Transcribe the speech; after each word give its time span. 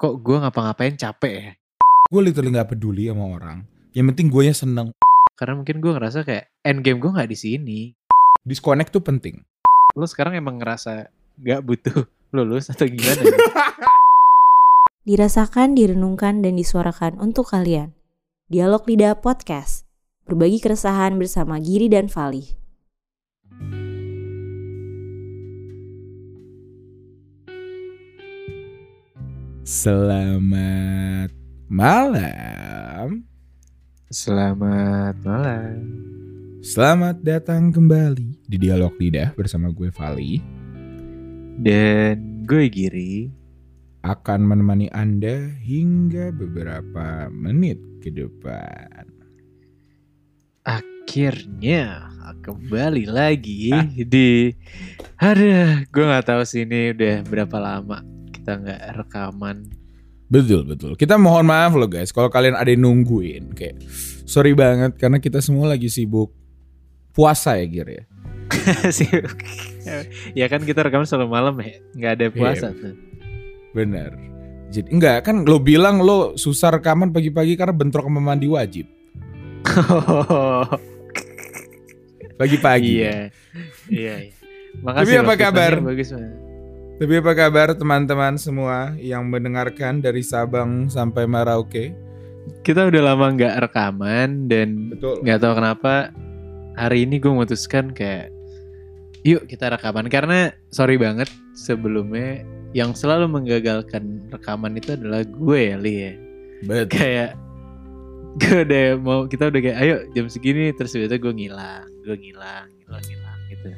kok 0.00 0.24
gue 0.24 0.36
ngapa-ngapain 0.40 0.96
capek 0.96 1.32
ya 1.36 1.52
gue 2.08 2.20
literally 2.24 2.56
nggak 2.56 2.72
peduli 2.72 3.12
sama 3.12 3.36
orang 3.36 3.68
yang 3.92 4.08
penting 4.08 4.32
gue 4.32 4.48
nya 4.48 4.56
seneng 4.56 4.96
karena 5.36 5.60
mungkin 5.60 5.84
gue 5.84 5.92
ngerasa 5.92 6.24
kayak 6.24 6.48
end 6.64 6.80
game 6.80 6.96
gue 7.04 7.12
nggak 7.12 7.28
di 7.28 7.36
sini 7.36 7.80
disconnect 8.48 8.96
tuh 8.96 9.04
penting 9.04 9.44
lo 9.92 10.08
sekarang 10.08 10.40
emang 10.40 10.56
ngerasa 10.56 11.12
nggak 11.36 11.60
butuh 11.68 12.08
lulus 12.36 12.72
atau 12.72 12.86
gimana 12.86 13.20
ya? 13.26 13.38
Dirasakan, 15.02 15.74
direnungkan, 15.74 16.44
dan 16.44 16.54
disuarakan 16.54 17.18
untuk 17.18 17.50
kalian. 17.50 17.96
Dialog 18.52 18.86
Lidah 18.86 19.18
Podcast. 19.18 19.88
Berbagi 20.28 20.62
keresahan 20.62 21.18
bersama 21.18 21.58
Giri 21.58 21.90
dan 21.90 22.06
Fali. 22.06 22.46
Selamat 29.64 31.30
malam. 31.68 33.28
Selamat 34.10 35.14
malam. 35.20 35.80
Selamat 36.64 37.20
datang 37.20 37.68
kembali 37.72 38.44
di 38.44 38.56
dialog 38.56 38.96
lidah 38.96 39.32
bersama 39.36 39.68
gue 39.72 39.92
Vali 39.92 40.40
dan 41.60 42.44
gue 42.44 42.68
Giri. 42.72 43.28
Akan 44.00 44.48
menemani 44.48 44.88
anda 44.96 45.52
hingga 45.60 46.32
beberapa 46.32 47.28
menit 47.28 47.76
ke 48.00 48.08
depan. 48.08 49.04
Akhirnya 50.64 52.08
kembali 52.40 53.04
lagi 53.20 53.76
di 54.08 54.56
ada 55.20 55.84
gue 55.84 56.04
nggak 56.08 56.24
tahu 56.24 56.42
sih 56.48 56.64
ini 56.64 56.96
udah 56.96 57.20
berapa 57.28 57.60
lama 57.60 58.19
kita 58.40 58.56
nggak 58.56 58.80
rekaman. 59.04 59.68
Betul 60.32 60.64
betul. 60.64 60.96
Kita 60.96 61.20
mohon 61.20 61.44
maaf 61.44 61.76
loh 61.76 61.90
guys 61.90 62.08
kalau 62.08 62.32
kalian 62.32 62.56
ada 62.56 62.72
yang 62.72 62.88
nungguin 62.88 63.52
kayak 63.52 63.84
sorry 64.24 64.56
banget 64.56 64.96
karena 64.96 65.20
kita 65.20 65.44
semua 65.44 65.68
lagi 65.68 65.92
sibuk 65.92 66.32
puasa 67.12 67.60
ya 67.60 67.66
Gir 67.68 67.88
ya. 67.92 68.04
ya 70.40 70.46
kan 70.48 70.64
kita 70.64 70.82
rekaman 70.82 71.06
selalu 71.06 71.28
malam 71.28 71.54
ya, 71.60 71.76
nggak 71.94 72.12
ada 72.16 72.26
puasa 72.32 72.66
yeah. 72.72 72.80
tuh. 72.80 72.94
Bener. 73.76 74.10
Jadi 74.70 74.88
enggak 74.94 75.26
kan 75.26 75.42
lo 75.44 75.58
bilang 75.60 76.00
lo 76.00 76.38
susah 76.38 76.78
rekaman 76.78 77.12
pagi-pagi 77.12 77.58
karena 77.58 77.74
bentrok 77.76 78.06
sama 78.08 78.22
mandi 78.22 78.48
wajib. 78.48 78.86
Pagi-pagi. 82.40 83.04
Iya. 83.04 83.28
Iya. 83.92 84.14
iya. 84.24 84.32
Makasih. 84.80 85.04
Tapi 85.04 85.12
apa 85.20 85.34
kabar? 85.36 85.72
Bagus 85.84 86.08
banget. 86.14 86.49
Tapi 87.00 87.16
apa 87.16 87.32
kabar 87.32 87.72
teman-teman 87.72 88.36
semua 88.36 88.92
yang 89.00 89.24
mendengarkan 89.32 90.04
dari 90.04 90.20
Sabang 90.20 90.92
sampai 90.92 91.24
Merauke? 91.24 91.96
Kita 92.60 92.92
udah 92.92 93.00
lama 93.00 93.32
nggak 93.32 93.56
rekaman 93.56 94.52
dan 94.52 94.92
nggak 95.00 95.40
tahu 95.40 95.56
kenapa 95.56 96.12
hari 96.76 97.08
ini 97.08 97.16
gue 97.16 97.32
memutuskan 97.32 97.96
kayak 97.96 98.28
yuk 99.24 99.48
kita 99.48 99.72
rekaman 99.72 100.12
karena 100.12 100.52
sorry 100.68 101.00
banget 101.00 101.32
sebelumnya 101.56 102.44
yang 102.76 102.92
selalu 102.92 103.32
menggagalkan 103.32 104.28
rekaman 104.28 104.76
itu 104.76 104.92
adalah 104.92 105.24
gue 105.24 105.60
ya 105.72 105.76
Li 105.80 105.94
ya. 105.96 106.12
Betul. 106.68 107.00
Kayak 107.00 107.30
gue 108.44 108.58
udah 108.60 108.86
mau 109.00 109.24
kita 109.24 109.48
udah 109.48 109.60
kayak 109.64 109.78
ayo 109.80 109.94
jam 110.12 110.28
segini 110.28 110.68
terus 110.76 110.92
tiba 110.92 111.08
gue 111.08 111.32
ngilang, 111.32 111.88
gue 112.04 112.12
ngilang, 112.12 112.68
ngilang, 112.84 113.04
ngilang 113.08 113.40
gitu. 113.48 113.68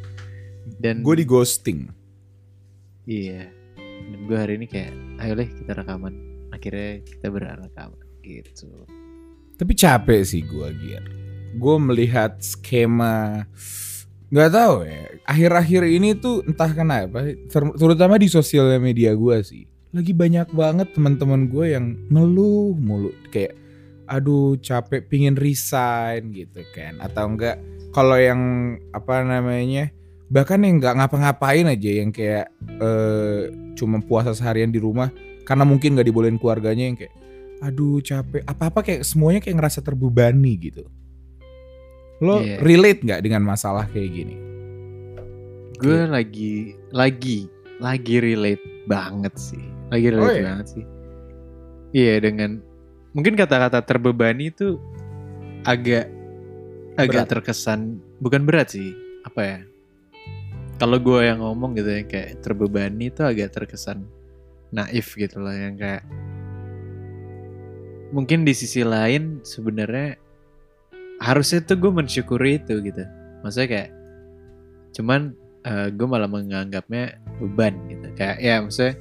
Dan 0.82 1.06
gue 1.06 1.14
di 1.14 1.22
ghosting 1.22 2.01
Iya. 3.06 3.50
Dan 4.12 4.20
gue 4.26 4.38
hari 4.38 4.58
ini 4.58 4.66
kayak, 4.66 4.92
ayo 5.22 5.32
deh 5.38 5.48
kita 5.50 5.72
rekaman. 5.78 6.14
Akhirnya 6.52 7.00
kita 7.02 7.26
rekaman 7.32 8.00
gitu. 8.22 8.86
Tapi 9.58 9.72
capek 9.74 10.20
sih 10.22 10.42
gue 10.46 10.68
Gier. 10.78 11.04
Gue 11.58 11.76
melihat 11.78 12.38
skema 12.40 13.44
nggak 14.32 14.50
tahu 14.50 14.88
ya. 14.88 15.02
Akhir-akhir 15.28 15.82
ini 15.92 16.16
tuh 16.16 16.40
entah 16.48 16.72
kenapa, 16.72 17.36
terutama 17.76 18.16
di 18.16 18.32
sosial 18.32 18.72
media 18.80 19.12
gue 19.12 19.36
sih. 19.44 19.68
Lagi 19.92 20.16
banyak 20.16 20.56
banget 20.56 20.96
teman-teman 20.96 21.52
gue 21.52 21.76
yang 21.76 22.00
ngeluh 22.08 22.72
mulu 22.72 23.12
kayak 23.28 23.60
aduh 24.08 24.56
capek 24.58 25.04
pingin 25.08 25.36
resign 25.36 26.32
gitu 26.32 26.64
kan 26.74 26.98
atau 27.00 27.32
enggak 27.32 27.56
kalau 27.96 28.16
yang 28.16 28.40
apa 28.92 29.24
namanya 29.24 29.92
bahkan 30.32 30.64
yang 30.64 30.80
nggak 30.80 30.96
ngapa-ngapain 30.96 31.68
aja 31.68 31.90
yang 31.92 32.08
kayak 32.08 32.48
uh, 32.80 33.52
cuma 33.76 34.00
puasa 34.00 34.32
seharian 34.32 34.72
di 34.72 34.80
rumah 34.80 35.12
karena 35.44 35.68
mungkin 35.68 35.92
nggak 35.92 36.08
dibolehin 36.08 36.40
keluarganya 36.40 36.88
yang 36.88 36.96
kayak 36.96 37.12
aduh 37.60 38.00
capek 38.00 38.40
apa-apa 38.48 38.80
kayak 38.80 39.04
semuanya 39.04 39.44
kayak 39.44 39.60
ngerasa 39.60 39.84
terbebani 39.84 40.56
gitu 40.56 40.88
lo 42.24 42.40
yeah. 42.40 42.56
relate 42.64 43.04
nggak 43.04 43.20
dengan 43.20 43.44
masalah 43.44 43.84
kayak 43.92 44.08
gini 44.08 44.36
gue 45.76 46.00
yeah. 46.00 46.08
lagi 46.08 46.80
lagi 46.96 47.38
lagi 47.76 48.16
relate 48.24 48.64
banget 48.88 49.36
sih 49.36 49.64
lagi 49.92 50.06
relate 50.16 50.32
oh, 50.32 50.32
iya? 50.32 50.44
banget 50.48 50.66
sih 50.72 50.84
iya 51.92 52.06
yeah, 52.08 52.16
dengan 52.24 52.50
mungkin 53.12 53.36
kata-kata 53.36 53.84
terbebani 53.84 54.48
itu 54.48 54.80
agak 55.68 56.08
agak 56.96 57.28
berat. 57.28 57.30
terkesan 57.36 58.00
bukan 58.16 58.48
berat 58.48 58.72
sih 58.72 58.96
apa 59.28 59.40
ya 59.44 59.58
kalau 60.82 60.98
gue 60.98 61.30
yang 61.30 61.38
ngomong 61.38 61.78
gitu 61.78 61.94
ya 61.94 62.02
kayak 62.02 62.42
terbebani 62.42 63.06
itu 63.06 63.22
agak 63.22 63.54
terkesan 63.54 64.02
naif 64.74 65.14
gitu 65.14 65.38
loh 65.38 65.54
yang 65.54 65.78
kayak 65.78 66.02
mungkin 68.10 68.42
di 68.42 68.50
sisi 68.50 68.82
lain 68.82 69.38
sebenarnya 69.46 70.18
harusnya 71.22 71.62
tuh 71.62 71.78
gue 71.78 71.92
mensyukuri 71.94 72.58
itu 72.58 72.82
gitu. 72.82 73.06
Maksudnya 73.46 73.68
kayak 73.70 73.90
cuman 74.98 75.38
uh, 75.62 75.86
gue 75.94 76.06
malah 76.10 76.26
menganggapnya 76.26 77.14
beban 77.38 77.78
gitu. 77.86 78.10
Kayak 78.18 78.36
ya 78.42 78.54
maksudnya 78.58 78.98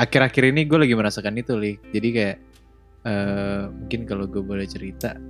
akhir-akhir 0.00 0.56
ini 0.56 0.64
gue 0.64 0.78
lagi 0.88 0.94
merasakan 0.96 1.36
itu 1.36 1.52
li. 1.52 1.76
Jadi 1.92 2.08
kayak 2.16 2.36
uh, 3.04 3.68
mungkin 3.68 4.08
kalau 4.08 4.24
gue 4.24 4.40
boleh 4.40 4.64
cerita 4.64 5.20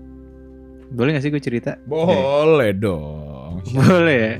boleh 0.90 1.18
gak 1.18 1.22
sih 1.26 1.34
gue 1.34 1.42
cerita? 1.42 1.82
Boleh 1.82 2.70
dong. 2.78 3.62
Boleh 3.74 4.18
ya 4.18 4.34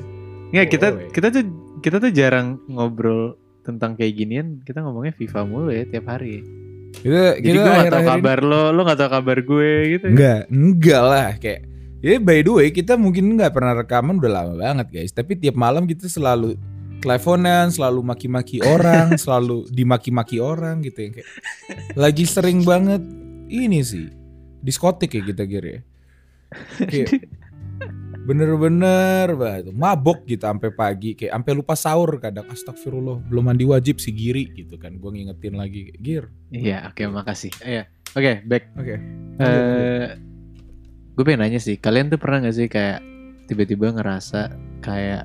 Nggak, 0.51 0.67
kita 0.71 0.89
kita 1.15 1.29
tuh 1.31 1.45
kita 1.81 1.97
tuh 2.03 2.11
jarang 2.11 2.59
ngobrol 2.67 3.39
tentang 3.63 3.95
kayak 3.95 4.19
ginian. 4.19 4.49
Kita 4.67 4.83
ngomongnya 4.83 5.15
FIFA 5.15 5.41
mulu 5.47 5.71
ya 5.71 5.87
tiap 5.87 6.11
hari. 6.11 6.43
Kita, 6.91 7.39
Jadi 7.39 7.55
gue 7.55 7.71
gak 7.71 7.95
tau 7.95 8.03
kabar 8.03 8.39
ini... 8.43 8.51
lo, 8.51 8.63
lo 8.75 8.81
gak 8.83 8.99
tau 8.99 9.11
kabar 9.15 9.39
gue 9.47 9.71
gitu. 9.95 10.07
Enggak, 10.11 10.41
enggak 10.51 11.03
lah 11.07 11.29
kayak. 11.39 11.61
Ya 12.01 12.17
by 12.17 12.41
the 12.41 12.51
way 12.51 12.69
kita 12.73 12.97
mungkin 12.97 13.37
nggak 13.37 13.53
pernah 13.53 13.77
rekaman 13.77 14.19
udah 14.19 14.33
lama 14.33 14.55
banget 14.57 14.87
guys. 14.91 15.13
Tapi 15.15 15.37
tiap 15.37 15.55
malam 15.55 15.87
kita 15.87 16.09
selalu 16.11 16.57
teleponan, 17.01 17.71
selalu 17.71 18.01
maki-maki 18.03 18.59
orang, 18.75 19.15
selalu 19.15 19.69
dimaki-maki 19.71 20.43
orang 20.43 20.83
gitu 20.83 20.99
ya 21.07 21.11
kayak. 21.21 21.29
Lagi 21.95 22.25
sering 22.27 22.67
banget 22.67 23.05
ini 23.51 23.81
sih 23.85 24.11
diskotik 24.65 25.15
ya 25.15 25.23
kita 25.25 25.45
kira 25.49 25.69
ya. 25.79 25.81
Kayak, 26.91 27.31
bener-bener 28.21 29.33
banget 29.33 29.73
mabok 29.73 30.29
gitu 30.29 30.45
sampai 30.45 30.69
pagi 30.77 31.17
kayak 31.17 31.33
sampai 31.41 31.53
lupa 31.57 31.75
sahur 31.75 32.21
kadang. 32.21 32.45
Astagfirullah 32.53 33.25
belum 33.27 33.49
mandi 33.49 33.65
wajib 33.65 33.97
si 33.97 34.13
Giri 34.13 34.53
gitu 34.53 34.77
kan 34.77 35.01
gue 35.01 35.11
ngingetin 35.11 35.57
lagi 35.57 35.89
Gir. 35.97 36.29
Iya 36.53 36.93
oke 36.93 37.01
okay, 37.01 37.07
makasih 37.09 37.53
iya 37.65 37.89
oke 38.13 38.21
okay, 38.21 38.35
back. 38.45 38.65
Oke. 38.77 38.85
Okay. 38.85 38.99
uh, 39.41 39.45
eh, 39.45 40.07
gue 41.17 41.25
pengen 41.25 41.41
nanya 41.49 41.61
sih 41.61 41.81
kalian 41.81 42.13
tuh 42.13 42.21
pernah 42.21 42.45
gak 42.45 42.57
sih 42.57 42.69
kayak 42.69 43.01
tiba-tiba 43.49 43.91
ngerasa 43.97 44.53
kayak 44.85 45.25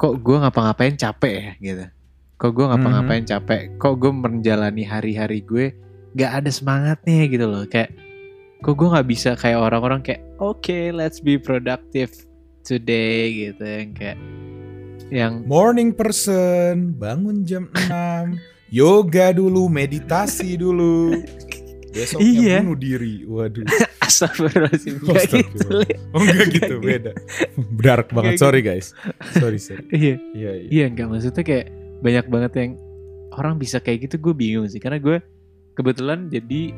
kok 0.00 0.14
gue 0.18 0.36
ngapa-ngapain 0.40 0.98
capek 0.98 1.34
ya? 1.38 1.52
Gitu. 1.62 1.84
Kok 2.40 2.50
gue 2.56 2.66
ngapa-ngapain 2.72 3.22
-hmm. 3.22 3.32
capek? 3.36 3.62
Kok 3.76 3.94
gue 4.00 4.12
menjalani 4.12 4.82
hari-hari 4.82 5.44
gue 5.44 5.76
gak 6.16 6.42
ada 6.42 6.50
semangatnya? 6.50 7.28
Gitu 7.28 7.46
loh 7.46 7.68
kayak 7.68 8.09
kok 8.60 8.74
gue 8.76 8.88
nggak 8.92 9.08
bisa 9.08 9.30
kayak 9.36 9.58
orang-orang 9.58 10.00
kayak 10.04 10.20
oke 10.36 10.60
okay, 10.60 10.92
let's 10.92 11.20
be 11.20 11.40
productive 11.40 12.12
today 12.64 13.48
gitu 13.48 13.64
yang 13.64 13.90
kayak 13.96 14.18
yang 15.10 15.32
morning 15.48 15.90
person 15.90 16.94
bangun 16.94 17.42
jam 17.42 17.66
6 17.74 18.38
yoga 18.70 19.34
dulu 19.34 19.66
meditasi 19.66 20.54
dulu. 20.54 21.10
Besoknya 21.90 22.22
iya. 22.22 22.58
bunuh 22.62 22.78
diri 22.78 23.26
waduh. 23.26 23.66
Astagfirullahaladzim 24.06 25.02
Gak 25.10 25.26
gitu 25.42 25.82
Oh 26.14 26.22
enggak 26.22 26.46
gitu 26.54 26.74
beda. 26.78 27.12
Dark 27.82 28.14
banget. 28.14 28.38
gitu. 28.38 28.46
sorry 28.46 28.62
guys. 28.62 28.94
Sorry 29.34 29.58
sorry. 29.58 29.82
Iya. 29.90 30.14
Iya 30.30 30.52
iya, 30.54 30.70
iya 30.70 30.84
enggak 30.86 31.10
maksudnya 31.10 31.42
kayak 31.42 31.66
Banyak 32.00 32.26
banget 32.30 32.52
yang 32.56 32.72
Orang 33.34 33.58
bisa 33.58 33.82
kayak 33.82 34.06
gitu 34.06 34.22
gue 34.22 34.34
bingung 34.38 34.70
sih. 34.70 34.78
Karena 34.78 35.02
gue 35.02 35.18
Kebetulan 35.74 36.30
jadi 36.30 36.70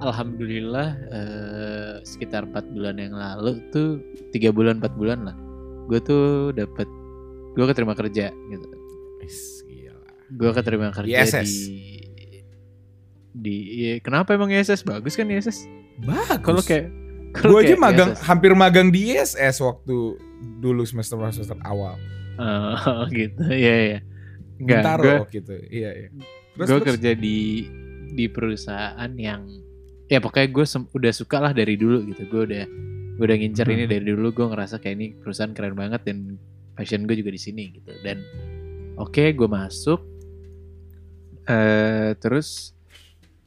alhamdulillah 0.00 0.88
eh, 1.12 1.92
sekitar 2.04 2.48
empat 2.48 2.64
bulan 2.72 2.96
yang 3.00 3.14
lalu 3.16 3.60
tuh 3.72 4.00
tiga 4.30 4.52
bulan 4.52 4.78
empat 4.80 4.94
bulan 4.96 5.26
lah 5.26 5.36
gue 5.86 6.00
tuh 6.02 6.52
dapet 6.52 6.88
gue 7.56 7.64
keterima 7.64 7.94
kerja 7.96 8.30
gitu 8.30 8.66
gue 10.26 10.50
keterima 10.50 10.90
kerja 10.90 11.22
yes. 11.22 11.32
di 11.46 12.02
di 13.36 13.56
iya, 13.84 13.92
kenapa 14.02 14.34
emang 14.34 14.50
ISS 14.50 14.82
bagus 14.82 15.14
kan 15.14 15.28
ISS 15.30 15.70
Bagus. 16.02 16.42
kalau 16.42 16.62
kayak 16.64 16.90
gue 17.36 17.58
aja 17.62 17.76
magang 17.76 18.10
ISS, 18.16 18.24
hampir 18.26 18.52
magang 18.56 18.88
di 18.90 19.14
ISS 19.14 19.62
waktu 19.62 20.18
dulu 20.60 20.82
semester 20.84 21.20
semester 21.32 21.56
awal. 21.64 21.96
oh, 22.40 23.04
gitu 23.16 23.44
iya 23.48 23.74
iya 23.92 23.98
Enggak, 24.56 24.82
Bintaro 24.82 25.02
gue 25.04 25.18
gitu. 25.36 25.54
Iya 25.68 25.90
iya. 25.92 26.08
Gue 26.56 26.64
terus? 26.64 26.86
kerja 26.96 27.10
di 27.12 27.68
di 28.16 28.26
perusahaan 28.32 29.12
yang 29.16 29.44
ya 30.06 30.18
pokoknya 30.22 30.48
gue 30.54 30.64
udah 30.94 31.12
suka 31.12 31.36
lah 31.42 31.52
dari 31.52 31.74
dulu 31.74 32.06
gitu. 32.10 32.26
Gue 32.30 32.42
udah 32.46 32.64
gue 33.16 33.24
udah 33.24 33.38
ngincer 33.38 33.66
ini 33.66 33.84
Hmm. 33.86 33.92
dari 33.92 34.04
dulu. 34.06 34.28
Gue 34.32 34.46
ngerasa 34.52 34.78
kayak 34.78 34.94
ini 34.98 35.06
perusahaan 35.18 35.52
keren 35.54 35.74
banget 35.74 36.02
dan 36.06 36.38
passion 36.76 37.08
gue 37.08 37.16
juga 37.18 37.30
di 37.32 37.40
sini 37.40 37.64
gitu. 37.74 37.90
Dan 38.04 38.22
oke 38.96 39.34
gue 39.34 39.48
masuk. 39.48 40.00
Eh 41.46 42.12
terus 42.18 42.74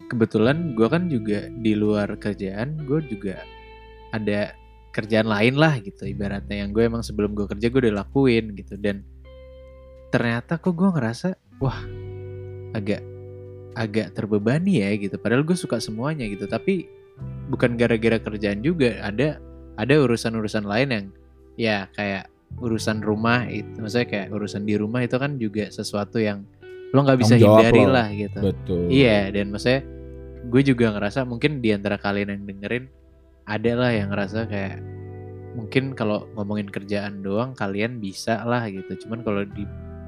kebetulan 0.10 0.74
gue 0.74 0.88
kan 0.90 1.06
juga 1.06 1.48
di 1.54 1.78
luar 1.78 2.18
kerjaan 2.18 2.82
gue 2.88 3.00
juga 3.06 3.40
ada 4.10 4.56
kerjaan 4.90 5.30
lain 5.30 5.56
lah 5.56 5.78
gitu. 5.80 6.08
Ibaratnya 6.08 6.66
yang 6.66 6.74
gue 6.74 6.84
emang 6.90 7.06
sebelum 7.06 7.38
gue 7.38 7.46
kerja 7.46 7.70
gue 7.70 7.80
udah 7.88 8.04
lakuin 8.04 8.58
gitu. 8.58 8.74
Dan 8.76 9.06
ternyata 10.10 10.58
kok 10.58 10.74
gue 10.74 10.90
ngerasa 10.90 11.38
wah 11.62 11.78
agak 12.74 13.02
agak 13.78 14.18
terbebani 14.18 14.82
ya 14.82 14.90
gitu 14.98 15.16
padahal 15.22 15.46
gue 15.46 15.58
suka 15.58 15.78
semuanya 15.78 16.26
gitu 16.26 16.50
tapi 16.50 16.90
bukan 17.52 17.76
gara-gara 17.78 18.18
kerjaan 18.18 18.64
juga 18.66 18.98
ada 19.04 19.38
ada 19.78 19.96
urusan-urusan 20.00 20.66
lain 20.66 20.90
yang 20.90 21.06
ya 21.60 21.78
kayak 21.94 22.32
urusan 22.58 23.06
rumah 23.06 23.46
itu 23.46 23.78
maksudnya 23.78 24.08
kayak 24.10 24.28
urusan 24.34 24.66
di 24.66 24.74
rumah 24.80 25.06
itu 25.06 25.16
kan 25.22 25.38
juga 25.38 25.70
sesuatu 25.70 26.18
yang 26.18 26.42
lo 26.90 27.06
nggak 27.06 27.20
bisa 27.22 27.38
hindari 27.38 27.86
lo. 27.86 27.94
lah 27.94 28.08
gitu 28.10 28.40
Betul. 28.42 28.90
Iya, 28.90 29.30
dan 29.30 29.54
maksudnya 29.54 29.86
gue 30.50 30.62
juga 30.66 30.86
ngerasa 30.98 31.28
mungkin 31.30 31.62
di 31.62 31.70
antara 31.70 32.02
kalian 32.02 32.34
yang 32.34 32.44
dengerin 32.50 32.86
ada 33.46 33.72
lah 33.78 33.92
yang 33.94 34.10
ngerasa 34.10 34.50
kayak 34.50 34.82
mungkin 35.54 35.94
kalau 35.98 36.26
ngomongin 36.38 36.70
kerjaan 36.70 37.22
doang 37.22 37.54
kalian 37.54 38.02
bisa 38.02 38.42
lah 38.46 38.66
gitu. 38.70 39.06
Cuman 39.06 39.22
kalau 39.22 39.46
di 39.46 39.66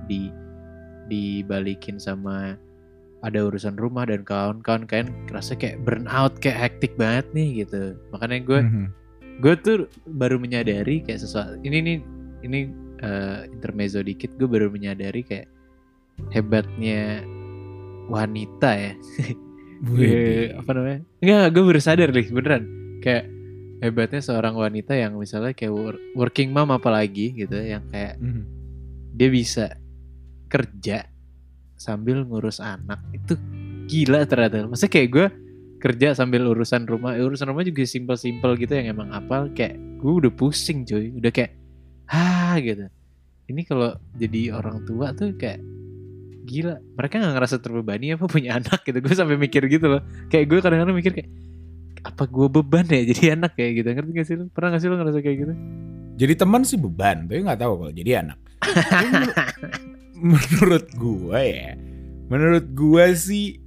di 0.10 0.22
dibalikin 1.12 2.02
sama 2.02 2.56
ada 3.22 3.40
urusan 3.42 3.78
rumah 3.78 4.06
dan 4.06 4.22
kawan-kawan 4.22 4.86
kalian 4.86 5.10
kerasa 5.26 5.54
kayak 5.54 5.82
burn 5.82 6.10
out 6.10 6.38
kayak 6.38 6.58
hektik 6.70 6.98
banget 6.98 7.26
nih 7.32 7.66
gitu. 7.66 7.94
Makanya 8.10 8.40
gue 8.42 8.60
Mhm. 8.62 8.86
gue 9.42 9.54
tuh 9.58 9.78
baru 10.06 10.38
menyadari 10.38 11.02
kayak 11.02 11.20
sesuatu 11.20 11.58
ini 11.62 11.78
nih 11.80 11.98
ini 12.42 12.60
eh, 13.00 13.50
intermezzo 13.50 14.02
dikit 14.02 14.34
gue 14.36 14.46
baru 14.46 14.70
menyadari 14.70 15.22
kayak 15.22 15.50
hebatnya 16.30 17.26
wanita 18.08 18.70
ya 18.72 18.94
Wih. 19.82 20.06
Eh, 20.06 20.48
apa 20.54 20.78
namanya? 20.78 21.02
Enggak, 21.18 21.46
gue 21.58 21.64
baru 21.66 21.82
sadar 21.82 22.14
nih, 22.14 22.30
beneran. 22.30 22.64
Kayak 23.02 23.26
hebatnya 23.82 24.22
seorang 24.22 24.54
wanita 24.54 24.94
yang 24.94 25.18
misalnya 25.18 25.58
kayak 25.58 25.74
wor- 25.74 26.02
working 26.14 26.54
mom 26.54 26.70
apalagi 26.70 27.34
gitu, 27.34 27.58
yang 27.58 27.82
kayak 27.90 28.22
Mhm. 28.22 28.46
dia 29.18 29.30
bisa 29.34 29.74
kerja 30.46 31.10
sambil 31.82 32.22
ngurus 32.22 32.62
anak. 32.62 33.02
Itu 33.10 33.34
gila 33.90 34.30
ternyata. 34.30 34.70
Maksudnya 34.70 34.94
kayak 34.94 35.10
gue 35.10 35.26
kerja 35.82 36.14
sambil 36.14 36.46
urusan 36.46 36.86
rumah, 36.86 37.18
eh, 37.18 37.26
urusan 37.26 37.50
rumah 37.50 37.66
juga 37.66 37.82
simpel-simpel 37.90 38.54
gitu 38.62 38.78
yang 38.78 38.94
emang 38.94 39.10
apa 39.10 39.50
kayak 39.50 39.82
gue 39.98 40.12
udah 40.22 40.32
pusing 40.38 40.86
cuy, 40.86 41.10
udah 41.18 41.34
kayak 41.34 41.58
ah 42.14 42.54
gitu. 42.62 42.86
Ini 43.50 43.62
kalau 43.66 43.98
jadi 44.14 44.54
orang 44.54 44.86
tua 44.86 45.10
tuh 45.18 45.34
kayak 45.34 45.58
gila. 46.46 46.78
Mereka 46.78 47.18
nggak 47.18 47.34
ngerasa 47.34 47.58
terbebani 47.58 48.14
apa 48.14 48.30
punya 48.30 48.56
anak 48.62 48.86
gitu. 48.86 49.02
Gue 49.02 49.14
sampai 49.18 49.42
mikir 49.42 49.66
gitu 49.66 49.90
loh. 49.90 50.06
Kayak 50.30 50.46
gue 50.54 50.60
kadang-kadang 50.62 50.94
mikir 50.94 51.18
kayak 51.18 51.30
apa 52.02 52.26
gue 52.26 52.48
beban 52.50 52.86
ya 52.86 53.02
jadi 53.10 53.34
anak 53.34 53.58
kayak 53.58 53.82
gitu. 53.82 53.88
Ngerti 53.90 54.12
gak 54.14 54.28
sih 54.30 54.36
lu? 54.38 54.46
Pernah 54.54 54.78
gak 54.78 54.82
sih 54.86 54.90
lu 54.90 54.96
ngerasa 55.02 55.20
kayak 55.26 55.38
gitu? 55.42 55.54
Jadi 56.22 56.34
teman 56.38 56.62
sih 56.62 56.78
beban, 56.78 57.26
tapi 57.26 57.42
nggak 57.42 57.58
tahu 57.58 57.74
kalau 57.82 57.94
jadi 57.98 58.22
anak. 58.22 58.38
Menurut 60.22 60.86
gue 60.94 61.42
ya, 61.42 61.74
menurut 62.30 62.66
gue 62.72 63.06
sih, 63.14 63.58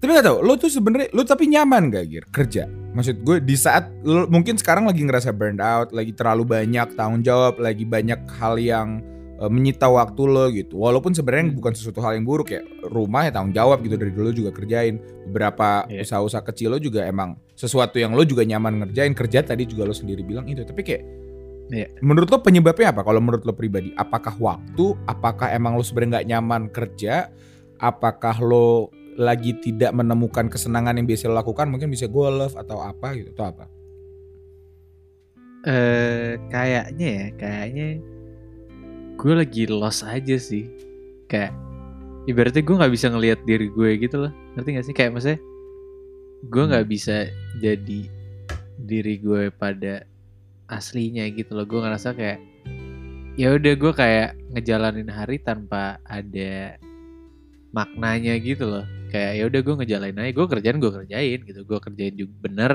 tapi 0.00 0.16
nggak 0.16 0.26
tahu. 0.26 0.38
Lo 0.40 0.56
tuh 0.56 0.72
sebenarnya, 0.72 1.12
lo 1.12 1.22
tapi 1.22 1.46
nyaman 1.46 1.92
gak 1.92 2.04
gir 2.08 2.24
kerja? 2.32 2.64
Maksud 2.88 3.20
gue 3.20 3.36
di 3.44 3.54
saat 3.54 3.92
lo 4.02 4.24
mungkin 4.26 4.56
sekarang 4.56 4.88
lagi 4.88 5.04
ngerasa 5.04 5.30
burned 5.30 5.60
out, 5.60 5.92
lagi 5.92 6.16
terlalu 6.16 6.48
banyak 6.48 6.96
tanggung 6.96 7.20
jawab, 7.20 7.60
lagi 7.60 7.84
banyak 7.84 8.24
hal 8.40 8.56
yang 8.56 9.04
eh, 9.38 9.46
menyita 9.46 9.86
waktu 9.86 10.22
lo 10.26 10.50
gitu. 10.50 10.80
Walaupun 10.80 11.14
sebenarnya 11.14 11.52
Hmm. 11.52 11.58
bukan 11.62 11.70
sesuatu 11.70 12.02
hal 12.02 12.18
yang 12.18 12.26
buruk 12.26 12.50
ya, 12.50 12.58
rumah 12.88 13.22
ya 13.22 13.30
tanggung 13.30 13.54
jawab 13.54 13.84
gitu 13.86 13.94
dari 13.94 14.10
dulu 14.10 14.34
juga 14.34 14.50
kerjain. 14.50 14.98
Beberapa 15.30 15.86
Iya. 15.86 16.02
usaha-usaha 16.02 16.42
kecil 16.42 16.74
lo 16.74 16.78
juga 16.82 17.06
emang 17.06 17.38
sesuatu 17.54 18.00
yang 18.02 18.16
lo 18.18 18.26
juga 18.26 18.42
nyaman 18.42 18.82
ngerjain. 18.82 19.14
Kerja 19.14 19.46
tadi 19.46 19.62
juga 19.68 19.86
lo 19.86 19.94
sendiri 19.94 20.26
bilang 20.26 20.48
itu, 20.50 20.66
tapi 20.66 20.82
kayak 20.82 21.02
Menurut 22.00 22.28
lo 22.32 22.40
penyebabnya 22.40 22.90
apa? 22.92 23.04
Kalau 23.04 23.20
menurut 23.20 23.44
lo 23.44 23.52
pribadi, 23.52 23.92
apakah 23.94 24.34
waktu? 24.40 24.96
Apakah 25.04 25.52
emang 25.52 25.76
lo 25.76 25.84
sebenarnya 25.84 26.20
nggak 26.20 26.28
nyaman 26.32 26.62
kerja? 26.72 27.28
Apakah 27.76 28.40
lo 28.40 28.88
lagi 29.18 29.52
tidak 29.60 29.92
menemukan 29.92 30.48
kesenangan 30.48 30.96
yang 30.96 31.04
biasa 31.04 31.28
lo 31.28 31.36
lakukan? 31.36 31.68
Mungkin 31.68 31.92
bisa 31.92 32.08
golf 32.08 32.56
atau 32.56 32.80
apa 32.80 33.12
gitu 33.16 33.36
atau 33.36 33.52
apa? 33.52 33.66
eh 35.66 36.38
kayaknya 36.54 37.08
ya 37.08 37.26
kayaknya 37.34 37.88
gue 39.18 39.32
lagi 39.34 39.62
lost 39.66 40.06
aja 40.06 40.38
sih 40.38 40.70
kayak 41.26 41.50
ibaratnya 42.30 42.62
gue 42.62 42.78
nggak 42.78 42.94
bisa 42.94 43.10
ngelihat 43.10 43.40
diri 43.42 43.66
gue 43.66 43.90
gitu 43.98 44.16
loh 44.22 44.32
ngerti 44.54 44.78
gak 44.78 44.86
sih 44.86 44.94
kayak 44.94 45.10
maksudnya 45.18 45.40
gue 46.46 46.64
nggak 46.70 46.86
bisa 46.86 47.26
jadi 47.58 48.00
diri 48.78 49.18
gue 49.18 49.50
pada 49.50 50.06
aslinya 50.68 51.26
gitu 51.32 51.56
loh. 51.56 51.64
Gue 51.64 51.80
ngerasa 51.80 52.12
kayak 52.14 52.38
ya 53.38 53.54
udah 53.54 53.74
gue 53.74 53.92
kayak 53.92 54.36
ngejalanin 54.52 55.08
hari 55.08 55.40
tanpa 55.40 55.96
ada 56.06 56.76
maknanya 57.72 58.36
gitu 58.40 58.68
loh. 58.68 58.86
Kayak 59.08 59.32
ya 59.40 59.44
udah 59.48 59.60
gue 59.64 59.74
ngejalanin 59.84 60.20
aja 60.20 60.32
gue 60.36 60.46
kerjaan 60.46 60.78
gue 60.80 60.92
kerjain 60.92 61.40
gitu. 61.44 61.60
Gue 61.64 61.78
kerjain 61.80 62.14
juga 62.16 62.32
bener. 62.44 62.72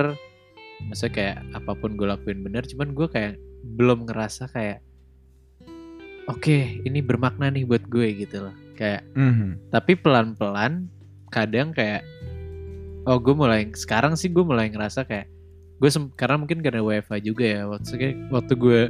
Maksudnya 0.90 1.14
kayak 1.14 1.38
apa 1.54 1.72
pun 1.78 1.96
gue 1.96 2.08
lakuin 2.10 2.42
bener 2.44 2.66
cuman 2.66 2.92
gue 2.98 3.08
kayak 3.08 3.38
belum 3.78 4.10
ngerasa 4.10 4.52
kayak 4.52 4.84
oke 6.28 6.58
ini 6.84 7.00
bermakna 7.00 7.54
nih 7.54 7.64
buat 7.64 7.86
gue 7.88 8.26
gitu 8.26 8.50
loh. 8.50 8.56
Kayak 8.74 9.06
tapi 9.70 9.94
pelan-pelan 9.96 10.90
kadang 11.30 11.74
kayak 11.74 12.02
oh 13.10 13.18
gue 13.18 13.36
mulai 13.36 13.70
sekarang 13.74 14.14
sih 14.18 14.30
gue 14.30 14.46
mulai 14.46 14.70
ngerasa 14.70 15.06
kayak 15.06 15.30
gue 15.84 15.90
karena 16.16 16.40
mungkin 16.40 16.64
karena 16.64 16.80
WFA 16.80 17.20
juga 17.20 17.44
ya 17.44 17.68
waktu 17.68 18.16
waktu 18.32 18.54
gue 18.56 18.82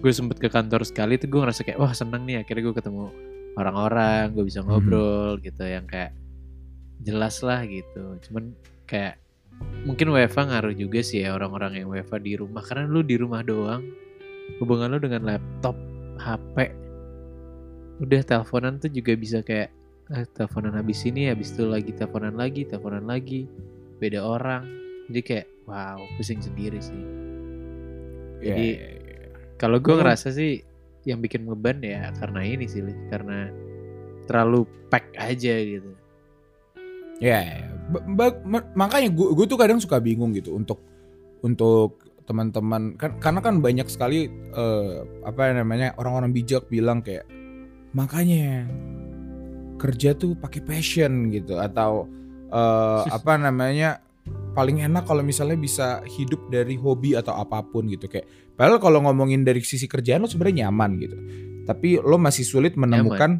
gue 0.00 0.12
sempet 0.16 0.40
ke 0.40 0.48
kantor 0.48 0.80
sekali 0.88 1.20
tuh 1.20 1.28
gue 1.28 1.44
ngerasa 1.44 1.60
kayak 1.60 1.76
wah 1.76 1.92
seneng 1.92 2.24
nih 2.24 2.40
akhirnya 2.40 2.72
gue 2.72 2.74
ketemu 2.80 3.12
orang-orang 3.60 4.32
gue 4.32 4.44
bisa 4.48 4.64
ngobrol 4.64 5.36
gitu 5.44 5.66
yang 5.66 5.84
kayak 5.84 6.16
jelas 7.02 7.42
lah 7.42 7.66
gitu. 7.66 8.16
Cuman 8.28 8.54
kayak 8.86 9.18
mungkin 9.82 10.14
WFA 10.14 10.46
ngaruh 10.46 10.74
juga 10.78 11.02
sih 11.02 11.26
ya 11.26 11.34
orang-orang 11.34 11.82
yang 11.82 11.90
WFA 11.90 12.22
di 12.22 12.38
rumah. 12.38 12.62
Karena 12.62 12.86
lu 12.86 13.02
di 13.02 13.18
rumah 13.18 13.42
doang 13.42 13.82
hubungan 14.62 14.94
lu 14.94 14.98
dengan 15.02 15.28
laptop 15.28 15.76
HP 16.16 16.72
udah 17.98 18.22
teleponan 18.22 18.78
tuh 18.78 18.88
juga 18.94 19.12
bisa 19.18 19.42
kayak 19.42 19.74
eh, 20.14 20.24
teleponan 20.32 20.78
habis 20.78 21.02
ini 21.02 21.28
habis 21.28 21.50
itu 21.52 21.66
lagi 21.66 21.90
teleponan 21.90 22.38
lagi 22.38 22.62
teleponan 22.64 23.10
lagi. 23.10 23.50
Beda 23.98 24.22
orang 24.22 24.62
jadi 25.08 25.20
kayak 25.20 25.46
wow 25.64 25.98
pusing 26.16 26.38
sendiri 26.38 26.78
sih 26.78 26.96
Ya, 28.38 28.54
Jadi, 28.54 28.66
ya, 28.70 28.86
ya. 28.86 29.28
kalau 29.58 29.82
gue 29.82 29.90
Hmm. 29.90 29.98
ngerasa 29.98 30.30
sih 30.30 30.62
yang 31.02 31.18
bikin 31.18 31.42
beban 31.42 31.82
ya 31.82 32.14
karena 32.14 32.38
ini 32.40 32.70
sih 32.70 32.78
karena 33.10 33.50
terlalu 34.24 34.62
pack 34.86 35.10
aja 35.18 35.58
gitu 35.58 35.90
Ya, 37.18 37.42
ya. 37.42 37.66
Ba- 37.90 38.38
ma- 38.46 38.70
makanya 38.78 39.10
gue 39.10 39.34
gue 39.34 39.46
tuh 39.48 39.58
kadang 39.58 39.82
suka 39.82 39.98
bingung 39.98 40.30
gitu 40.30 40.54
untuk 40.54 40.78
untuk 41.42 41.98
teman-teman 42.30 42.94
kan 42.94 43.18
karena 43.18 43.40
kan 43.42 43.58
banyak 43.58 43.90
sekali 43.90 44.30
eh, 44.30 44.96
apa 45.26 45.50
namanya 45.50 45.98
orang-orang 45.98 46.30
bijak 46.30 46.70
bilang 46.70 47.02
kayak 47.02 47.26
makanya 47.90 48.70
kerja 49.78 50.14
tuh 50.14 50.38
pakai 50.38 50.62
passion 50.62 51.32
gitu 51.32 51.58
atau 51.58 52.06
eh, 52.52 53.02
apa 53.08 53.34
namanya 53.34 53.98
paling 54.58 54.82
enak 54.82 55.06
kalau 55.06 55.22
misalnya 55.22 55.54
bisa 55.54 56.02
hidup 56.02 56.50
dari 56.50 56.74
hobi 56.74 57.14
atau 57.14 57.38
apa 57.38 57.62
pun 57.62 57.86
gitu. 57.86 58.10
Kayak 58.10 58.26
padahal 58.58 58.82
kalau 58.82 58.98
ngomongin 59.06 59.46
dari 59.46 59.62
sisi 59.62 59.86
kerjaan 59.86 60.26
lo 60.26 60.26
sebenarnya 60.26 60.66
nyaman 60.66 60.90
gitu. 60.98 61.16
Tapi 61.62 62.02
lo 62.02 62.18
masih 62.18 62.42
sulit 62.42 62.74
menemukan 62.74 63.38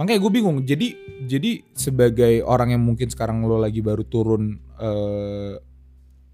makanya 0.00 0.18
gue 0.24 0.32
bingung. 0.32 0.56
Jadi 0.64 0.96
jadi 1.28 1.60
sebagai 1.76 2.40
orang 2.48 2.72
yang 2.72 2.80
mungkin 2.80 3.12
sekarang 3.12 3.44
lo 3.44 3.60
lagi 3.60 3.84
baru 3.84 4.08
turun 4.08 4.56
eh, 4.80 5.60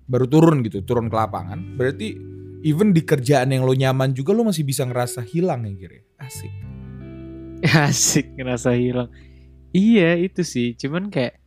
baru 0.06 0.26
turun 0.30 0.62
gitu 0.62 0.86
turun 0.86 1.10
ke 1.10 1.16
lapangan 1.16 1.74
berarti 1.80 2.14
even 2.62 2.94
di 2.94 3.02
kerjaan 3.02 3.50
yang 3.50 3.66
lo 3.66 3.72
nyaman 3.72 4.12
juga 4.14 4.36
lo 4.36 4.44
masih 4.46 4.62
bisa 4.62 4.86
ngerasa 4.86 5.26
hilang 5.26 5.66
ya 5.66 5.74
kira 5.74 5.98
asik. 6.22 6.54
Asik 7.90 8.26
ngerasa 8.38 8.78
hilang. 8.78 9.10
Iya 9.74 10.22
itu 10.22 10.46
sih. 10.46 10.78
Cuman 10.78 11.10
kayak 11.10 11.40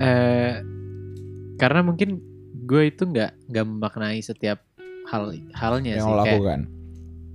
eh 0.00 0.81
karena 1.62 1.86
mungkin 1.86 2.18
gue 2.66 2.90
itu 2.90 3.06
nggak 3.06 3.54
nggak 3.54 3.66
memaknai 3.70 4.18
setiap 4.18 4.66
hal 5.06 5.30
halnya 5.54 5.94
yang 5.94 6.06
sih 6.10 6.10
lo 6.10 6.22
kayak 6.26 6.34
lakukan. 6.42 6.60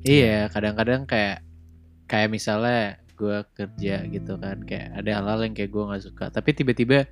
iya 0.04 0.40
kadang-kadang 0.52 1.02
kayak 1.08 1.48
kayak 2.12 2.30
misalnya 2.36 3.00
gue 3.16 3.38
kerja 3.56 3.96
gitu 4.12 4.34
kan 4.36 4.68
kayak 4.68 5.00
ada 5.00 5.12
hal-hal 5.16 5.40
yang 5.48 5.56
kayak 5.56 5.72
gue 5.72 5.84
nggak 5.88 6.04
suka. 6.04 6.26
Tapi 6.28 6.50
tiba-tiba 6.52 7.08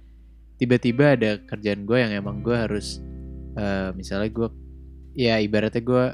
tiba-tiba 0.59 1.15
ada 1.15 1.39
kerjaan 1.39 1.87
gue 1.87 1.97
yang 2.03 2.11
emang 2.11 2.43
gue 2.43 2.55
harus 2.55 2.99
eh, 3.55 3.95
misalnya 3.95 4.29
gue 4.35 4.47
ya 5.15 5.39
ibaratnya 5.39 5.79
gue 5.79 6.05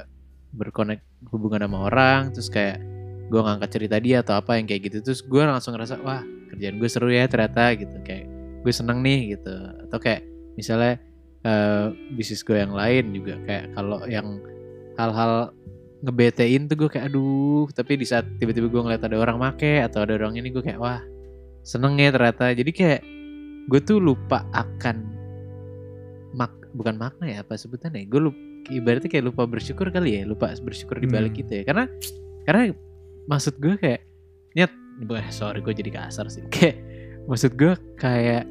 berkonek 0.54 1.02
hubungan 1.34 1.66
sama 1.66 1.78
orang 1.90 2.30
terus 2.30 2.46
kayak 2.46 2.78
gue 3.26 3.40
ngangkat 3.42 3.70
cerita 3.74 3.96
dia 3.98 4.22
atau 4.22 4.38
apa 4.38 4.54
yang 4.54 4.70
kayak 4.70 4.86
gitu 4.86 5.02
terus 5.02 5.18
gue 5.26 5.42
langsung 5.42 5.74
ngerasa 5.74 5.98
wah 6.06 6.22
kerjaan 6.54 6.78
gue 6.78 6.88
seru 6.88 7.10
ya 7.10 7.26
ternyata 7.26 7.74
gitu. 7.74 7.98
Kayak 8.06 8.30
gue 8.62 8.72
seneng 8.72 9.02
nih 9.02 9.34
gitu. 9.36 9.54
Atau 9.90 9.98
kayak 9.98 10.31
misalnya 10.54 11.00
eh, 11.42 11.86
bisnis 12.14 12.42
gue 12.42 12.58
yang 12.58 12.72
lain 12.72 13.12
juga 13.12 13.34
kayak 13.46 13.64
kalau 13.74 13.98
yang 14.06 14.38
hal-hal 14.96 15.50
ngebetein 16.02 16.66
tuh 16.66 16.74
gue 16.74 16.88
kayak 16.90 17.14
aduh 17.14 17.70
tapi 17.70 17.94
di 17.94 18.02
saat 18.02 18.26
tiba-tiba 18.42 18.66
gue 18.66 18.82
ngeliat 18.82 19.06
ada 19.06 19.16
orang 19.22 19.38
make 19.38 19.78
atau 19.80 20.02
ada 20.02 20.18
orang 20.18 20.34
ini 20.34 20.50
gue 20.50 20.62
kayak 20.62 20.82
wah 20.82 21.00
seneng 21.62 21.94
ya 21.98 22.10
ternyata. 22.10 22.50
Jadi 22.52 22.70
kayak 22.74 23.00
gue 23.70 23.80
tuh 23.82 24.02
lupa 24.02 24.42
akan 24.50 24.96
mak 26.34 26.50
bukan 26.74 26.96
makna 26.98 27.28
ya 27.28 27.38
apa 27.44 27.54
sebutannya 27.54 28.08
gue 28.10 28.20
lupa 28.30 28.40
ibaratnya 28.70 29.10
kayak 29.10 29.26
lupa 29.30 29.42
bersyukur 29.46 29.90
kali 29.90 30.18
ya 30.18 30.22
lupa 30.26 30.50
bersyukur 30.58 30.98
di 30.98 31.06
balik 31.06 31.34
Hmm. 31.34 31.40
gitu 31.46 31.52
ya. 31.60 31.62
Karena 31.66 31.84
karena 32.46 32.62
maksud 33.30 33.62
gue 33.62 33.78
kayak 33.78 34.02
nyet 34.58 34.72
bukan 35.06 35.22
sorry 35.30 35.62
gue 35.62 35.74
jadi 35.74 35.90
kasar 35.94 36.26
sih. 36.26 36.42
Kayak 36.54 36.82
maksud 37.30 37.54
gue 37.54 37.74
kayak 38.02 38.44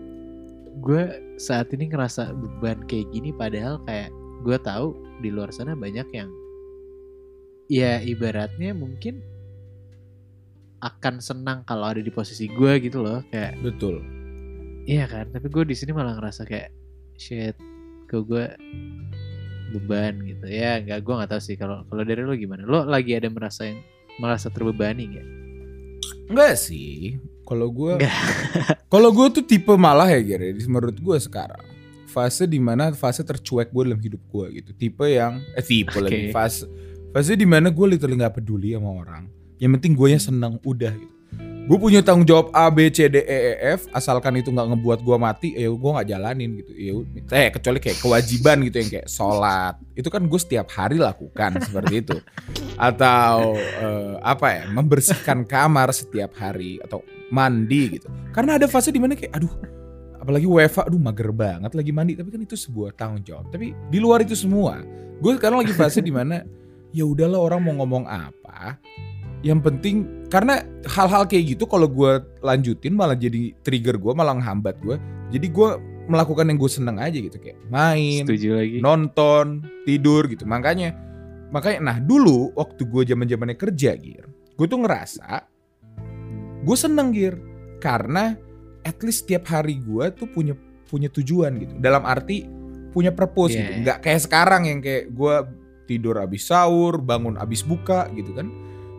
gue 0.80 1.04
saat 1.42 1.74
ini 1.74 1.90
ngerasa 1.90 2.38
beban 2.38 2.86
kayak 2.86 3.10
gini 3.10 3.34
padahal 3.34 3.82
kayak 3.90 4.14
gue 4.46 4.58
tahu 4.62 4.94
di 5.26 5.34
luar 5.34 5.50
sana 5.50 5.74
banyak 5.74 6.06
yang 6.14 6.30
ya 7.66 7.98
ibaratnya 7.98 8.78
mungkin 8.78 9.26
akan 10.86 11.18
senang 11.18 11.66
kalau 11.66 11.90
ada 11.90 12.02
di 12.02 12.14
posisi 12.14 12.46
gue 12.46 12.78
gitu 12.82 13.02
loh 13.02 13.26
kayak 13.34 13.58
Betul. 13.66 14.06
iya 14.86 15.10
kan 15.10 15.34
tapi 15.34 15.50
gue 15.50 15.66
di 15.66 15.74
sini 15.74 15.98
malah 15.98 16.22
ngerasa 16.22 16.46
kayak 16.46 16.70
shit 17.18 17.58
kok 18.06 18.30
gue 18.30 18.46
beban 19.74 20.22
gitu 20.26 20.46
ya 20.46 20.78
nggak 20.78 21.02
gue 21.02 21.14
nggak 21.16 21.32
tahu 21.32 21.42
sih 21.42 21.58
kalau 21.58 21.82
kalau 21.90 22.06
dari 22.06 22.22
lo 22.22 22.38
gimana 22.38 22.66
lo 22.70 22.86
lagi 22.86 23.18
ada 23.18 23.30
merasa 23.34 23.66
yang 23.66 23.82
merasa 24.20 24.52
terbebani 24.54 25.04
nggak 25.16 25.28
Enggak 26.32 26.56
sih. 26.56 27.20
Kalau 27.52 27.68
gue. 27.68 28.00
Kalau 28.94 29.10
gue 29.12 29.28
tuh 29.36 29.44
tipe 29.44 29.76
malah 29.76 30.08
ya 30.08 30.24
Gere, 30.24 30.56
menurut 30.72 30.96
gue 30.96 31.18
sekarang 31.20 31.68
fase 32.08 32.44
di 32.48 32.60
mana 32.60 32.92
fase 32.96 33.24
tercuek 33.24 33.72
gue 33.72 33.84
dalam 33.92 34.00
hidup 34.00 34.24
gue 34.32 34.64
gitu. 34.64 34.72
Tipe 34.72 35.04
yang 35.12 35.44
eh 35.52 35.64
tipe 35.64 35.92
Oke. 36.00 36.08
lagi 36.08 36.32
fase 36.32 36.68
fase 37.12 37.36
di 37.36 37.44
mana 37.44 37.68
gue 37.68 37.86
literally 37.92 38.16
nggak 38.16 38.40
peduli 38.40 38.72
sama 38.72 39.04
orang. 39.04 39.24
Yang 39.60 39.72
penting 39.80 39.94
gue 40.00 40.08
seneng 40.16 40.54
udah 40.64 40.96
gitu. 40.96 41.16
Gue 41.62 41.78
punya 41.78 42.02
tanggung 42.02 42.26
jawab 42.26 42.50
A 42.56 42.74
B 42.74 42.90
C 42.90 43.06
D 43.08 43.22
E 43.22 43.38
E 43.54 43.54
F 43.78 43.88
asalkan 43.94 44.34
itu 44.40 44.50
nggak 44.50 44.76
ngebuat 44.76 45.00
gue 45.06 45.18
mati, 45.20 45.50
ya 45.54 45.70
gue 45.70 45.92
nggak 45.94 46.08
jalanin 46.08 46.50
gitu. 46.58 46.72
Ya, 46.74 46.92
eh 47.36 47.48
kecuali 47.54 47.80
kayak 47.84 48.00
kewajiban 48.02 48.58
gitu 48.66 48.76
yang 48.82 48.90
kayak 48.92 49.08
sholat. 49.08 49.76
Itu 49.94 50.10
kan 50.10 50.26
gue 50.26 50.40
setiap 50.42 50.68
hari 50.74 50.98
lakukan 50.98 51.62
seperti 51.62 52.02
itu. 52.02 52.18
Atau 52.92 53.56
eh, 53.60 54.16
apa 54.20 54.48
ya 54.52 54.64
membersihkan 54.74 55.46
kamar 55.46 55.94
setiap 55.94 56.34
hari 56.36 56.82
atau 56.82 57.06
mandi 57.32 57.98
gitu. 57.98 58.12
Karena 58.36 58.60
ada 58.60 58.68
fase 58.68 58.92
di 58.92 59.00
mana 59.00 59.16
kayak 59.16 59.34
aduh 59.34 59.54
apalagi 60.22 60.46
WFA 60.46 60.86
aduh 60.86 61.02
mager 61.02 61.34
banget 61.34 61.74
lagi 61.74 61.90
mandi 61.90 62.14
tapi 62.14 62.30
kan 62.30 62.42
itu 62.46 62.54
sebuah 62.54 62.94
tanggung 62.94 63.26
jawab. 63.26 63.50
Tapi 63.50 63.74
di 63.90 63.98
luar 63.98 64.22
itu 64.22 64.38
semua, 64.38 64.84
gue 65.18 65.32
sekarang 65.40 65.66
lagi 65.66 65.74
fase 65.74 66.04
di 66.04 66.14
mana 66.14 66.46
ya 66.92 67.08
udahlah 67.08 67.40
orang 67.40 67.64
mau 67.64 67.74
ngomong 67.82 68.06
apa, 68.06 68.78
yang 69.42 69.64
penting 69.64 70.28
karena 70.30 70.62
hal-hal 70.86 71.26
kayak 71.26 71.58
gitu 71.58 71.66
kalau 71.66 71.90
gue 71.90 72.22
lanjutin 72.46 72.94
malah 72.94 73.18
jadi 73.18 73.56
trigger 73.66 73.98
gue 73.98 74.14
malah 74.14 74.38
menghambat 74.38 74.78
gue. 74.86 75.00
Jadi 75.32 75.48
gue 75.48 75.70
melakukan 76.12 76.44
yang 76.52 76.60
gue 76.60 76.72
seneng 76.72 76.98
aja 77.00 77.16
gitu 77.16 77.40
kayak 77.40 77.58
main, 77.72 78.28
setuju 78.28 78.60
lagi 78.60 78.78
nonton, 78.84 79.66
tidur 79.88 80.28
gitu. 80.28 80.44
Makanya 80.46 80.94
makanya 81.52 81.80
nah 81.82 81.98
dulu 81.98 82.52
waktu 82.54 82.84
gue 82.86 83.04
zaman 83.08 83.26
zamannya 83.26 83.58
kerja 83.58 83.96
gir, 83.98 84.28
gue 84.30 84.68
tuh 84.68 84.80
ngerasa 84.80 85.51
gue 86.62 86.78
seneng 86.78 87.10
gir 87.14 87.36
karena 87.82 88.38
at 88.86 88.98
least 89.02 89.26
tiap 89.30 89.50
hari 89.50 89.82
gue 89.82 90.10
tuh 90.14 90.30
punya 90.30 90.54
punya 90.90 91.08
tujuan 91.10 91.58
gitu. 91.62 91.74
Dalam 91.82 92.04
arti 92.06 92.46
punya 92.92 93.10
purpose 93.16 93.56
Yeah. 93.56 93.62
gitu. 93.64 93.74
Nggak 93.88 93.98
kayak 94.04 94.22
sekarang 94.28 94.62
yang 94.68 94.80
kayak 94.84 95.10
gue 95.16 95.36
tidur 95.88 96.16
abis 96.22 96.48
sahur, 96.52 97.00
bangun 97.02 97.40
abis 97.40 97.64
buka 97.64 98.12
gitu 98.14 98.36
kan. 98.36 98.52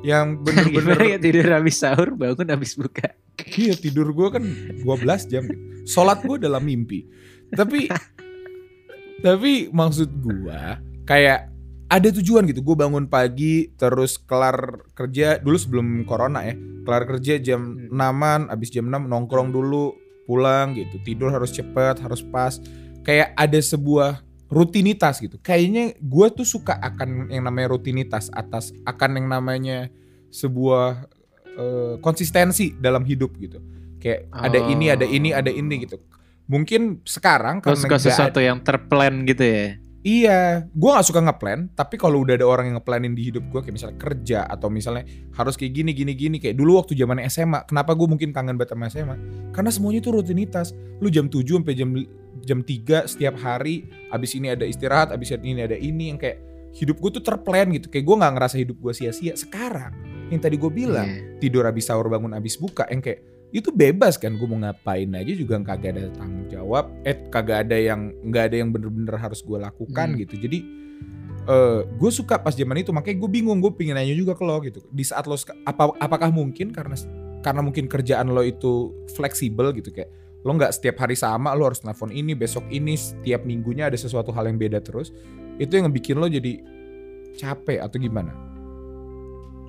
Yang 0.03 0.27
gimana 0.43 0.99
ya 0.99 1.15
bener-bener 1.15 1.23
tidur 1.23 1.47
habis 1.55 1.77
sahur 1.79 2.09
bangun 2.19 2.49
habis 2.51 2.75
buka 2.75 3.15
Iya 3.55 3.75
tidur 3.79 4.11
gue 4.11 4.29
kan 4.35 4.45
12 4.83 5.31
jam 5.31 5.47
gitu. 5.47 5.63
Sholat 5.87 6.27
gue 6.27 6.43
dalam 6.43 6.63
mimpi 6.63 7.07
Tapi 7.55 7.87
Tapi 9.25 9.71
maksud 9.71 10.11
gue 10.11 10.61
Kayak 11.07 11.52
ada 11.93 12.09
tujuan 12.09 12.49
gitu 12.49 12.65
Gue 12.65 12.77
bangun 12.77 13.05
pagi 13.05 13.69
Terus 13.77 14.17
kelar 14.17 14.89
kerja 14.97 15.37
Dulu 15.37 15.57
sebelum 15.61 15.87
corona 16.09 16.41
ya 16.49 16.57
Kelar 16.57 17.05
kerja 17.05 17.37
jam 17.37 17.77
Hmm. 17.93 17.93
6an 17.93 18.41
Abis 18.49 18.73
jam 18.73 18.89
6 18.89 19.07
nongkrong 19.07 19.53
dulu 19.53 19.93
Pulang 20.25 20.73
gitu 20.73 20.97
Tidur 21.05 21.29
harus 21.29 21.53
cepet 21.53 22.01
Harus 22.01 22.25
pas 22.25 22.57
Kayak 23.05 23.37
ada 23.37 23.61
sebuah 23.61 24.25
rutinitas 24.49 25.21
gitu 25.21 25.37
Kayaknya 25.37 25.93
gue 26.01 26.27
tuh 26.33 26.49
suka 26.49 26.81
akan 26.81 27.29
yang 27.29 27.45
namanya 27.45 27.69
rutinitas 27.77 28.33
Atas 28.33 28.73
akan 28.89 29.21
yang 29.21 29.29
namanya 29.29 29.93
Sebuah 30.33 31.13
eh, 31.57 31.95
konsistensi 32.01 32.73
dalam 32.77 33.05
hidup 33.05 33.37
gitu. 33.37 33.61
Kayak 34.01 34.33
ada 34.35 34.59
ini, 34.67 34.87
ada 34.91 35.07
ini, 35.07 35.31
ada 35.31 35.53
ini 35.53 35.87
gitu. 35.87 36.01
Mungkin 36.51 37.07
sekarang 37.07 37.63
karena 37.63 37.79
suka 37.79 37.99
sesuatu 38.03 38.43
yang 38.43 38.59
terplan 38.65 39.23
gitu 39.29 39.45
ya 39.47 39.79
Iya, 40.03 40.67
gue 40.67 40.91
nggak 40.91 41.07
suka 41.07 41.23
ngeplan. 41.23 41.71
Tapi 41.79 41.95
kalau 41.95 42.27
udah 42.27 42.35
ada 42.35 42.43
orang 42.43 42.75
yang 42.75 42.77
ngeplanin 42.83 43.15
di 43.15 43.31
hidup 43.31 43.47
gue, 43.55 43.63
kayak 43.63 43.75
misalnya 43.79 43.99
kerja 44.03 44.41
atau 44.51 44.67
misalnya 44.67 45.07
harus 45.39 45.55
kayak 45.55 45.79
gini, 45.79 45.95
gini, 45.95 46.13
gini. 46.19 46.37
Kayak 46.43 46.59
dulu 46.59 46.83
waktu 46.83 46.99
zaman 46.99 47.23
SMA, 47.31 47.63
kenapa 47.71 47.95
gue 47.95 48.11
mungkin 48.11 48.35
kangen 48.35 48.59
banget 48.59 48.75
sama 48.75 48.91
SMA? 48.91 49.17
Karena 49.55 49.71
semuanya 49.71 50.03
itu 50.03 50.11
rutinitas. 50.11 50.75
Lu 50.99 51.07
jam 51.07 51.31
7 51.31 51.63
sampai 51.63 51.75
jam 51.79 51.95
jam 52.43 52.59
3 52.67 53.07
setiap 53.07 53.39
hari. 53.39 53.87
Abis 54.11 54.35
ini 54.35 54.51
ada 54.51 54.67
istirahat, 54.67 55.15
abis 55.15 55.39
ini 55.39 55.63
ada 55.63 55.79
ini 55.79 56.11
yang 56.11 56.19
kayak 56.19 56.43
hidup 56.75 56.99
gue 56.99 57.23
tuh 57.23 57.23
terplan 57.23 57.71
gitu. 57.71 57.87
Kayak 57.87 58.05
gue 58.11 58.17
nggak 58.19 58.33
ngerasa 58.35 58.57
hidup 58.59 58.77
gue 58.83 58.93
sia-sia. 58.93 59.39
Sekarang 59.39 59.95
yang 60.35 60.41
tadi 60.43 60.59
gue 60.59 60.73
bilang 60.73 61.07
Iya. 61.07 61.39
tidur 61.39 61.63
habis 61.69 61.87
sahur 61.87 62.09
bangun 62.09 62.33
habis 62.33 62.57
buka 62.59 62.89
yang 62.91 63.05
kayak 63.05 63.23
itu 63.53 63.69
bebas 63.69 64.17
kan 64.17 64.33
gue 64.33 64.49
mau 64.49 64.57
ngapain 64.57 65.13
aja 65.13 65.33
juga 65.37 65.61
kagak 65.61 65.93
ada 65.93 66.09
tanggung 66.17 66.49
jawab. 66.49 66.89
Eh 67.05 67.17
kagak 67.29 67.69
ada 67.69 67.77
yang 67.77 68.09
nggak 68.25 68.49
ada 68.49 68.57
yang 68.65 68.73
bener-bener 68.73 69.15
harus 69.21 69.45
gue 69.45 69.61
lakukan 69.61 70.17
Hmm. 70.17 70.19
gitu. 70.25 70.41
Jadi 70.41 70.59
eh 71.43 71.81
gue 71.85 72.11
suka 72.11 72.41
pas 72.41 72.57
zaman 72.57 72.81
itu 72.81 72.91
makanya 72.97 73.21
gue 73.21 73.31
bingung 73.31 73.61
gue 73.61 73.73
pingin 73.77 73.93
nanya 73.93 74.17
juga 74.17 74.33
ke 74.33 74.43
lo 74.43 74.57
gitu. 74.65 74.81
Di 74.89 75.05
saat 75.05 75.29
lo 75.29 75.37
apa 75.69 75.93
apakah 76.01 76.33
mungkin 76.33 76.73
karena 76.73 76.97
karena 77.45 77.61
mungkin 77.61 77.93
kerjaan 77.93 78.33
lo 78.33 78.41
itu 78.41 78.97
fleksibel 79.13 79.77
gitu 79.77 79.93
kayak 79.93 80.09
lo 80.43 80.57
nggak 80.57 80.73
setiap 80.73 81.05
hari 81.05 81.15
sama 81.15 81.53
lo 81.53 81.69
harus 81.69 81.85
telepon 81.85 82.11
ini 82.11 82.33
besok 82.35 82.67
ini 82.73 82.97
setiap 82.97 83.45
minggunya 83.45 83.93
ada 83.93 83.99
sesuatu 84.01 84.33
hal 84.33 84.49
yang 84.49 84.57
beda 84.57 84.81
terus. 84.81 85.13
Itu 85.61 85.77
yang 85.77 85.93
bikin 85.93 86.17
lo 86.17 86.27
jadi 86.27 86.57
capek 87.37 87.85
atau 87.85 88.01
gimana? 88.01 88.33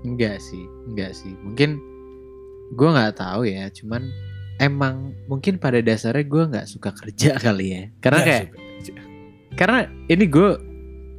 Enggak 0.08 0.40
sih, 0.40 0.64
enggak 0.88 1.16
sih. 1.16 1.36
Mungkin 1.44 1.80
gue 2.74 2.90
nggak 2.90 3.16
tahu 3.22 3.46
ya. 3.46 3.70
Cuman 3.70 4.10
emang 4.58 5.14
mungkin 5.30 5.62
pada 5.62 5.80
dasarnya 5.80 6.26
gue 6.26 6.44
nggak 6.52 6.68
suka 6.68 6.90
kerja 6.92 7.38
kali 7.46 7.66
ya. 7.70 7.84
Karena 8.02 8.20
Nggak 8.20 8.30
kayak 8.30 8.48
karena 9.54 9.86
ini 10.10 10.26
gue 10.26 10.50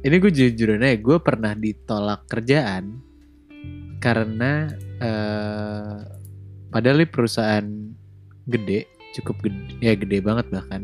ini 0.05 0.15
gue 0.19 0.31
jujur 0.31 0.75
aja 0.75 0.99
gue 0.99 1.17
pernah 1.23 1.55
ditolak 1.55 2.27
kerjaan 2.27 2.99
karena 4.03 4.69
eh 4.99 5.97
padahal 6.69 7.01
ini 7.01 7.07
perusahaan 7.07 7.67
gede 8.45 8.85
cukup 9.15 9.39
gede 9.47 9.79
ya 9.79 9.95
gede 9.95 10.19
banget 10.19 10.51
bahkan 10.51 10.83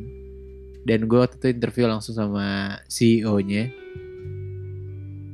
dan 0.87 1.05
gue 1.05 1.19
waktu 1.19 1.37
itu 1.37 1.47
interview 1.53 1.85
langsung 1.85 2.17
sama 2.17 2.79
CEO-nya 2.89 3.69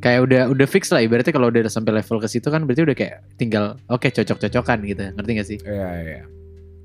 kayak 0.07 0.21
udah 0.23 0.41
udah 0.55 0.67
fix 0.67 0.87
lah. 0.95 1.03
Ibaratnya 1.03 1.35
kalau 1.35 1.51
udah 1.51 1.67
sampai 1.67 1.99
level 1.99 2.23
ke 2.23 2.27
situ 2.31 2.47
kan 2.47 2.63
berarti 2.63 2.87
udah 2.87 2.95
kayak 2.95 3.27
tinggal 3.35 3.75
oke 3.91 4.07
cocok-cocokan 4.07 4.79
gitu. 4.87 5.03
Ngerti 5.11 5.31
gak 5.35 5.47
sih? 5.51 5.59
Iya, 5.67 5.89
iya. 5.99 6.23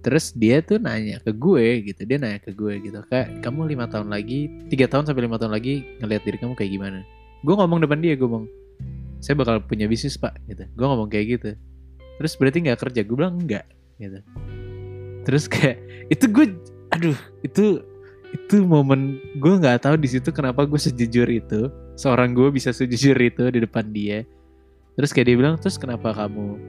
terus 0.02 0.34
dia 0.34 0.58
tuh 0.58 0.82
nanya 0.82 1.22
ke 1.22 1.30
gue 1.30 1.86
gitu. 1.86 2.02
Dia 2.02 2.18
nanya 2.18 2.42
ke 2.42 2.50
gue 2.50 2.82
gitu 2.82 2.98
kayak 3.06 3.38
kamu 3.46 3.78
lima 3.78 3.86
tahun 3.86 4.10
lagi 4.10 4.50
tiga 4.66 4.90
tahun 4.90 5.06
sampai 5.06 5.30
lima 5.30 5.38
tahun 5.38 5.54
lagi 5.54 5.86
ngelihat 6.02 6.22
diri 6.26 6.38
kamu 6.42 6.58
kayak 6.58 6.74
gimana? 6.74 6.98
Gue 7.46 7.54
ngomong 7.54 7.78
depan 7.86 8.02
dia 8.02 8.18
gue 8.18 8.26
ngomong 8.26 8.50
saya 9.22 9.38
bakal 9.38 9.62
punya 9.62 9.86
bisnis 9.86 10.18
pak 10.18 10.34
gitu. 10.50 10.66
Gue 10.74 10.86
ngomong 10.90 11.06
kayak 11.06 11.38
gitu. 11.38 11.50
Terus 12.18 12.32
berarti 12.34 12.58
nggak 12.66 12.78
kerja? 12.82 13.00
Gue 13.06 13.14
bilang 13.14 13.38
enggak 13.38 13.62
gitu. 14.02 14.18
Terus 15.22 15.46
kayak 15.46 15.78
itu 16.10 16.26
gue 16.26 16.50
aduh 16.90 17.18
itu 17.46 17.86
itu 18.34 18.56
momen 18.66 19.22
gue 19.38 19.54
nggak 19.54 19.86
tahu 19.86 19.94
di 20.00 20.08
situ 20.10 20.34
kenapa 20.34 20.66
gue 20.66 20.80
sejujur 20.80 21.30
itu 21.30 21.70
seorang 21.96 22.32
gue 22.32 22.48
bisa 22.52 22.72
sejujur 22.72 23.16
itu 23.18 23.44
di 23.52 23.60
depan 23.62 23.88
dia. 23.92 24.24
Terus 24.96 25.10
kayak 25.12 25.26
dia 25.28 25.36
bilang 25.36 25.54
terus 25.56 25.76
kenapa 25.80 26.12
kamu? 26.12 26.60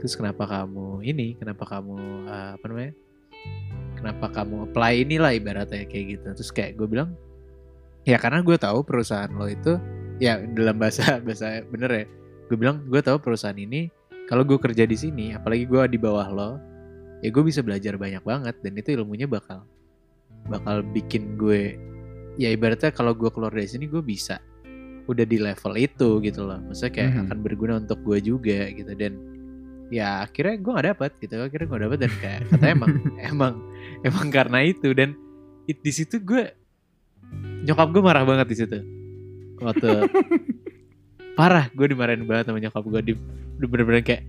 Terus 0.00 0.14
kenapa 0.16 0.44
kamu 0.48 1.04
ini? 1.04 1.36
Kenapa 1.36 1.64
kamu 1.68 2.26
uh, 2.26 2.50
apa 2.56 2.64
namanya? 2.68 2.92
Kenapa 3.96 4.26
kamu 4.32 4.72
apply 4.72 4.92
inilah 5.06 5.32
ibaratnya 5.36 5.84
kayak 5.86 6.04
gitu. 6.18 6.26
Terus 6.32 6.50
kayak 6.50 6.80
gue 6.80 6.88
bilang 6.88 7.12
ya 8.02 8.18
karena 8.18 8.42
gue 8.42 8.56
tahu 8.58 8.82
perusahaan 8.82 9.30
lo 9.30 9.46
itu 9.46 9.78
ya 10.18 10.42
dalam 10.42 10.80
bahasa 10.80 11.16
bahasa 11.26 11.62
bener 11.68 11.90
ya. 11.92 12.04
Gue 12.50 12.56
bilang 12.58 12.84
gue 12.88 13.00
tahu 13.00 13.20
perusahaan 13.20 13.56
ini 13.56 13.88
kalau 14.26 14.48
gue 14.48 14.58
kerja 14.58 14.88
di 14.88 14.96
sini 14.96 15.36
apalagi 15.36 15.68
gue 15.68 15.82
di 15.92 15.98
bawah 16.00 16.28
lo 16.32 16.50
ya 17.22 17.30
gue 17.30 17.44
bisa 17.44 17.62
belajar 17.62 17.94
banyak 17.94 18.22
banget 18.24 18.56
dan 18.64 18.72
itu 18.74 18.98
ilmunya 18.98 19.30
bakal 19.30 19.62
bakal 20.50 20.82
bikin 20.82 21.38
gue 21.38 21.78
ya 22.34 22.48
ibaratnya 22.48 22.90
kalau 22.90 23.12
gue 23.12 23.28
keluar 23.28 23.50
dari 23.50 23.66
sini 23.66 23.84
gue 23.86 24.00
bisa 24.00 24.40
udah 25.02 25.26
di 25.26 25.36
level 25.36 25.74
itu 25.74 26.08
gitu 26.20 26.40
loh. 26.42 26.62
Maksudnya 26.62 26.92
kayak 26.92 27.10
Mhm. 27.10 27.20
akan 27.26 27.38
berguna 27.42 27.72
untuk 27.78 27.98
gue 28.00 28.18
juga 28.22 28.70
gitu. 28.70 28.92
Dan 28.94 29.12
ya 29.92 30.24
akhirnya 30.24 30.56
gue 30.56 30.70
nggak 30.72 30.88
dapet 30.94 31.10
gitu 31.20 31.34
akhirnya 31.36 31.66
gue 31.68 31.80
dapet 31.84 31.98
dan 32.00 32.12
kayak 32.16 32.40
kata 32.48 32.66
emang 32.76 32.90
emang 33.18 33.54
emang 34.02 34.26
karena 34.30 34.58
itu. 34.62 34.94
Dan 34.94 35.12
it, 35.66 35.78
di 35.78 35.92
situ 35.92 36.16
gue 36.18 36.44
nyokap 37.62 37.88
gue 37.90 38.02
marah 38.02 38.22
banget 38.22 38.46
di 38.48 38.56
situ. 38.56 38.78
Waktu 39.58 39.88
parah 41.38 41.68
gue 41.72 41.86
dimarahin 41.88 42.24
banget 42.24 42.48
sama 42.48 42.58
nyokap 42.60 42.84
gue 42.84 43.00
di 43.02 43.12
di 43.58 43.64
bener-bener 43.66 44.04
kayak 44.04 44.22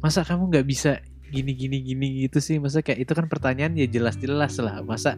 masa 0.00 0.24
kamu 0.24 0.48
nggak 0.50 0.66
bisa 0.66 0.98
gini 1.30 1.54
gini 1.54 1.78
gini 1.80 2.06
gitu 2.26 2.38
sih? 2.38 2.58
Masa 2.58 2.82
kayak 2.82 3.06
itu 3.06 3.12
kan 3.14 3.26
pertanyaan 3.26 3.72
ya 3.72 3.86
jelas-jelas 3.86 4.58
lah. 4.58 4.82
Masa 4.82 5.14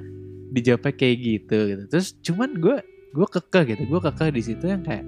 dijawabnya 0.52 0.92
kayak 0.92 1.16
gitu 1.18 1.59
gitu. 1.73 1.82
Terus 1.88 2.09
cuman 2.21 2.50
gue 2.61 2.76
gue 3.12 3.26
kekeh 3.28 3.76
gitu 3.76 3.82
gue 3.88 4.00
kekeh 4.00 4.28
di 4.32 4.42
situ 4.44 4.64
yang 4.68 4.85
kayak 4.85 5.04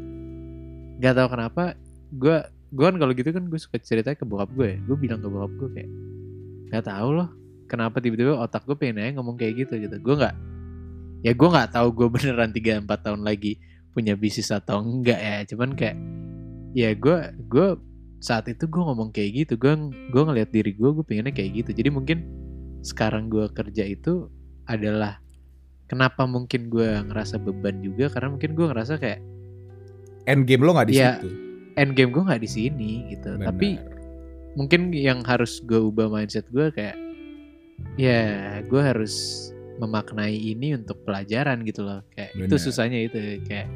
nggak 1.01 1.15
tahu 1.17 1.29
kenapa 1.33 1.63
gue 2.13 2.37
gue 2.75 2.85
kan 2.85 2.97
kalau 3.01 3.13
gitu 3.17 3.31
kan 3.33 3.45
gue 3.49 3.61
suka 3.61 3.77
cerita 3.81 4.13
ke 4.13 4.25
bokap 4.29 4.51
gue 4.53 4.77
gue 4.83 4.97
bilang 4.97 5.21
ke 5.25 5.29
bokap 5.29 5.53
gue 5.57 5.69
kayak 5.81 5.91
nggak 6.69 6.85
tahu 6.85 7.09
loh 7.17 7.29
kenapa 7.65 7.97
tiba-tiba 8.01 8.37
otak 8.37 8.69
gue 8.69 8.77
pengen 8.77 9.01
aja 9.01 9.11
ngomong 9.19 9.37
kayak 9.41 9.65
gitu 9.65 9.81
gitu. 9.81 9.97
Gue 10.01 10.15
nggak 10.21 10.35
ya 11.25 11.33
gue 11.33 11.49
nggak 11.49 11.71
tahu 11.73 11.89
gue 11.97 12.09
beneran 12.13 12.53
3-4 12.53 12.85
tahun 12.85 13.21
lagi 13.25 13.57
punya 13.97 14.15
bisnis 14.19 14.53
atau 14.53 14.85
enggak 14.85 15.21
ya. 15.21 15.37
Cuman 15.49 15.73
kayak 15.73 15.97
ya 16.77 16.93
gue 16.93 17.17
gue 17.49 17.69
saat 18.21 18.49
itu 18.49 18.65
gue 18.69 18.83
ngomong 18.83 19.13
kayak 19.13 19.45
gitu 19.45 19.55
gue 19.61 19.73
gue 20.13 20.23
ngelihat 20.25 20.51
diri 20.53 20.73
gue 20.77 20.91
gue 20.93 21.05
pengennya 21.05 21.33
kayak 21.33 21.65
gitu. 21.65 21.71
Jadi 21.73 21.89
mungkin 21.89 22.19
sekarang 22.85 23.33
gue 23.33 23.49
kerja 23.49 23.85
itu 23.89 24.29
adalah 24.69 25.24
kenapa 25.87 26.25
mungkin 26.25 26.67
gue 26.67 26.89
ngerasa 27.05 27.37
beban 27.37 27.81
juga 27.81 28.09
karena 28.09 28.29
mungkin 28.31 28.53
gue 28.53 28.67
ngerasa 28.67 28.97
kayak 28.97 29.21
End 30.25 30.45
game 30.45 30.65
lo 30.65 30.73
nggak 30.73 30.89
di 30.89 30.97
Iya, 30.97 31.21
situ. 31.21 31.29
end 31.77 31.93
game 31.93 32.09
gue 32.09 32.23
nggak 32.23 32.41
di 32.41 32.49
sini 32.49 32.91
gitu 33.11 33.35
Benar. 33.35 33.53
tapi 33.53 33.77
mungkin 34.55 34.89
yang 34.91 35.21
harus 35.23 35.61
gue 35.61 35.77
ubah 35.77 36.09
mindset 36.09 36.47
gue 36.49 36.71
kayak 36.71 36.97
ya 37.97 38.23
gue 38.63 38.81
harus 38.81 39.13
memaknai 39.77 40.33
ini 40.33 40.73
untuk 40.73 41.03
pelajaran 41.03 41.61
gitu 41.63 41.83
loh 41.83 42.01
kayak 42.15 42.31
itu 42.33 42.47
Benar. 42.49 42.63
susahnya 42.63 42.99
itu 43.03 43.19
kayak 43.45 43.67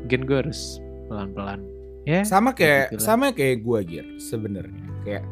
mungkin 0.00 0.20
gue 0.24 0.36
harus 0.38 0.78
pelan-pelan 1.08 1.60
ya 2.04 2.20
sama 2.22 2.52
kayak 2.52 2.92
begitulah. 2.92 3.04
sama 3.04 3.26
kayak 3.32 3.56
gue 3.60 3.78
Gir 3.82 4.06
sebenarnya 4.20 4.84
kayak 5.02 5.24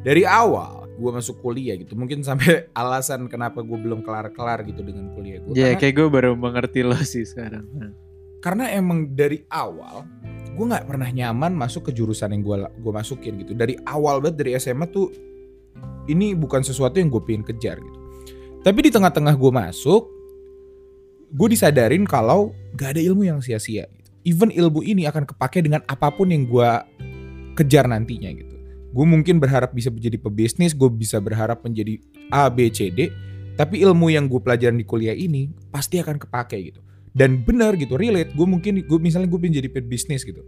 dari 0.00 0.24
awal 0.24 0.79
gue 1.00 1.10
masuk 1.10 1.40
kuliah 1.40 1.80
gitu. 1.80 1.96
Mungkin 1.96 2.20
sampai 2.20 2.68
alasan 2.80 3.26
kenapa 3.32 3.64
gue 3.64 3.78
belum 3.80 4.04
kelar-kelar 4.04 4.60
gitu 4.68 4.84
dengan 4.84 5.08
kuliah 5.16 5.40
gue 5.40 5.56
ya 5.56 5.72
karena, 5.72 5.80
kayak 5.80 5.94
gue 5.96 6.08
baru 6.12 6.30
mengerti 6.36 6.84
lo 6.84 7.00
sih 7.00 7.24
sekarang. 7.24 7.64
Karena 8.44 8.68
emang 8.72 9.16
dari 9.16 9.40
awal 9.48 10.04
gue 10.50 10.64
nggak 10.68 10.84
pernah 10.84 11.08
nyaman 11.08 11.56
masuk 11.56 11.88
ke 11.88 11.96
jurusan 11.96 12.36
yang 12.36 12.44
gue 12.44 12.56
gue 12.68 12.92
masukin 12.92 13.40
gitu. 13.40 13.56
Dari 13.56 13.80
awal 13.88 14.20
banget 14.20 14.36
dari 14.44 14.50
SMA 14.60 14.84
tuh 14.92 15.08
ini 16.12 16.36
bukan 16.36 16.60
sesuatu 16.60 17.00
yang 17.00 17.08
gue 17.08 17.22
pengen 17.24 17.44
kejar 17.48 17.80
gitu. 17.80 17.98
Tapi 18.60 18.78
di 18.84 18.90
tengah-tengah 18.92 19.40
gue 19.40 19.52
masuk 19.56 20.20
gue 21.30 21.48
disadarin 21.54 22.02
kalau 22.04 22.50
gak 22.74 22.98
ada 22.98 23.02
ilmu 23.02 23.22
yang 23.22 23.38
sia-sia 23.38 23.86
gitu. 23.86 24.10
even 24.26 24.50
ilmu 24.50 24.82
ini 24.82 25.06
akan 25.06 25.22
kepake 25.22 25.62
dengan 25.62 25.80
apa 25.86 26.10
pun 26.10 26.26
yang 26.26 26.42
gue 26.42 26.70
kejar 27.54 27.86
nantinya 27.86 28.30
gitu 28.34 28.49
gue 28.90 29.06
mungkin 29.06 29.38
berharap 29.38 29.70
bisa 29.70 29.88
menjadi 29.88 30.18
pebisnis 30.18 30.74
gue 30.74 30.90
bisa 30.90 31.22
berharap 31.22 31.62
menjadi 31.62 32.02
A 32.34 32.50
B 32.50 32.66
C 32.74 32.90
D 32.90 33.10
tapi 33.54 33.84
ilmu 33.84 34.10
yang 34.10 34.26
gue 34.26 34.40
pelajarin 34.40 34.80
di 34.80 34.86
kuliah 34.88 35.12
ini 35.12 35.52
pasti 35.68 36.00
akan 36.00 36.16
kepake 36.16 36.58
gitu. 36.72 36.80
Dan 37.10 37.42
benar 37.44 37.76
gitu 37.76 37.98
relate. 38.00 38.32
Gue 38.32 38.46
mungkin 38.48 38.80
gue 38.80 38.98
misalnya 39.02 39.28
gue 39.28 39.36
pengen 39.36 39.60
jadi 39.60 39.68
pebisnis 39.68 40.24
gitu. 40.24 40.40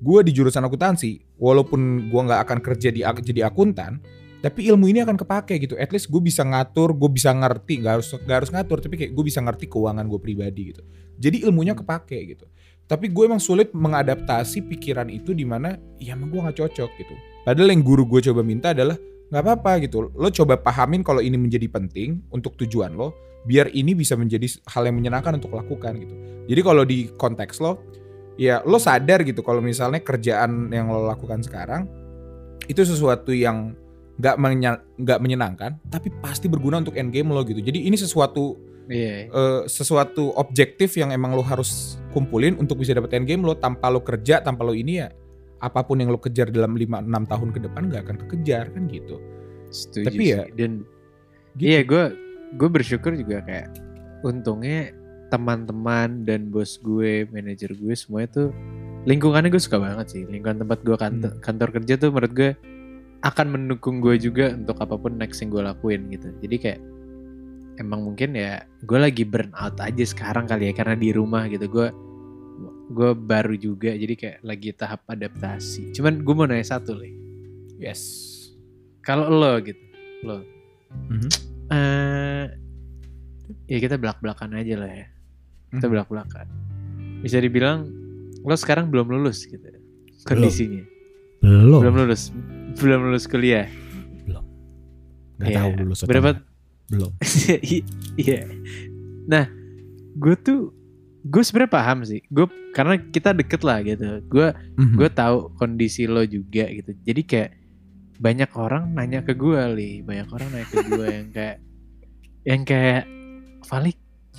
Gue 0.00 0.24
di 0.26 0.34
jurusan 0.34 0.64
akuntansi 0.64 1.38
walaupun 1.38 2.10
gue 2.10 2.20
nggak 2.26 2.40
akan 2.48 2.58
kerja 2.58 2.88
di 2.90 3.04
jadi 3.04 3.46
akuntan 3.46 4.02
tapi 4.40 4.72
ilmu 4.72 4.88
ini 4.88 5.04
akan 5.04 5.20
kepake 5.20 5.60
gitu. 5.62 5.76
At 5.76 5.92
least 5.92 6.10
gue 6.10 6.18
bisa 6.18 6.42
ngatur 6.42 6.96
gue 6.96 7.10
bisa 7.12 7.30
ngerti 7.30 7.84
nggak 7.84 7.92
harus 8.00 8.08
nggak 8.18 8.36
harus 8.42 8.50
ngatur 8.50 8.78
tapi 8.82 8.94
kayak 8.98 9.12
gue 9.14 9.24
bisa 9.24 9.38
ngerti 9.44 9.70
keuangan 9.70 10.08
gue 10.10 10.20
pribadi 10.20 10.74
gitu. 10.74 10.82
Jadi 11.20 11.44
ilmunya 11.46 11.78
kepake 11.78 12.18
gitu. 12.34 12.50
Tapi 12.90 13.06
gue 13.06 13.24
emang 13.30 13.38
sulit 13.38 13.70
mengadaptasi 13.70 14.66
pikiran 14.66 15.06
itu 15.06 15.30
di 15.30 15.46
mana 15.46 15.78
ya 16.02 16.18
emang 16.18 16.34
gue 16.34 16.40
nggak 16.42 16.58
cocok 16.58 16.90
gitu 16.98 17.14
padahal 17.44 17.72
yang 17.72 17.82
guru 17.84 18.04
gue 18.06 18.20
coba 18.24 18.40
minta 18.44 18.72
adalah 18.72 18.96
nggak 19.30 19.42
apa-apa 19.46 19.72
gitu. 19.86 20.10
Lo 20.18 20.28
coba 20.34 20.58
pahamin 20.58 21.06
kalau 21.06 21.22
ini 21.22 21.38
menjadi 21.38 21.70
penting 21.70 22.20
untuk 22.34 22.58
tujuan 22.58 22.92
lo 22.98 23.14
biar 23.46 23.72
ini 23.72 23.96
bisa 23.96 24.18
menjadi 24.20 24.44
hal 24.68 24.84
yang 24.84 25.00
menyenangkan 25.00 25.40
untuk 25.40 25.56
lakukan 25.56 25.96
gitu. 25.96 26.14
Jadi 26.50 26.60
kalau 26.60 26.82
di 26.84 27.08
konteks 27.14 27.62
lo 27.62 27.80
ya 28.36 28.60
lo 28.66 28.76
sadar 28.76 29.24
gitu 29.24 29.40
kalau 29.40 29.64
misalnya 29.64 30.02
kerjaan 30.02 30.68
yang 30.74 30.90
lo 30.92 31.06
lakukan 31.08 31.40
sekarang 31.40 31.88
itu 32.68 32.82
sesuatu 32.84 33.32
yang 33.32 33.72
nggak 34.20 34.36
nggak 35.00 35.18
menyenangkan 35.24 35.80
tapi 35.88 36.12
pasti 36.20 36.50
berguna 36.50 36.84
untuk 36.84 36.98
end 36.98 37.14
game 37.14 37.32
lo 37.32 37.40
gitu. 37.46 37.62
Jadi 37.64 37.88
ini 37.88 37.96
sesuatu 37.96 38.58
iya. 38.90 39.30
eh, 39.30 39.62
sesuatu 39.64 40.36
objektif 40.36 40.98
yang 41.00 41.14
emang 41.14 41.32
lo 41.32 41.40
harus 41.40 41.96
kumpulin 42.12 42.58
untuk 42.60 42.82
bisa 42.82 42.92
dapet 42.92 43.16
end 43.16 43.24
game 43.24 43.46
lo. 43.46 43.56
Tanpa 43.56 43.88
lo 43.88 44.04
kerja 44.04 44.44
tanpa 44.44 44.66
lo 44.66 44.76
ini 44.76 45.00
ya 45.00 45.08
apa 45.60 45.80
pun 45.84 46.00
yang 46.00 46.08
lo 46.08 46.16
kejar 46.16 46.48
dalam 46.48 46.72
5-6 46.72 47.04
tahun 47.28 47.48
ke 47.52 47.60
depan 47.68 47.82
nggak 47.88 48.02
akan 48.08 48.16
kekejar 48.26 48.64
kan 48.72 48.84
gitu 48.88 49.16
setuju 49.70 50.06
Tapi 50.08 50.24
sih. 50.24 50.32
ya, 50.34 50.42
dan 50.56 50.70
gitu. 51.54 51.62
iya 51.62 51.80
gue 51.84 52.04
gue 52.56 52.68
bersyukur 52.68 53.12
juga 53.14 53.44
kayak 53.44 53.68
untungnya 54.20 54.90
teman-teman 55.30 56.26
dan 56.26 56.50
bos 56.50 56.80
gue 56.82 57.28
manajer 57.30 57.70
gue 57.72 57.94
semua 57.94 58.26
itu 58.26 58.50
lingkungannya 59.06 59.48
gue 59.48 59.62
suka 59.62 59.78
banget 59.78 60.06
sih 60.10 60.22
lingkungan 60.26 60.66
tempat 60.66 60.82
gue 60.82 60.96
kantor, 60.96 61.32
Hmm. 61.32 61.40
kantor 61.40 61.68
kerja 61.78 61.94
tuh 61.96 62.10
menurut 62.10 62.32
gue 62.34 62.50
akan 63.20 63.46
mendukung 63.52 64.00
gue 64.00 64.16
juga 64.16 64.50
untuk 64.50 64.80
apa 64.80 64.96
pun 64.96 65.14
next 65.14 65.44
yang 65.44 65.52
gue 65.52 65.62
lakuin 65.62 66.08
gitu 66.10 66.28
jadi 66.40 66.56
kayak 66.56 66.80
emang 67.78 68.00
mungkin 68.02 68.32
ya 68.34 68.60
gue 68.84 68.98
lagi 68.98 69.24
burn 69.24 69.52
out 69.54 69.76
aja 69.78 70.04
sekarang 70.04 70.44
kali 70.44 70.68
ya 70.68 70.74
karena 70.74 70.96
di 70.96 71.12
rumah 71.12 71.46
gitu 71.46 71.64
gue 71.64 71.88
gue 72.90 73.10
baru 73.14 73.54
juga 73.54 73.94
jadi 73.94 74.14
kayak 74.14 74.38
lagi 74.42 74.74
tahap 74.74 75.06
adaptasi. 75.06 75.94
Cuman 75.94 76.20
gue 76.20 76.34
mau 76.34 76.44
nanya 76.44 76.66
satu 76.68 76.98
nih. 76.98 77.14
Yes. 77.78 78.02
Kalau 79.00 79.30
lo 79.30 79.62
gitu 79.62 79.78
lo. 80.26 80.42
Mhm. 81.06 81.30
eh 81.70 82.44
ya 83.70 83.78
kita 83.78 83.94
belak-belakan 83.94 84.58
aja 84.58 84.74
lah 84.74 84.90
ya. 84.90 85.06
Kita 85.70 85.86
Mhm. 85.86 85.92
belak-belakan. 85.94 86.46
Bisa 87.22 87.38
dibilang 87.38 87.86
lo 88.42 88.54
sekarang 88.54 88.90
belum 88.90 89.06
lulus 89.08 89.46
gitu. 89.46 89.62
Kondisinya. 90.26 90.82
Belum. 91.40 91.80
Belum 91.80 91.94
lulus. 92.04 92.34
Belum 92.76 93.00
lulus 93.06 93.24
kuliah. 93.24 93.70
Nggak 95.38 95.46
Iya. 95.46 95.56
tahu 95.56 95.70
lulus 95.80 95.98
atau 96.02 96.08
berapa? 96.10 96.30
belum. 96.90 97.12
Iya. 98.20 98.40
Nah 99.24 99.46
gue 100.18 100.34
tuh 100.36 100.74
gue 101.20 101.42
sebenarnya 101.44 101.72
paham 101.72 101.98
sih. 102.02 102.20
Gue 102.28 102.48
karena 102.72 102.96
kita 102.96 103.36
deket 103.36 103.60
lah 103.60 103.84
gitu. 103.84 104.24
Gue 104.26 104.52
Mhm. 104.76 104.96
gue 104.96 105.08
tahu 105.12 105.52
kondisi 105.54 106.08
lo 106.08 106.24
juga 106.24 106.64
gitu. 106.68 106.96
Jadi 107.04 107.22
kayak 107.24 107.50
banyak 108.20 108.50
orang 108.56 108.92
nanya 108.92 109.20
ke 109.20 109.36
gue 109.36 109.60
li. 109.76 109.90
Banyak 110.00 110.28
orang 110.28 110.48
nanya 110.52 110.68
ke 110.68 110.80
gue 110.84 111.06
yang 111.08 111.28
kayak 111.36 111.56
yang 112.44 112.62
kayak 112.64 113.04
Vali 113.68 113.92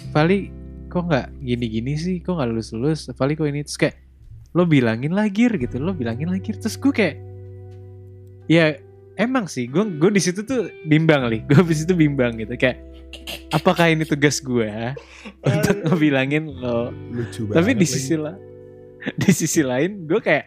Vali 0.10 0.40
kok 0.90 1.06
nggak 1.06 1.28
gini-gini 1.40 1.94
sih? 1.96 2.18
Kok 2.20 2.42
nggak 2.42 2.50
lulus 2.50 2.70
lulus 2.74 3.00
Vali 3.14 3.34
kok 3.38 3.46
ini? 3.46 3.62
Terus 3.62 3.78
kayak 3.78 3.96
lo 4.52 4.68
bilangin 4.68 5.16
lagi 5.16 5.48
gitu 5.48 5.80
lo 5.80 5.96
bilangin 5.96 6.28
lagi 6.28 6.52
terus 6.52 6.76
gue 6.76 6.92
kayak 6.92 7.16
ya 8.50 8.74
emang 9.16 9.46
sih. 9.46 9.70
Gue 9.70 9.86
gue 9.86 10.10
di 10.10 10.22
situ 10.22 10.42
tuh 10.42 10.68
bimbang 10.86 11.30
li. 11.30 11.46
Gue 11.50 11.62
di 11.64 11.78
situ 11.78 11.94
bimbang 11.94 12.36
gitu. 12.42 12.58
Kayak 12.58 12.82
apakah 13.52 13.92
ini 13.92 14.04
tugas 14.08 14.40
gue 14.40 14.70
untuk 15.48 15.78
ngebilangin 15.88 16.50
lo 16.52 16.92
lucu 17.12 17.48
tapi 17.52 17.76
banget 17.76 17.82
di 17.82 17.88
lagi. 17.88 17.96
sisi 17.96 18.16
lah 18.18 18.36
di 19.18 19.32
sisi 19.34 19.62
lain 19.66 20.06
gue 20.08 20.20
kayak 20.22 20.46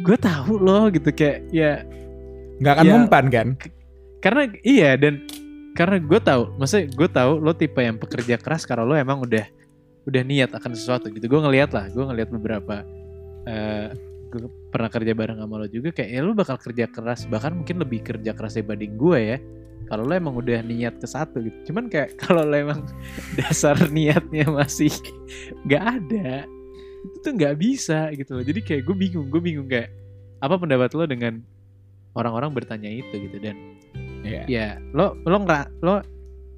gue 0.00 0.16
tahu 0.16 0.56
loh 0.56 0.88
gitu 0.88 1.12
kayak 1.12 1.48
ya 1.52 1.84
nggak 2.60 2.74
akan 2.76 2.86
ya, 2.86 2.92
mempan 2.96 3.26
kan 3.28 3.48
karena 4.20 4.42
iya 4.64 4.96
dan 5.00 5.24
karena 5.74 5.96
gue 6.02 6.20
tahu, 6.20 6.42
maksudnya 6.58 6.86
gue 6.92 7.08
tahu 7.08 7.32
lo 7.40 7.52
tipe 7.54 7.80
yang 7.80 7.96
pekerja 7.96 8.36
keras 8.36 8.66
karena 8.66 8.84
lo 8.84 8.94
emang 8.98 9.22
udah 9.22 9.46
udah 10.04 10.22
niat 10.26 10.50
akan 10.52 10.74
sesuatu 10.74 11.08
gitu. 11.08 11.24
Gue 11.30 11.40
ngeliat 11.40 11.70
lah, 11.70 11.86
gue 11.88 12.04
ngeliat 12.04 12.28
beberapa 12.28 12.84
eh 13.48 13.88
gue 14.30 14.46
pernah 14.70 14.86
kerja 14.86 15.10
bareng 15.10 15.42
sama 15.42 15.58
lo 15.58 15.66
juga 15.66 15.90
kayak 15.90 16.10
ya 16.12 16.20
lo 16.22 16.36
bakal 16.38 16.54
kerja 16.54 16.86
keras 16.86 17.26
bahkan 17.26 17.50
mungkin 17.50 17.82
lebih 17.82 18.04
kerja 18.06 18.30
keras 18.36 18.60
dibanding 18.60 18.94
gue 18.94 19.18
ya. 19.18 19.38
Kalau 19.88 20.04
lo 20.06 20.12
emang 20.12 20.36
udah 20.36 20.60
niat 20.60 21.00
ke 21.00 21.06
satu 21.06 21.40
gitu. 21.40 21.72
Cuman 21.72 21.88
kayak 21.88 22.16
kalau 22.22 22.44
lo 22.44 22.56
emang 22.56 22.84
dasar 23.38 23.76
niatnya 23.88 24.46
masih 24.50 24.92
nggak 25.64 25.82
ada, 25.82 26.44
itu 27.06 27.16
tuh 27.22 27.32
nggak 27.36 27.54
bisa 27.56 28.12
gitu 28.12 28.36
loh. 28.38 28.44
Jadi 28.44 28.60
kayak 28.60 28.82
gue 28.84 28.96
bingung, 28.96 29.26
gue 29.32 29.40
bingung 29.40 29.68
kayak 29.70 29.90
apa 30.40 30.56
pendapat 30.56 30.90
lo 30.96 31.04
dengan 31.04 31.40
orang-orang 32.16 32.50
bertanya 32.52 32.90
itu 32.90 33.14
gitu 33.28 33.38
dan 33.38 33.56
Iya. 34.20 34.42
ya 34.46 34.68
lo 34.92 35.16
lo 35.24 35.36
ngera 35.40 35.64
lo 35.80 36.04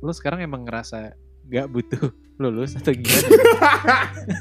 lo 0.03 0.11
sekarang 0.11 0.43
emang 0.43 0.67
ngerasa 0.67 1.15
nggak 1.47 1.67
butuh 1.71 2.11
lulus 2.43 2.75
atau 2.75 2.91
gimana? 2.91 3.31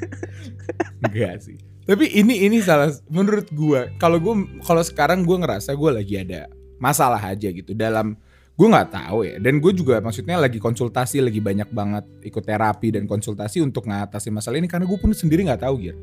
Enggak 1.05 1.45
sih. 1.45 1.57
Tapi 1.85 2.09
ini 2.13 2.45
ini 2.49 2.61
salah 2.61 2.89
menurut 3.09 3.45
gua. 3.53 3.89
Kalau 4.01 4.17
gua 4.17 4.41
kalau 4.65 4.81
sekarang 4.81 5.21
gua 5.21 5.37
ngerasa 5.45 5.73
gua 5.77 6.01
lagi 6.01 6.17
ada 6.17 6.49
masalah 6.81 7.21
aja 7.21 7.49
gitu 7.53 7.77
dalam 7.77 8.17
gue 8.61 8.67
nggak 8.69 8.93
tahu 8.93 9.25
ya 9.25 9.41
dan 9.41 9.57
gue 9.57 9.73
juga 9.73 9.97
maksudnya 9.97 10.37
lagi 10.37 10.61
konsultasi 10.61 11.17
lagi 11.17 11.41
banyak 11.41 11.73
banget 11.73 12.05
ikut 12.21 12.45
terapi 12.45 12.93
dan 12.93 13.09
konsultasi 13.09 13.57
untuk 13.57 13.89
ngatasi 13.89 14.29
masalah 14.29 14.61
ini 14.61 14.69
karena 14.69 14.85
gue 14.85 14.99
pun 15.01 15.09
sendiri 15.09 15.41
nggak 15.41 15.65
tahu 15.65 15.81
gitu 15.81 15.97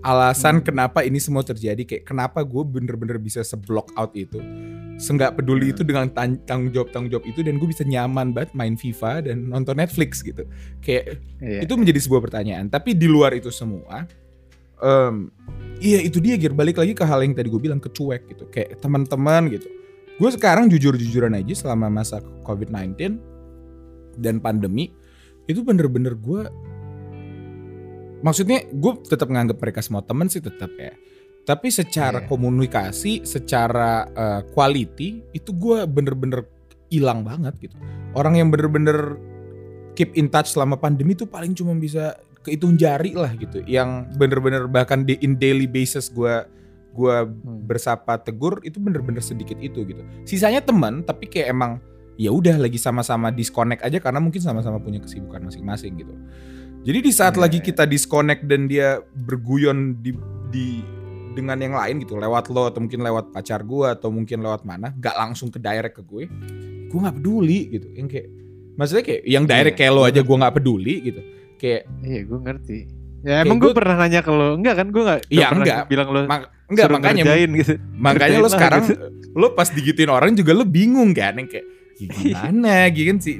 alasan 0.00 0.62
Hmm. 0.62 0.64
kenapa 0.64 1.02
ini 1.02 1.18
semua 1.18 1.42
terjadi 1.42 1.84
kayak 1.84 2.06
kenapa 2.06 2.40
gue 2.40 2.62
bener-bener 2.64 3.18
bisa 3.18 3.42
seblock 3.42 3.92
out 3.92 4.14
itu 4.14 4.38
senggak 4.96 5.34
peduli 5.34 5.70
itu 5.70 5.82
dengan 5.82 6.06
tan- 6.08 6.38
tanggung 6.42 6.70
jawab 6.70 6.88
tanggung 6.90 7.12
jawab 7.12 7.26
itu 7.26 7.42
dan 7.42 7.58
gue 7.58 7.66
bisa 7.66 7.82
nyaman 7.82 8.30
banget 8.30 8.54
main 8.54 8.74
FIFA 8.74 9.26
dan 9.26 9.46
nonton 9.46 9.74
Netflix 9.74 10.22
gitu 10.22 10.46
kayak 10.80 11.18
Iya. 11.38 11.62
itu 11.62 11.72
menjadi 11.74 11.98
sebuah 12.00 12.22
pertanyaan. 12.24 12.66
Tapi 12.66 12.98
di 12.98 13.06
luar 13.06 13.30
itu 13.30 13.46
semua, 13.48 14.10
em, 14.78 15.30
iya 15.78 16.02
itu 16.02 16.18
dia 16.18 16.34
Gir. 16.34 16.50
Balik 16.50 16.78
lagi 16.78 16.94
ke 16.94 17.06
hal 17.06 17.22
yang 17.22 17.30
tadi 17.30 17.46
gue 17.46 17.62
bilang 17.62 17.78
kecuek 17.78 18.26
gitu. 18.26 18.50
Kayak 18.50 18.82
teman-teman 18.82 19.54
gitu. 19.54 19.70
Gue 20.18 20.30
sekarang 20.34 20.66
jujur-jujuran 20.66 21.38
aja 21.38 21.54
selama 21.54 21.86
masa 21.86 22.18
COVID-19 22.42 22.98
dan 24.18 24.42
pandemi 24.42 24.90
itu 25.46 25.62
bener-bener 25.62 26.18
gue 26.18 26.42
maksudnya 28.20 28.66
gue 28.66 28.92
tetap 29.06 29.30
nganggap 29.30 29.62
mereka 29.62 29.80
semua 29.80 30.02
temen 30.02 30.26
sih 30.26 30.42
tetap 30.42 30.70
ya. 30.74 30.92
Tapi 31.46 31.72
secara 31.72 32.20
Iya. 32.20 32.28
komunikasi 32.28 33.24
secara 33.24 34.04
eh, 34.10 34.42
quality 34.52 35.32
itu 35.32 35.50
gue 35.54 35.86
bener-bener 35.88 36.44
hilang 36.90 37.24
banget 37.24 37.54
gitu. 37.62 37.76
Orang 38.12 38.36
yang 38.36 38.50
bener-bener 38.52 39.16
keep 39.94 40.12
in 40.18 40.28
touch 40.28 40.52
selama 40.52 40.76
pandemi 40.76 41.14
itu 41.14 41.24
paling 41.24 41.54
cuma 41.54 41.72
bisa 41.78 42.18
kehitung 42.42 42.76
jari 42.76 43.14
lah 43.16 43.32
gitu. 43.38 43.64
Yang 43.64 44.12
bener-bener 44.18 44.66
bahkan 44.68 45.06
di 45.06 45.16
in 45.24 45.38
daily 45.40 45.64
basis 45.70 46.10
gue 46.12 46.44
gua 46.90 47.22
Hmm. 47.22 47.64
bersapa 47.64 48.16
tegur 48.16 48.58
itu 48.60 48.76
bener-bener 48.76 49.20
sedikit 49.20 49.56
itu 49.56 49.82
gitu 49.82 50.00
sisanya 50.22 50.58
teman 50.58 51.00
tapi 51.00 51.26
kayak 51.26 51.50
emang 51.50 51.78
ya 52.14 52.28
udah 52.28 52.58
lagi 52.58 52.76
sama-sama 52.76 53.30
disconnect 53.30 53.80
aja 53.80 53.96
karena 53.96 54.18
mungkin 54.18 54.38
sama-sama 54.38 54.76
punya 54.76 54.98
kesibukan 54.98 55.38
masing-masing 55.40 55.94
gitu 55.96 56.14
jadi 56.80 56.98
di 56.98 57.12
saat 57.12 57.34
Iya, 57.34 57.42
lagi 57.42 57.58
iya. 57.58 57.66
kita 57.66 57.84
disconnect 57.84 58.42
dan 58.44 58.66
dia 58.66 58.98
berguyon 59.14 59.98
di 59.98 60.14
di 60.48 60.82
dengan 61.30 61.54
yang 61.56 61.72
lain 61.72 62.02
gitu 62.02 62.16
lewat 62.16 62.48
lo 62.48 62.66
atau 62.66 62.80
mungkin 62.80 62.98
lewat 63.00 63.30
pacar 63.30 63.62
gua 63.62 63.94
atau 63.94 64.10
mungkin 64.10 64.40
lewat 64.40 64.62
mana 64.62 64.90
gak 64.92 65.14
langsung 65.14 65.48
ke 65.48 65.58
direct 65.58 65.94
ke 65.94 66.02
gue 66.02 66.26
gue 66.88 66.98
nggak 66.98 67.14
peduli 67.14 67.68
gitu 67.70 67.86
yang 67.94 68.08
kayak 68.08 68.26
maksudnya 68.74 69.04
kayak 69.04 69.22
yang 69.22 69.44
direct 69.44 69.76
Iya, 69.76 69.80
kayak 69.80 69.92
lo 69.92 70.00
gua 70.00 70.08
aja 70.08 70.20
gue 70.24 70.36
nggak 70.36 70.54
peduli 70.54 70.94
gitu 71.04 71.20
kayak 71.54 71.82
Iya, 72.00 72.20
gue 72.24 72.38
ngerti. 72.40 72.78
Ya 73.18 73.42
emang 73.42 73.58
gue 73.58 73.70
pernah 73.70 73.98
nanya 73.98 74.22
ke 74.22 74.30
lo, 74.30 74.54
enggak 74.54 74.74
kan? 74.78 74.86
Gue 74.88 75.02
nggak 75.02 75.20
Iya, 75.26 75.46
pernah 75.50 75.64
enggak. 75.66 75.82
bilang 75.90 76.08
lo 76.08 76.20
mak- 76.24 76.50
enggak 76.68 76.86
suruh 76.88 76.96
makanya 77.00 77.22
ngerjain 77.24 77.50
gitu. 77.56 77.72
makanya 77.96 78.38
lo 78.38 78.48
Ngerjain 78.48 78.54
sekarang 78.54 78.82
gitu. 78.84 79.04
lo 79.34 79.46
pas 79.56 79.68
digituin 79.72 80.10
orang 80.12 80.32
juga 80.36 80.52
lo 80.52 80.64
bingung 80.68 81.10
kan 81.16 81.34
yang 81.36 81.48
kayak 81.48 81.66
"Ya 81.98 82.06
gimana 82.16 82.74
gitu 82.92 83.06
kan 83.10 83.18
sih? 83.18 83.36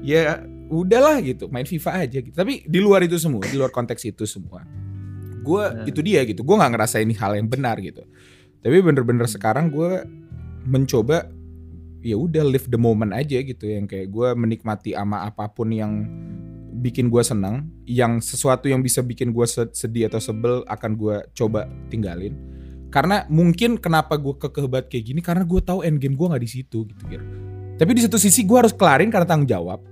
Ya 0.00 0.20
udahlah 0.68 1.18
gitu 1.20 1.48
main 1.50 1.66
FIFA 1.66 2.06
aja 2.06 2.18
gitu. 2.22 2.32
Tapi 2.32 2.64
di 2.64 2.78
luar 2.78 3.02
itu 3.04 3.18
semua 3.18 3.42
di 3.44 3.56
luar 3.56 3.68
konteks 3.68 4.04
itu 4.06 4.24
semua 4.24 4.62
gue 5.38 5.64
Nah. 5.64 5.84
itu 5.88 6.00
dia 6.04 6.20
gitu. 6.28 6.44
Gue 6.44 6.56
nggak 6.60 6.72
ngerasa 6.76 7.00
ini 7.00 7.16
hal 7.16 7.36
yang 7.36 7.48
benar 7.48 7.80
gitu. 7.80 8.04
Tapi 8.60 8.76
bener-bener 8.84 9.24
sekarang 9.24 9.72
gue 9.72 10.04
mencoba 10.68 11.24
ya 12.04 12.14
udah 12.14 12.44
live 12.44 12.68
the 12.68 12.76
moment 12.76 13.10
aja 13.16 13.40
gitu. 13.40 13.64
Yang 13.64 13.86
kayak 13.96 14.08
gue 14.12 14.28
menikmati 14.36 14.92
ama 14.92 15.24
apa 15.24 15.48
pun 15.48 15.72
yang 15.72 16.04
bikin 16.78 17.10
gue 17.10 17.22
senang 17.24 17.66
yang 17.88 18.22
sesuatu 18.22 18.70
yang 18.70 18.84
bisa 18.84 19.02
bikin 19.02 19.34
gue 19.34 19.46
sedih 19.74 20.06
atau 20.06 20.22
sebel 20.22 20.62
akan 20.68 20.94
gue 20.94 21.16
coba 21.34 21.66
tinggalin 21.90 22.36
karena 22.88 23.28
mungkin 23.28 23.76
kenapa 23.76 24.16
gue 24.16 24.34
kekebat 24.36 24.88
kayak 24.88 25.04
gini 25.12 25.20
karena 25.20 25.44
gue 25.44 25.60
tahu 25.60 25.84
end 25.84 26.00
game 26.00 26.16
gue 26.16 26.26
nggak 26.28 26.42
di 26.42 26.50
situ 26.50 26.88
gitu 26.88 27.02
Gir. 27.08 27.22
tapi 27.76 27.90
di 27.92 28.02
satu 28.04 28.16
sisi 28.16 28.44
gue 28.48 28.56
harus 28.56 28.72
kelarin 28.72 29.12
karena 29.12 29.28
tanggung 29.28 29.48
jawab 29.48 29.84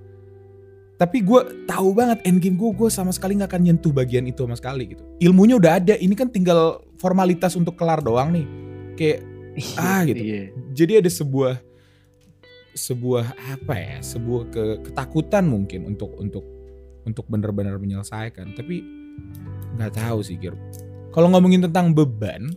tapi 0.97 1.21
gue 1.21 1.69
tahu 1.69 1.93
banget 1.93 2.25
end 2.25 2.41
game 2.41 2.57
gue 2.57 2.73
gue 2.73 2.89
sama 2.89 3.13
sekali 3.13 3.37
nggak 3.37 3.53
akan 3.53 3.63
nyentuh 3.69 3.93
bagian 3.93 4.25
itu 4.25 4.49
sama 4.49 4.57
sekali 4.57 4.97
gitu 4.97 5.05
ilmunya 5.21 5.61
udah 5.61 5.73
ada 5.77 5.95
ini 6.01 6.17
kan 6.17 6.33
tinggal 6.33 6.81
formalitas 6.97 7.53
untuk 7.53 7.77
kelar 7.77 8.01
doang 8.01 8.33
nih 8.33 8.47
kayak 8.97 9.21
Ah, 9.81 10.05
gitu. 10.05 10.21
Iya. 10.21 10.53
jadi 10.77 10.93
ada 11.01 11.09
sebuah 11.09 11.57
sebuah 12.77 13.25
apa 13.57 13.75
ya 13.77 13.97
sebuah 14.05 14.43
ke, 14.53 14.65
ketakutan 14.85 15.49
mungkin 15.49 15.89
untuk 15.89 16.13
untuk 16.21 16.45
untuk 17.09 17.25
benar-benar 17.25 17.81
menyelesaikan 17.81 18.53
tapi 18.53 18.85
nggak 19.81 19.97
tahu 19.97 20.21
sih 20.21 20.37
Gir 20.37 20.53
kalau 21.09 21.33
ngomongin 21.33 21.65
tentang 21.65 21.97
beban 21.97 22.53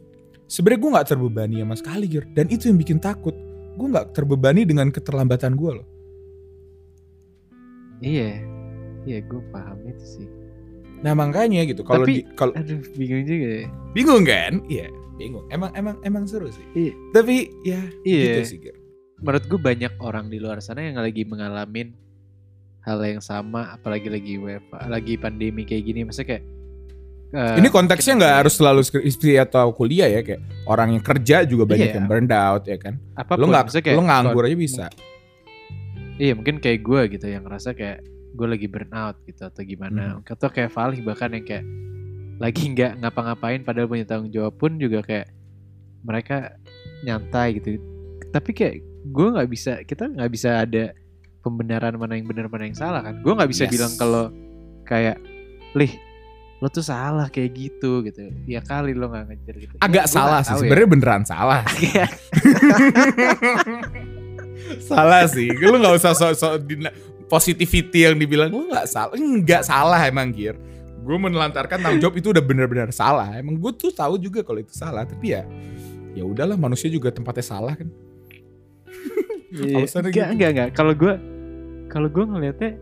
sebenarnya 0.49 0.81
gue 0.81 0.91
nggak 0.91 1.07
terbebani 1.07 1.55
sama 1.61 1.75
sekali 1.75 2.05
Gir 2.05 2.25
dan 2.29 2.49
itu 2.49 2.67
yang 2.67 2.77
bikin 2.77 2.97
takut 2.97 3.37
gue 3.77 3.87
nggak 3.87 4.11
terbebani 4.11 4.65
dengan 4.65 4.89
keterlambatan 4.89 5.53
gue 5.53 5.71
loh 5.77 5.87
Iya. 7.99 8.39
Iya, 9.01 9.19
gue 9.21 9.41
paham 9.49 9.79
itu 9.85 10.05
sih. 10.17 10.27
nah 10.99 11.15
makanya 11.15 11.63
gitu 11.63 11.79
kalau 11.81 12.03
Tapi- 12.03 12.11
di- 12.19 12.27
kalau 12.33 12.51
Aduh, 12.53 12.83
bingung 12.93 13.23
juga 13.23 13.47
ya. 13.55 13.67
bingung 13.93 14.23
kan 14.25 14.59
iya 14.67 14.91
bingung 15.15 15.47
emang 15.47 15.71
emang 15.71 15.95
emang 16.03 16.27
seru 16.27 16.47
sih 16.49 16.65
Iya. 16.73 16.91
tapi 17.13 17.47
ya 17.63 17.79
Iya. 18.03 18.23
gitu 18.35 18.43
sih 18.45 18.59
Gir 18.59 18.75
Menurut 19.19 19.45
gue 19.45 19.59
banyak 19.61 19.93
orang 19.97 20.27
di 20.27 20.39
luar 20.39 20.59
sana 20.59 20.79
yang 20.81 20.95
lagi 20.95 21.23
mengalami 21.23 21.91
hal 22.81 22.99
yang 22.99 23.19
sama, 23.19 23.67
apalagi 23.69 24.07
lagi 24.07 24.35
WFA, 24.35 24.87
lagi 24.87 25.15
pandemi 25.15 25.63
kayak 25.63 25.83
gini. 25.85 26.03
Maksudnya 26.03 26.27
kayak 26.29 26.43
eh, 27.29 27.55
Ini 27.57 27.67
konteksnya 27.69 28.13
nggak 28.17 28.35
harus 28.41 28.53
selalu 28.57 28.81
skripsi 28.81 29.37
atau 29.37 29.69
kuliah 29.71 30.09
ya 30.09 30.21
kayak 30.21 30.41
orang 30.65 30.97
yang 30.97 31.03
kerja 31.03 31.45
juga 31.45 31.63
banyak 31.65 31.89
Iya. 31.89 31.95
yang 32.01 32.07
burned 32.09 32.33
out 32.33 32.63
ya 32.65 32.77
kan. 32.77 32.97
apa 33.13 33.33
pun. 33.35 33.41
Lo 33.41 33.45
nggak 33.47 33.65
lo 33.93 34.01
nganggur 34.01 34.43
aja 34.45 34.57
bisa. 34.57 34.85
Iya 36.19 36.35
mungkin 36.35 36.59
kayak 36.59 36.79
gue 36.83 37.01
gitu 37.15 37.25
yang 37.25 37.47
ngerasa 37.47 37.71
kayak 37.71 38.03
gue 38.29 38.47
lagi 38.47 38.67
burnout 38.67 39.15
gitu 39.23 39.41
atau 39.45 39.61
gimana. 39.63 40.19
Hmm. 40.19 40.25
Atau 40.25 40.49
kayak 40.51 40.71
Valih 40.73 40.99
bahkan 41.01 41.31
yang 41.31 41.45
kayak 41.45 41.65
lagi 42.39 42.63
nggak 42.71 43.03
ngapa-ngapain 43.03 43.61
padahal 43.63 43.87
punya 43.87 44.05
tanggung 44.07 44.31
jawab 44.31 44.55
pun 44.55 44.75
juga 44.75 45.03
kayak 45.03 45.31
mereka 46.01 46.55
nyantai 47.03 47.59
gitu. 47.59 47.79
Tapi 48.31 48.51
kayak 48.51 48.75
gue 49.09 49.27
nggak 49.31 49.49
bisa, 49.49 49.71
kita 49.83 50.07
nggak 50.07 50.31
bisa 50.31 50.63
ada 50.63 50.91
pembenaran 51.39 51.95
mana 51.95 52.19
yang 52.19 52.27
benar 52.27 52.51
mana 52.51 52.67
yang 52.67 52.75
salah 52.75 52.99
kan. 52.99 53.19
Gue 53.23 53.31
nggak 53.35 53.49
bisa 53.51 53.63
Yes. 53.67 53.71
bilang 53.71 53.93
kalau 53.95 54.25
kayak 54.83 55.19
lih 55.71 55.91
lo 56.59 56.67
tuh 56.67 56.83
salah 56.83 57.27
kayak 57.27 57.51
gitu 57.55 58.03
gitu. 58.03 58.27
Ya 58.43 58.59
kali 58.59 58.91
lo 58.91 59.07
nggak 59.07 59.25
ngejar 59.27 59.55
gitu. 59.57 59.73
Agak 59.79 60.05
Gua 60.05 60.11
salah 60.11 60.39
nggak 60.39 60.43
sih 60.43 60.49
tahu 60.49 60.59
ya. 60.59 60.63
sebenarnya 60.67 60.89
beneran 60.91 61.23
salah. 61.23 61.61
Salah 64.85 65.25
sih. 65.25 65.49
Lu 65.49 65.79
nggak 65.79 65.95
usah 65.97 66.13
sok-sok 66.13 66.53
di- 66.61 66.77
positivity 67.25 68.05
yang 68.05 68.17
dibilang 68.17 68.49
lu 68.49 68.69
nggak 68.69 68.85
salah. 68.85 69.15
Enggak 69.15 69.61
salah 69.63 69.97
emang 70.05 70.29
Gir. 70.29 70.53
Gue 70.99 71.17
menelantarkan 71.17 71.79
tanggung 71.79 72.01
jawab 72.03 72.15
itu 72.19 72.29
udah 72.29 72.43
bener-bener 72.43 72.91
salah. 72.91 73.33
Emang 73.33 73.57
gue 73.57 73.71
tuh 73.73 73.89
tahu 73.89 74.19
juga 74.19 74.43
kalau 74.43 74.59
itu 74.59 74.75
salah. 74.75 75.07
Tapi 75.07 75.33
ya 75.33 75.41
ya 76.13 76.21
udahlah 76.21 76.53
manusia 76.53 76.91
juga 76.91 77.09
tempatnya 77.09 77.45
salah 77.45 77.73
kan. 77.73 77.89
Iya. 79.49 79.81
Enggak, 79.81 80.13
gitu. 80.13 80.21
enggak, 80.29 80.49
enggak. 80.53 80.69
Kalau 80.77 80.93
gue 80.93 81.13
kalau 81.89 82.05
gue 82.05 82.21
ngelihatnya 82.21 82.77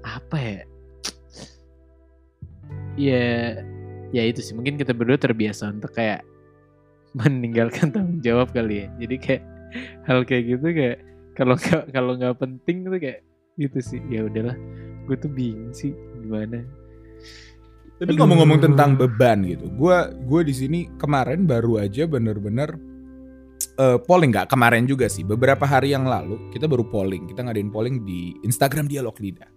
apa 0.00 0.36
ya? 0.40 0.60
Ya 2.98 3.58
ya 4.10 4.22
itu 4.26 4.42
sih 4.42 4.54
mungkin 4.58 4.74
kita 4.74 4.90
berdua 4.90 5.18
terbiasa 5.18 5.70
untuk 5.70 5.94
kayak 5.94 6.26
meninggalkan 7.18 7.94
tanggung 7.94 8.20
jawab 8.22 8.50
kali 8.50 8.86
ya. 8.86 8.86
Jadi 8.98 9.16
kayak 9.18 9.42
hal 10.06 10.26
kayak 10.26 10.44
gitu 10.56 10.66
kayak 10.74 10.98
kalau 11.38 11.54
nggak 11.54 11.84
kalau 11.94 12.12
nggak 12.18 12.36
penting 12.38 12.86
tuh 12.86 12.98
kayak 12.98 13.20
gitu 13.58 13.78
sih. 13.78 14.00
Ya 14.10 14.26
udahlah. 14.26 14.56
Gue 15.06 15.16
tuh 15.18 15.30
bingung 15.30 15.74
sih 15.74 15.94
gimana. 16.22 16.62
Tapi 18.00 18.16
ngomong-ngomong 18.16 18.64
tentang 18.64 18.96
beban 18.96 19.44
gitu, 19.44 19.68
gue 19.68 19.96
gue 20.24 20.40
di 20.48 20.54
sini 20.56 20.88
kemarin 20.96 21.44
baru 21.44 21.84
aja 21.84 22.08
bener-bener 22.08 22.72
eh, 23.80 23.98
polling 24.04 24.30
nggak 24.32 24.48
kemarin 24.52 24.84
juga 24.84 25.08
sih 25.08 25.24
beberapa 25.24 25.64
hari 25.64 25.92
yang 25.96 26.04
lalu 26.04 26.36
kita 26.52 26.68
baru 26.68 26.84
polling 26.88 27.28
kita 27.28 27.44
ngadain 27.44 27.72
polling 27.72 28.04
di 28.04 28.36
Instagram 28.44 28.88
dialog 28.88 29.16
lidah 29.16 29.48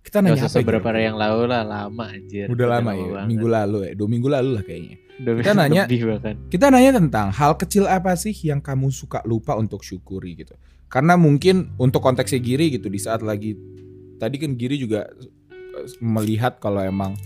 kita 0.00 0.18
Gak 0.18 0.24
nanya 0.24 0.38
usah 0.38 0.48
apa 0.48 0.58
beberapa 0.60 0.86
hari 0.88 1.02
yang 1.04 1.16
lalu 1.16 1.42
lah 1.46 1.62
lama 1.62 2.04
anjir. 2.06 2.46
udah 2.46 2.66
lama 2.66 2.90
ya 2.92 3.04
banget. 3.04 3.26
minggu 3.26 3.46
lalu 3.46 3.78
ya 3.82 3.92
dua 3.92 4.08
minggu 4.08 4.28
lalu 4.28 4.50
lah 4.52 4.62
kayaknya 4.62 4.96
Udah 5.18 5.32
Kita 5.34 5.50
nanya- 5.52 5.86
bahkan. 5.90 6.34
kita 6.46 6.66
nanya 6.68 6.90
tentang 6.94 7.26
hal 7.30 7.52
kecil 7.54 7.84
apa 7.84 8.14
sih 8.14 8.30
yang 8.32 8.58
kamu 8.58 8.88
suka 8.88 9.18
lupa 9.24 9.52
untuk 9.52 9.82
syukuri 9.82 10.34
gitu 10.36 10.54
karena 10.86 11.14
mungkin 11.14 11.74
untuk 11.76 12.00
konteksnya 12.00 12.38
Giri 12.38 12.72
gitu 12.72 12.86
di 12.86 12.96
saat 12.96 13.20
lagi 13.20 13.58
tadi 14.16 14.36
kan 14.36 14.54
Giri 14.54 14.78
juga 14.78 15.10
eh, 15.50 15.86
melihat 15.98 16.56
kalau 16.56 16.80
emang 16.80 17.18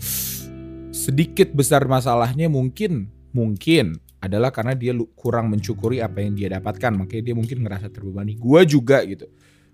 sedikit 0.89 1.49
besar 1.51 1.85
masalahnya 1.85 2.47
mungkin 2.47 3.07
mungkin 3.29 3.97
adalah 4.19 4.49
karena 4.49 4.73
dia 4.73 4.93
kurang 5.13 5.49
mencukuri 5.49 5.99
apa 5.99 6.19
yang 6.19 6.33
dia 6.33 6.49
dapatkan 6.51 6.91
makanya 6.95 7.23
dia 7.23 7.35
mungkin 7.35 7.59
ngerasa 7.59 7.89
terbebani 7.89 8.33
gua 8.35 8.63
juga 8.63 9.03
gitu 9.03 9.27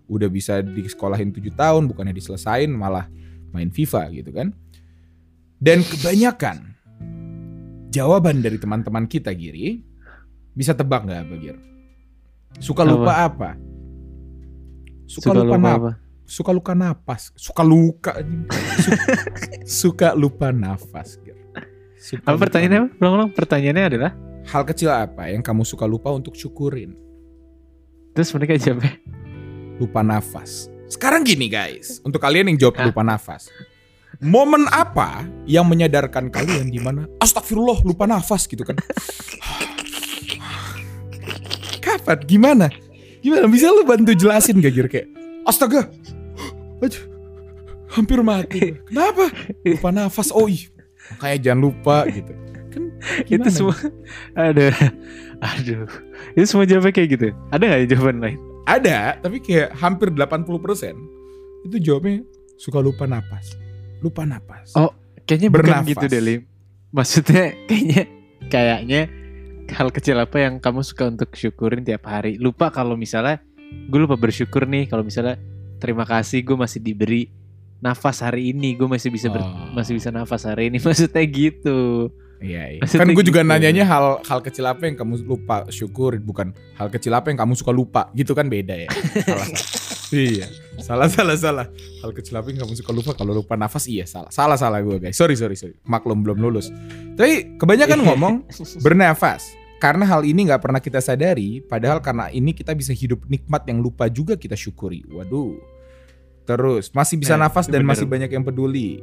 udah 0.10 0.28
bisa 0.28 0.60
di 0.60 0.82
sekolahin 0.84 1.30
7 1.30 1.54
tahun 1.54 1.86
bukannya 1.86 2.12
diselesain 2.12 2.68
malah 2.68 3.06
main 3.50 3.70
FIFA 3.70 4.10
gitu 4.12 4.34
kan 4.34 4.52
dan 5.58 5.82
kebanyakan 5.82 6.74
jawaban 7.90 8.42
dari 8.42 8.58
teman-teman 8.58 9.06
kita 9.06 9.30
Giri 9.32 9.86
bisa 10.52 10.74
tebak 10.74 11.06
nggak 11.06 11.22
apa 11.24 11.36
Gir? 11.38 11.58
Suka 12.58 12.82
lupa 12.82 13.14
apa? 13.24 13.50
Suka, 15.06 15.32
lupa, 15.32 15.56
nap- 15.56 15.78
apa? 15.80 15.92
suka 16.24 16.52
luka 16.52 16.74
napas, 16.74 17.34
suka 17.34 17.64
luka, 17.64 18.12
Su- 18.78 19.02
suka 19.88 20.14
lupa 20.14 20.50
nafas 20.50 21.18
Gir. 21.20 21.38
Suka 21.98 22.22
Apa 22.22 22.32
lupa 22.32 22.42
pertanyaannya? 22.46 22.82
apa? 22.84 22.98
Ulang-ulang. 23.00 23.30
Pertanyaannya 23.34 23.86
adalah 23.88 24.12
Hal 24.46 24.66
kecil 24.66 24.90
apa 24.90 25.30
yang 25.30 25.42
kamu 25.42 25.62
suka 25.62 25.86
lupa 25.86 26.10
untuk 26.10 26.34
syukurin? 26.34 26.98
terus 28.10 28.34
mereka 28.34 28.58
jawabnya 28.58 28.98
Lupa 29.80 30.04
nafas. 30.04 30.68
Sekarang 30.92 31.24
gini 31.24 31.48
guys, 31.48 32.04
untuk 32.04 32.20
kalian 32.20 32.52
yang 32.52 32.58
jawab 32.60 32.76
Hah? 32.78 32.86
lupa 32.92 33.02
nafas. 33.06 33.48
Momen 34.20 34.68
apa 34.74 35.24
yang 35.48 35.64
menyadarkan 35.64 36.28
kalian 36.28 36.68
di 36.68 36.82
mana 36.82 37.08
astagfirullah 37.24 37.80
lupa 37.88 38.04
nafas 38.04 38.50
gitu 38.50 38.68
kan? 38.68 38.76
Kapan? 41.86 42.20
Gimana? 42.28 42.68
Gimana? 43.24 43.48
Bisa 43.48 43.72
lu 43.72 43.88
bantu 43.88 44.12
jelasin 44.12 44.60
gak 44.60 44.74
Gir 44.76 44.88
kayak 44.92 45.08
astaga. 45.48 45.88
Aduh, 46.84 47.04
hampir 47.96 48.20
mati. 48.20 48.76
Kenapa? 48.92 49.32
Lupa 49.64 49.90
nafas. 49.96 50.36
Oh 50.36 50.52
iya. 50.52 50.68
Makanya 51.16 51.38
jangan 51.40 51.62
lupa 51.64 52.04
gitu. 52.12 52.34
Kan 52.70 52.94
itu 53.26 53.34
gimana? 53.34 53.50
semua 53.50 53.76
ada 54.38 54.70
aduh 55.42 55.90
itu 56.38 56.46
semua 56.46 56.70
jawabnya 56.70 56.94
kayak 56.94 57.10
gitu 57.18 57.28
ada 57.50 57.64
nggak 57.66 57.90
jawaban 57.90 58.22
lain 58.22 58.38
Ada, 58.64 59.18
tapi 59.18 59.40
kayak 59.40 59.76
hampir 59.76 60.10
80% 60.10 60.96
itu 61.62 61.78
jawabnya 61.80 62.24
suka 62.56 62.80
lupa 62.80 63.04
napas. 63.04 63.56
Lupa 64.00 64.24
napas. 64.24 64.72
Oh, 64.74 64.94
kayaknya 65.24 65.50
bukan 65.50 65.64
Bernafas. 65.64 65.90
gitu 65.90 66.06
deh 66.08 66.22
Lim 66.22 66.42
maksudnya 66.90 67.54
kayaknya 67.68 68.04
kayaknya 68.50 69.02
hal 69.70 69.90
kecil 69.90 70.18
apa 70.18 70.38
yang 70.40 70.58
kamu 70.58 70.82
suka 70.82 71.06
untuk 71.06 71.30
syukurin 71.32 71.86
tiap 71.86 72.02
hari 72.04 72.36
lupa 72.36 72.74
kalau 72.74 72.98
misalnya 72.98 73.38
gue 73.86 74.00
lupa 74.00 74.18
bersyukur 74.18 74.66
nih 74.66 74.90
kalau 74.90 75.06
misalnya 75.06 75.38
terima 75.78 76.02
kasih 76.02 76.42
gue 76.42 76.58
masih 76.58 76.82
diberi 76.82 77.30
nafas 77.78 78.20
hari 78.20 78.50
ini 78.50 78.74
gue 78.74 78.90
masih 78.90 79.08
bisa 79.08 79.30
ber- 79.30 79.46
Oh. 79.46 79.70
masih 79.70 79.94
bisa 79.94 80.10
nafas 80.10 80.44
hari 80.44 80.74
ini 80.74 80.82
maksudnya 80.82 81.22
gitu 81.22 82.10
Iya, 82.40 82.64
iya. 82.72 82.80
Maksudnya 82.80 83.04
Kan 83.04 83.12
gue 83.12 83.26
juga 83.26 83.42
gitu. 83.44 83.52
nanyanya 83.52 83.84
hal 83.84 84.06
hal 84.24 84.40
kecil 84.40 84.64
apa 84.64 84.88
yang 84.88 84.96
kamu 84.96 85.24
lupa 85.24 85.68
syukur, 85.68 86.16
bukan 86.18 86.56
hal 86.74 86.88
kecil 86.88 87.12
apa 87.12 87.28
yang 87.28 87.38
kamu 87.38 87.54
suka 87.54 87.70
lupa. 87.70 88.08
Gitu 88.12 88.32
kan 88.32 88.48
beda 88.48 88.76
ya. 88.76 88.90
salah, 88.90 89.46
salah. 89.46 89.68
Iya. 90.10 90.48
Salah 90.82 91.06
salah 91.06 91.38
salah. 91.38 91.66
Hal 92.02 92.10
kecil 92.12 92.34
apa 92.34 92.50
yang 92.50 92.66
kamu 92.66 92.74
suka 92.74 92.90
lupa 92.90 93.12
kalau 93.14 93.30
lupa 93.32 93.54
nafas 93.54 93.86
iya 93.86 94.04
salah. 94.04 94.32
Salah 94.32 94.58
salah 94.58 94.82
gue 94.82 94.98
guys. 94.98 95.14
Sorry 95.14 95.38
sorry 95.38 95.54
sorry. 95.54 95.78
Maklum 95.86 96.26
belum 96.26 96.40
lulus. 96.40 96.74
Tapi 97.14 97.60
kebanyakan 97.62 98.00
ngomong 98.10 98.34
bernafas. 98.80 99.54
Karena 99.78 100.04
hal 100.04 100.24
ini 100.24 100.44
nggak 100.44 100.60
pernah 100.60 100.80
kita 100.80 101.00
sadari, 101.00 101.62
padahal 101.62 102.02
karena 102.02 102.28
ini 102.28 102.52
kita 102.52 102.74
bisa 102.74 102.92
hidup 102.92 103.24
nikmat 103.28 103.64
yang 103.64 103.80
lupa 103.80 104.08
juga 104.08 104.34
kita 104.34 104.52
syukuri. 104.52 105.06
Waduh. 105.08 105.56
Terus 106.44 106.90
masih 106.90 107.16
bisa 107.16 107.38
Eh, 107.38 107.40
nafas 107.40 107.70
dan 107.70 107.86
bener. 107.86 107.94
masih 107.94 108.04
banyak 108.04 108.28
yang 108.28 108.42
peduli. 108.42 109.00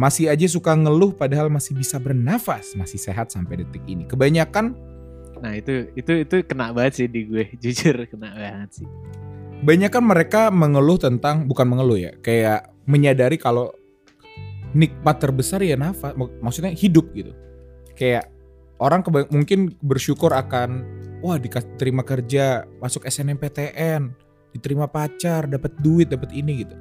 Masih 0.00 0.32
aja 0.32 0.48
suka 0.48 0.72
ngeluh 0.72 1.12
padahal 1.12 1.52
masih 1.52 1.76
bisa 1.76 2.00
bernafas, 2.00 2.72
masih 2.72 2.96
sehat 2.96 3.28
sampai 3.28 3.60
detik 3.60 3.84
ini. 3.84 4.08
Kebanyakan 4.08 4.88
nah 5.40 5.56
itu 5.56 5.88
itu 5.96 6.20
itu 6.20 6.36
kena 6.44 6.68
banget 6.68 7.00
sih 7.00 7.08
di 7.08 7.24
gue 7.24 7.48
jujur 7.64 7.96
kena 8.12 8.28
banget 8.36 8.84
sih 8.84 8.88
kebanyakan 9.60 10.02
mereka 10.08 10.42
mengeluh 10.48 10.96
tentang 10.96 11.44
bukan 11.44 11.68
mengeluh 11.68 12.00
ya, 12.00 12.12
kayak 12.24 12.72
menyadari 12.88 13.36
kalau 13.36 13.68
nikmat 14.72 15.20
terbesar 15.20 15.60
ya 15.60 15.76
nafas, 15.76 16.16
mak- 16.16 16.40
maksudnya 16.40 16.72
hidup 16.72 17.12
gitu. 17.12 17.36
Kayak 17.92 18.32
orang 18.80 19.04
mungkin 19.28 19.76
bersyukur 19.84 20.32
akan 20.32 20.82
wah 21.20 21.36
diterima 21.36 22.00
kerja, 22.00 22.64
masuk 22.80 23.04
SNMPTN, 23.04 24.16
diterima 24.56 24.88
pacar, 24.88 25.44
dapat 25.44 25.76
duit, 25.84 26.08
dapat 26.08 26.32
ini 26.32 26.64
gitu. 26.64 26.74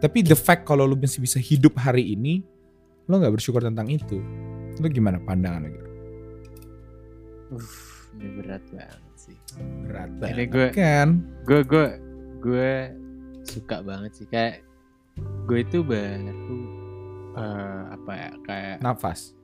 Tapi 0.00 0.24
the 0.24 0.36
fact 0.36 0.64
kalau 0.64 0.88
lu 0.88 0.96
masih 0.96 1.20
bisa 1.20 1.36
hidup 1.36 1.76
hari 1.76 2.16
ini, 2.16 2.40
lo 3.04 3.14
nggak 3.14 3.32
bersyukur 3.32 3.60
tentang 3.60 3.86
itu. 3.86 4.18
Lu 4.74 4.86
gimana 4.86 5.18
pandangannya? 5.18 5.70
gitu? 5.70 5.88
Uff, 7.52 7.72
ini 8.12 8.28
berat 8.34 8.64
banget 8.68 8.90
sih 9.14 9.36
Berat 9.84 10.10
Ini 10.10 10.18
banget 10.18 10.48
gue- 10.48 10.72
kan? 10.72 11.08
gue 11.44 11.60
gue 11.62 11.86
gue 12.40 12.72
suka 13.44 13.76
banget 13.80 14.12
sih 14.14 14.26
kayak 14.26 14.64
gue 15.44 15.58
itu 15.60 15.78
baru 15.80 16.58
eh, 17.34 17.82
apa 17.92 18.12
ya 18.12 18.30
kayak 18.42 18.76
Nafas. 18.80 19.36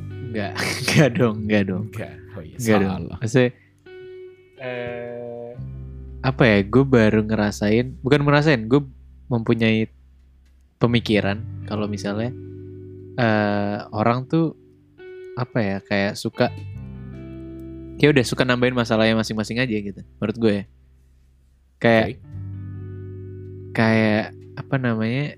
enggak 0.00 0.56
enggak 0.56 1.10
dong 1.18 1.36
enggak 1.44 1.62
dong 1.66 1.84
Enggak. 1.88 2.14
Oh 2.32 2.42
iya, 2.42 2.56
enggak 2.56 2.78
dong 2.80 2.90
salah. 2.96 3.18
maksudnya 3.18 3.50
eh 4.58 5.50
apa 6.20 6.42
ya 6.44 6.58
gue 6.62 6.84
baru 6.84 7.20
ngerasain 7.22 7.86
bukan 7.98 8.20
ngerasain 8.20 8.62
gue 8.66 8.80
mempunyai 9.26 9.88
pemikiran 10.80 11.44
kalau 11.68 11.84
misalnya 11.86 12.32
eh 13.20 13.78
orang 13.92 14.24
tuh 14.24 14.56
apa 15.36 15.58
ya 15.60 15.76
kayak 15.84 16.16
suka 16.16 16.48
kayak 18.00 18.16
udah 18.16 18.24
suka 18.24 18.48
nambahin 18.48 18.72
masalahnya 18.72 19.14
masing-masing 19.20 19.60
aja 19.60 19.76
gitu 19.76 20.00
menurut 20.18 20.36
gue 20.40 20.54
ya. 20.56 20.64
kayak 21.76 22.06
Oke. 22.08 22.16
kayak 23.76 24.24
apa 24.56 24.76
namanya 24.80 25.36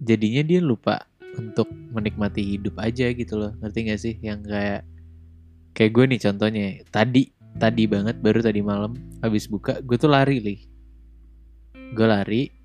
jadinya 0.00 0.42
dia 0.42 0.60
lupa 0.64 1.04
untuk 1.36 1.68
menikmati 1.92 2.56
hidup 2.56 2.80
aja 2.80 3.12
gitu 3.12 3.36
loh 3.36 3.52
ngerti 3.60 3.78
gak 3.92 4.00
sih 4.00 4.14
yang 4.24 4.40
kayak 4.42 4.82
kayak 5.76 5.92
gue 5.94 6.04
nih 6.16 6.20
contohnya 6.20 6.66
tadi 6.90 7.30
tadi 7.60 7.84
banget 7.86 8.16
baru 8.18 8.40
tadi 8.40 8.60
malam 8.64 8.96
habis 9.20 9.46
buka 9.46 9.78
gue 9.84 9.96
tuh 10.00 10.10
lari 10.10 10.40
li 10.40 10.56
gue 11.92 12.06
lari 12.08 12.57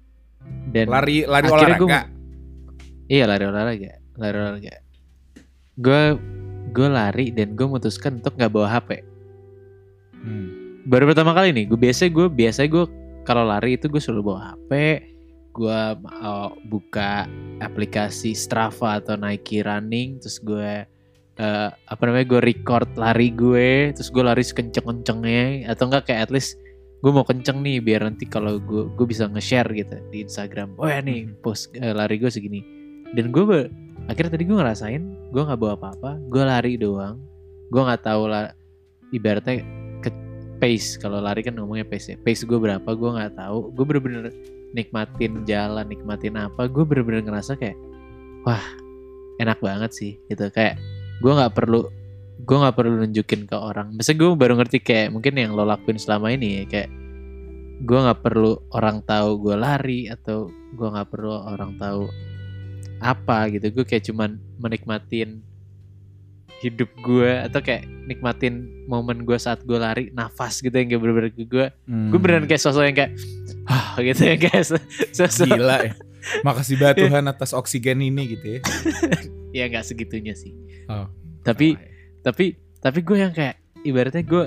dan 0.70 0.86
Lari 0.88 1.24
lari 1.24 1.48
olahraga. 1.48 1.78
gua- 1.80 2.10
iya 3.06 3.24
lari 3.26 3.44
olahraga 3.44 3.92
lari 4.16 4.36
olahraga 4.36 4.74
gue 5.76 6.02
gue 6.70 6.88
lari 6.88 7.26
dan 7.30 7.54
gue 7.54 7.66
memutuskan 7.66 8.18
untuk 8.18 8.34
nggak 8.34 8.50
bawa 8.50 8.70
hp 8.72 8.90
Hmm. 10.16 10.48
baru 10.84 11.04
pertama 11.06 11.32
kali 11.32 11.52
nih 11.52 11.68
gue 11.68 11.76
biasa 11.78 12.08
gue 12.08 12.28
biasa 12.28 12.64
gue 12.66 12.86
kalau 13.24 13.44
lari 13.44 13.76
itu 13.76 13.88
gue 13.88 14.00
selalu 14.00 14.24
bawa 14.26 14.56
HP 14.56 14.72
gue 15.52 15.80
uh, 16.00 16.50
buka 16.66 17.28
aplikasi 17.60 18.32
Strava 18.32 18.98
atau 18.98 19.14
Nike 19.14 19.60
Running 19.60 20.18
terus 20.18 20.40
gue 20.40 20.88
uh, 21.38 21.70
apa 21.70 22.02
namanya 22.04 22.26
gue 22.26 22.42
record 22.42 22.88
lari 22.96 23.30
gue 23.30 23.92
terus 23.92 24.08
gue 24.08 24.24
lari 24.24 24.42
sekenceng 24.42 24.84
kencengnya 24.84 25.68
atau 25.68 25.88
enggak 25.88 26.08
kayak 26.08 26.22
at 26.24 26.32
least 26.32 26.56
gue 27.04 27.12
mau 27.12 27.28
kenceng 27.28 27.60
nih 27.60 27.84
biar 27.84 28.08
nanti 28.08 28.24
kalau 28.24 28.64
gue 28.64 28.88
gue 28.96 29.06
bisa 29.06 29.28
nge-share 29.28 29.68
gitu 29.76 30.00
di 30.08 30.24
Instagram. 30.24 30.80
Oh 30.80 30.88
ya 30.88 31.04
nih 31.04 31.28
post 31.44 31.76
uh, 31.76 31.92
lari 31.92 32.16
gue 32.16 32.32
segini. 32.32 32.64
Dan 33.12 33.36
gue 33.36 33.68
akhirnya 34.08 34.32
tadi 34.40 34.48
gue 34.48 34.56
ngerasain 34.56 35.04
gue 35.36 35.42
nggak 35.44 35.60
bawa 35.60 35.76
apa-apa 35.76 36.16
gue 36.32 36.44
lari 36.48 36.80
doang. 36.80 37.20
Gue 37.68 37.84
nggak 37.84 38.08
tahu 38.08 38.32
lah 38.32 38.56
ibaratnya 39.12 39.60
pace 40.64 40.96
kalau 40.96 41.20
lari 41.20 41.44
kan 41.44 41.60
ngomongnya 41.60 41.84
pace 41.84 42.16
ya 42.16 42.18
pace 42.24 42.48
gue 42.48 42.56
berapa 42.56 42.88
gue 42.88 43.10
nggak 43.20 43.36
tahu. 43.36 43.76
Gue 43.76 43.84
bener-bener 43.84 44.32
nikmatin 44.72 45.44
jalan 45.44 45.84
nikmatin 45.92 46.40
apa 46.40 46.72
gue 46.72 46.88
bener-bener 46.88 47.28
ngerasa 47.28 47.60
kayak 47.60 47.76
wah 48.48 48.64
enak 49.44 49.60
banget 49.60 49.92
sih 49.92 50.12
gitu. 50.32 50.48
Kayak 50.56 50.80
gue 51.20 51.32
nggak 51.36 51.52
perlu 51.52 51.84
gue 52.36 52.58
nggak 52.58 52.74
perlu 52.74 52.94
nunjukin 53.00 53.46
ke 53.46 53.54
orang 53.54 53.94
Biasanya 53.94 54.18
gue 54.18 54.30
baru 54.34 54.54
ngerti 54.56 54.78
kayak 54.80 55.08
mungkin 55.10 55.34
yang 55.34 55.52
lo 55.52 55.64
lakuin 55.64 55.96
selama 55.96 56.30
ini 56.30 56.60
ya 56.60 56.66
kayak 56.66 56.90
gue 57.80 58.00
nggak 58.00 58.20
perlu 58.20 58.52
orang 58.72 59.02
tahu 59.02 59.30
gue 59.40 59.56
lari 59.56 60.02
atau 60.08 60.48
gue 60.50 60.88
nggak 60.88 61.10
perlu 61.10 61.30
orang 61.32 61.76
tahu 61.76 62.08
apa 63.00 63.48
gitu 63.50 63.70
gue 63.72 63.84
kayak 63.84 64.04
cuman 64.06 64.30
menikmatin 64.58 65.44
hidup 66.60 66.88
gue 66.98 67.28
atau 67.44 67.60
kayak 67.60 67.84
nikmatin 68.02 68.64
momen 68.86 69.28
gue 69.28 69.36
saat 69.36 69.60
gue 69.62 69.76
lari 69.76 70.08
nafas 70.10 70.58
gitu 70.58 70.72
yang 70.72 70.88
kayak 70.88 71.02
bener-bener 71.02 71.30
gue 71.36 71.68
Hmm. 71.84 72.08
gue 72.08 72.18
beneran 72.18 72.48
kayak 72.48 72.62
sosok 72.62 72.84
yang 72.86 72.96
kayak 72.96 73.12
ah 73.66 74.00
gitu 74.00 74.22
ya 74.24 74.36
guys 74.38 74.72
sosok 75.12 75.48
gila 75.50 75.78
ya. 75.82 75.94
Makasih 76.40 76.80
banget 76.80 76.96
Tuhan 77.04 77.28
atas 77.28 77.52
oksigen 77.52 78.00
ini 78.00 78.32
gitu 78.32 78.46
ya. 78.48 78.60
ya 79.54 79.64
nggak 79.68 79.84
segitunya 79.84 80.32
sih 80.34 80.56
Oh. 80.88 81.12
tapi 81.42 81.76
Salah 81.76 81.84
ya. 81.84 81.92
Tapi 82.24 82.56
tapi 82.80 83.00
gue 83.00 83.18
yang 83.20 83.32
kayak 83.32 83.56
ibaratnya 83.84 84.24
gue 84.24 84.46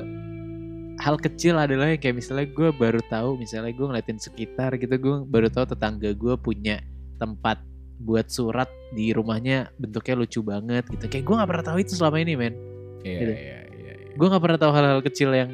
hal 0.96 1.16
kecil 1.20 1.60
adalah 1.60 1.92
yang 1.92 2.00
kayak 2.00 2.16
misalnya 2.16 2.48
gue 2.48 2.68
baru 2.72 3.00
tahu 3.06 3.36
misalnya 3.36 3.70
gue 3.70 3.86
ngeliatin 3.86 4.16
sekitar 4.16 4.74
gitu 4.76 4.96
gue 4.96 5.14
baru 5.28 5.52
tahu 5.52 5.76
tetangga 5.76 6.10
gue 6.10 6.34
punya 6.40 6.80
tempat 7.16 7.60
buat 7.96 8.28
surat 8.28 8.68
di 8.92 9.12
rumahnya 9.12 9.72
bentuknya 9.76 10.14
lucu 10.16 10.40
banget 10.40 10.84
gitu 10.88 11.04
kayak 11.06 11.24
gue 11.24 11.34
nggak 11.36 11.48
pernah 11.48 11.64
tahu 11.64 11.78
itu 11.80 11.92
selama 11.94 12.16
ini 12.20 12.34
men 12.36 12.54
Iya, 13.00 13.18
Gitu. 13.22 13.32
iya, 13.32 13.58
iya, 13.70 13.92
iya. 14.02 14.14
gue 14.16 14.26
nggak 14.26 14.42
pernah 14.42 14.58
tahu 14.58 14.72
hal-hal 14.74 15.00
kecil 15.00 15.30
yang 15.30 15.50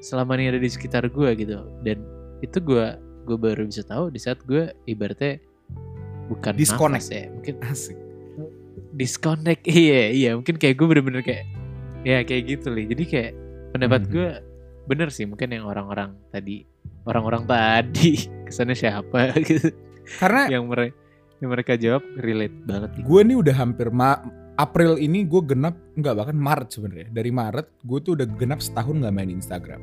selama 0.00 0.32
ini 0.38 0.48
ada 0.48 0.58
di 0.58 0.70
sekitar 0.70 1.04
gue 1.06 1.30
gitu 1.36 1.60
dan 1.82 1.98
itu 2.40 2.58
gue 2.58 2.86
gue 3.26 3.36
baru 3.36 3.66
bisa 3.66 3.82
tahu 3.82 4.08
di 4.08 4.16
saat 4.16 4.38
gue 4.42 4.70
ibaratnya 4.86 5.42
bukan 6.26 6.52
Disconnect. 6.54 7.06
nafas 7.06 7.10
ya 7.10 7.24
mungkin 7.28 7.54
Asik. 7.62 7.96
disconnect 8.94 9.62
iya 9.68 10.08
iya 10.08 10.30
mungkin 10.34 10.56
kayak 10.56 10.74
gue 10.74 10.86
bener-bener 10.88 11.22
kayak 11.22 11.44
ya 12.06 12.22
kayak 12.22 12.42
gitu 12.46 12.70
nih 12.70 12.86
jadi 12.94 13.02
kayak 13.04 13.30
pendapat 13.74 14.00
Mhm. 14.06 14.10
gue 14.14 14.28
bener 14.86 15.08
sih 15.10 15.26
mungkin 15.26 15.50
yang 15.50 15.66
orang-orang 15.66 16.14
tadi 16.30 16.62
orang-orang 17.02 17.42
tadi. 17.44 18.14
Kesannya 18.46 18.78
siapa 18.78 19.34
gitu. 19.46 19.74
Karena 20.22 20.46
yang 20.46 20.70
mereka 20.70 20.94
yang 21.42 21.50
mereka 21.50 21.72
jawab 21.74 22.02
relate 22.16 22.54
banget 22.64 22.90
gue 22.96 23.20
nih 23.26 23.36
udah 23.36 23.54
hampir 23.54 23.90
ma 23.90 24.22
April 24.56 24.96
ini 24.96 25.26
gue 25.26 25.42
genap 25.44 25.76
nggak 25.94 26.14
bahkan 26.16 26.38
Maret 26.38 26.68
sebenarnya. 26.72 27.08
Dari 27.10 27.28
Maret 27.28 27.66
gue 27.82 27.98
tuh 28.00 28.12
udah 28.16 28.26
genap 28.38 28.62
setahun 28.62 28.94
nggak 29.02 29.12
main 29.12 29.28
Instagram. 29.28 29.82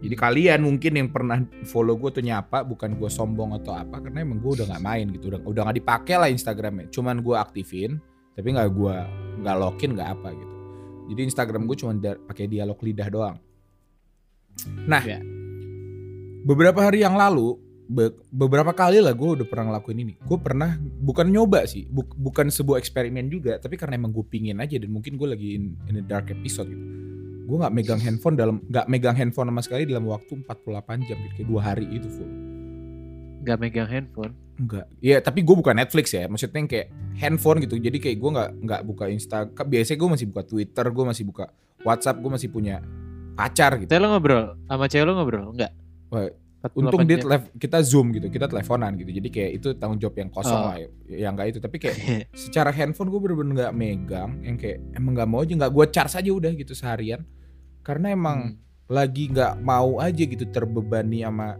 Jadi 0.00 0.14
kalian 0.16 0.64
mungkin 0.64 0.92
yang 0.96 1.08
pernah 1.12 1.44
follow 1.68 1.92
gue 2.00 2.08
tuh 2.08 2.24
nyapa 2.24 2.64
bukan 2.64 2.96
gue 2.96 3.10
sombong 3.12 3.52
atau 3.60 3.76
apa 3.76 4.00
karena 4.00 4.24
emang 4.24 4.40
gue 4.40 4.56
udah 4.56 4.66
nggak 4.70 4.80
main 4.82 5.06
gitu. 5.12 5.28
Udah 5.28 5.40
udah 5.44 5.62
nggak 5.68 5.78
dipakai 5.84 6.14
lah 6.16 6.28
Instagramnya. 6.32 6.88
Cuman 6.88 7.20
gue 7.20 7.36
aktifin 7.36 8.00
tapi 8.32 8.56
nggak 8.56 8.70
gue 8.72 8.94
nggak 9.44 9.56
login 9.60 9.92
nggak 9.98 10.10
apa 10.16 10.32
gitu 10.32 10.54
jadi 11.10 11.26
Instagram 11.26 11.66
gue 11.66 11.76
cuma 11.76 11.92
da- 11.92 12.16
pakai 12.16 12.46
dialog 12.46 12.78
lidah 12.78 13.08
doang 13.08 13.36
nah 14.84 15.02
Ya. 15.02 15.18
beberapa 16.42 16.80
hari 16.80 17.00
yang 17.00 17.14
lalu 17.14 17.56
be- 17.86 18.14
beberapa 18.30 18.70
kali 18.70 18.98
lah 18.98 19.10
gue 19.10 19.30
udah 19.34 19.46
pernah 19.46 19.72
ngelakuin 19.72 19.98
ini. 19.98 20.14
Gue 20.20 20.38
pernah 20.38 20.78
bukan 20.78 21.26
nyoba 21.26 21.66
sih, 21.66 21.90
bu- 21.90 22.06
bukan 22.12 22.46
sebuah 22.46 22.78
eksperimen 22.78 23.26
juga, 23.26 23.58
tapi 23.58 23.74
karena 23.74 23.98
emang 23.98 24.14
gue 24.14 24.22
pingin 24.22 24.56
aja 24.56 24.78
dan 24.78 24.90
mungkin 24.90 25.18
gue 25.18 25.26
lagi 25.26 25.48
in, 25.56 25.74
in 25.86 25.98
a 25.98 26.04
dark 26.04 26.30
episode 26.30 26.70
gitu. 26.70 26.84
Gue 27.44 27.56
nggak 27.58 27.74
megang 27.74 27.98
handphone 27.98 28.36
dalam 28.38 28.62
nggak 28.62 28.86
megang 28.86 29.16
handphone 29.16 29.50
sama 29.50 29.58
sekali 29.60 29.82
dalam 29.84 30.06
waktu 30.06 30.38
48 30.38 31.08
jam 31.08 31.18
gitu, 31.18 31.34
kayak 31.34 31.48
dua 31.50 31.60
hari 31.64 31.86
itu 31.90 32.06
full. 32.06 32.30
Gak 33.40 33.58
megang 33.58 33.86
handphone. 33.86 34.32
Enggak. 34.54 34.86
Ya 35.00 35.16
tapi 35.18 35.40
gue 35.40 35.56
bukan 35.56 35.72
Netflix 35.72 36.12
ya, 36.12 36.28
maksudnya 36.28 36.58
yang 36.58 36.68
kayak 36.68 36.86
handphone 37.16 37.58
gitu. 37.60 37.74
Jadi 37.74 37.96
kayak 37.96 38.16
gue 38.16 38.30
nggak 38.30 38.50
nggak 38.60 38.80
buka 38.84 39.04
Insta. 39.08 39.48
Biasanya 39.48 39.96
gue 39.96 40.08
masih 40.12 40.26
buka 40.28 40.42
Twitter, 40.44 40.84
gue 40.84 41.04
masih 41.06 41.24
buka 41.24 41.44
WhatsApp, 41.80 42.20
gue 42.20 42.30
masih 42.30 42.48
punya 42.48 42.84
pacar 43.32 43.80
gitu. 43.80 43.88
Tapi 43.88 43.98
lo 43.98 44.08
ngobrol 44.10 44.44
sama 44.66 44.84
cewek 44.84 45.04
lo 45.04 45.12
ngobrol? 45.16 45.44
Enggak. 45.50 45.72
Wah, 46.08 46.28
48 46.60 46.76
Untung 46.76 47.08
dia 47.08 47.16
jam. 47.16 47.24
tele- 47.24 47.48
kita 47.56 47.78
zoom 47.80 48.12
gitu, 48.12 48.28
kita 48.28 48.44
teleponan 48.44 48.92
gitu. 48.94 49.08
Jadi 49.08 49.28
kayak 49.32 49.50
itu 49.56 49.68
tanggung 49.74 49.96
jawab 49.96 50.12
yang 50.14 50.28
kosong 50.28 50.60
Oh. 50.60 50.66
lah, 50.66 50.76
yang 51.08 51.32
enggak 51.32 51.48
itu. 51.48 51.58
Tapi 51.58 51.76
kayak 51.80 51.96
secara 52.36 52.68
handphone 52.68 53.08
gue 53.08 53.16
bener-bener 53.18 53.54
nggak 53.56 53.72
megang, 53.72 54.30
yang 54.44 54.60
kayak 54.60 54.76
emang 54.92 55.16
nggak 55.16 55.24
mau 55.26 55.40
aja, 55.40 55.56
nggak 55.56 55.72
gue 55.72 55.84
charge 55.88 56.14
aja 56.14 56.30
udah 56.30 56.52
gitu 56.52 56.76
seharian. 56.76 57.24
Karena 57.80 58.12
emang 58.12 58.38
Hmm. 58.44 58.56
lagi 58.86 59.32
nggak 59.32 59.56
mau 59.56 59.96
aja 59.96 60.20
gitu 60.20 60.44
terbebani 60.44 61.24
sama 61.24 61.56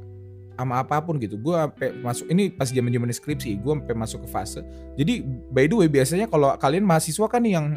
sama 0.61 0.85
apa 0.85 1.01
pun 1.01 1.17
gitu. 1.17 1.41
Gue 1.41 1.57
sampai 1.57 1.97
masuk 2.05 2.27
ini 2.29 2.53
pas 2.53 2.69
zaman 2.69 2.93
zaman 2.93 3.11
skripsi, 3.11 3.59
gue 3.59 3.73
sampai 3.81 3.97
masuk 3.97 4.25
ke 4.25 4.29
fase. 4.29 4.61
Jadi 4.95 5.25
by 5.25 5.65
the 5.67 5.77
way 5.81 5.89
biasanya 5.89 6.29
kalau 6.29 6.53
kalian 6.61 6.85
mahasiswa 6.85 7.27
kan 7.27 7.43
yang 7.45 7.77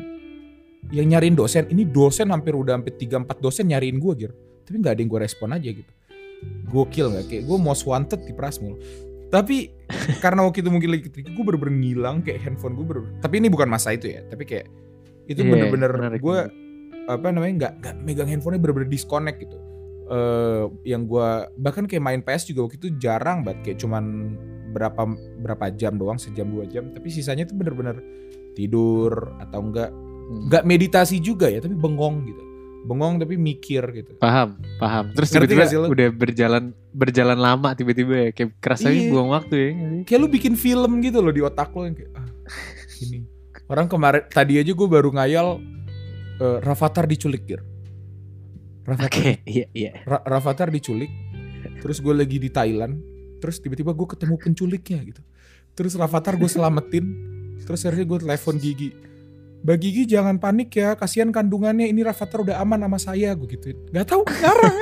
yang 0.92 1.08
nyariin 1.08 1.34
dosen, 1.34 1.64
ini 1.72 1.88
dosen 1.88 2.28
hampir 2.30 2.52
udah 2.52 2.76
hampir 2.76 2.94
3 3.00 3.24
4 3.24 3.40
dosen 3.40 3.72
nyariin 3.72 3.98
gue 3.98 4.14
gitu. 4.28 4.36
Tapi 4.68 4.76
nggak 4.84 4.94
ada 4.96 5.00
yang 5.00 5.10
gue 5.12 5.22
respon 5.24 5.50
aja 5.56 5.70
gitu. 5.72 5.92
Gokil 6.68 7.08
nggak 7.16 7.26
kayak 7.32 7.44
gue 7.48 7.58
most 7.58 7.88
wanted 7.88 8.20
di 8.28 8.36
Prasmul. 8.36 8.76
Tapi 9.32 9.72
karena 10.24 10.46
waktu 10.46 10.62
itu 10.62 10.70
mungkin 10.70 10.90
lagi 10.94 11.04
ketika 11.10 11.32
gue 11.32 11.44
bener-bener 11.44 11.74
ngilang 11.80 12.22
kayak 12.22 12.44
handphone 12.46 12.78
gue 12.78 12.86
bener 12.86 13.04
Tapi 13.18 13.42
ini 13.42 13.48
bukan 13.50 13.66
masa 13.66 13.96
itu 13.96 14.12
ya, 14.12 14.22
tapi 14.28 14.44
kayak 14.46 14.68
itu 15.26 15.40
Iya, 15.40 15.72
bener-bener 15.72 16.20
gue 16.20 16.38
apa 17.04 17.28
namanya 17.32 17.54
nggak 17.60 17.74
nggak 17.80 17.96
megang 18.04 18.30
handphonenya 18.30 18.62
bener-bener 18.62 18.90
disconnect 18.92 19.40
gitu. 19.40 19.58
Eh 20.06 20.64
yang 20.86 21.04
gua 21.04 21.28
bahkan 21.54 21.84
kayak 21.84 22.02
main 22.02 22.20
PS 22.20 22.48
juga 22.48 22.66
waktu 22.66 22.78
itu 22.78 22.90
jarang 22.98 23.42
banget 23.42 23.60
kayak 23.64 23.78
cuman 23.80 24.04
berapa 24.70 25.02
berapa 25.40 25.66
jam 25.72 25.96
doang 25.96 26.18
sejam 26.18 26.46
dua 26.46 26.66
jam 26.66 26.90
tapi 26.90 27.08
sisanya 27.08 27.44
tuh 27.44 27.56
bener-bener 27.56 28.02
tidur 28.52 29.12
atau 29.40 29.60
enggak 29.62 29.90
Hmm. 30.24 30.48
enggak 30.48 30.64
meditasi 30.64 31.20
juga 31.20 31.48
ya 31.48 31.60
tapi 31.60 31.76
bengong 31.76 32.24
gitu 32.24 32.40
bengong 32.84 33.16
tapi 33.18 33.36
mikir 33.36 33.84
gitu 33.92 34.16
Paham, 34.18 34.56
paham. 34.76 35.12
Terus 35.12 35.30
tiba-tiba 35.30 35.68
udah 35.84 36.08
berjalan 36.10 36.64
berjalan 36.92 37.36
lama 37.36 37.72
tiba-tiba 37.72 38.14
ya 38.18 38.30
kayak 38.32 38.56
kerasa 38.58 38.88
Iya. 38.88 39.08
buang 39.08 39.32
waktu 39.32 39.56
ya. 39.56 39.70
kayak 40.04 40.20
lu 40.20 40.28
bikin 40.28 40.56
film 40.56 41.00
gitu 41.00 41.20
loh 41.20 41.28
di 41.30 41.40
otak 41.40 41.72
lo 41.72 41.84
yang 41.84 41.96
kayak 41.96 42.12
ah, 42.16 42.28
ini 43.02 43.28
orang 43.68 43.88
kemarin 43.88 44.24
tadi 44.26 44.56
aja 44.58 44.72
gue 44.72 44.88
baru 44.90 45.12
ngayal 45.12 45.60
eh, 46.40 46.58
Rafathar 46.60 47.04
diculik 47.04 47.44
gitu 47.46 47.64
Rafathar 48.84 49.08
Oke, 49.08 49.30
iya 49.48 49.68
iya. 49.72 49.92
Ra- 50.04 50.24
Rafathar 50.28 50.68
diculik 50.68 51.10
terus 51.80 52.00
gue 52.04 52.12
lagi 52.16 52.40
di 52.40 52.52
Thailand 52.52 53.00
terus 53.40 53.60
tiba-tiba 53.60 53.92
gue 53.92 54.08
ketemu 54.08 54.36
penculiknya 54.40 55.00
gitu. 55.04 55.22
Terus 55.74 55.96
Rafathar 55.96 56.36
gue 56.36 56.48
selamatin 56.48 57.06
terus 57.64 57.84
akhirnya 57.88 58.06
gue 58.08 58.20
telepon 58.24 58.56
Gigi. 58.60 58.90
Mbak 59.64 59.78
Gigi 59.80 60.04
jangan 60.12 60.36
panik 60.44 60.76
ya 60.76 61.00
kasihan 61.00 61.32
kandungannya 61.32 61.88
ini 61.88 62.04
Rafathar 62.04 62.44
udah 62.44 62.60
aman 62.60 62.84
sama 62.84 63.00
saya 63.00 63.32
gue 63.36 63.48
gituin. 63.48 63.80
Nggak 63.92 64.08
tahu 64.12 64.22
ngarang 64.28 64.76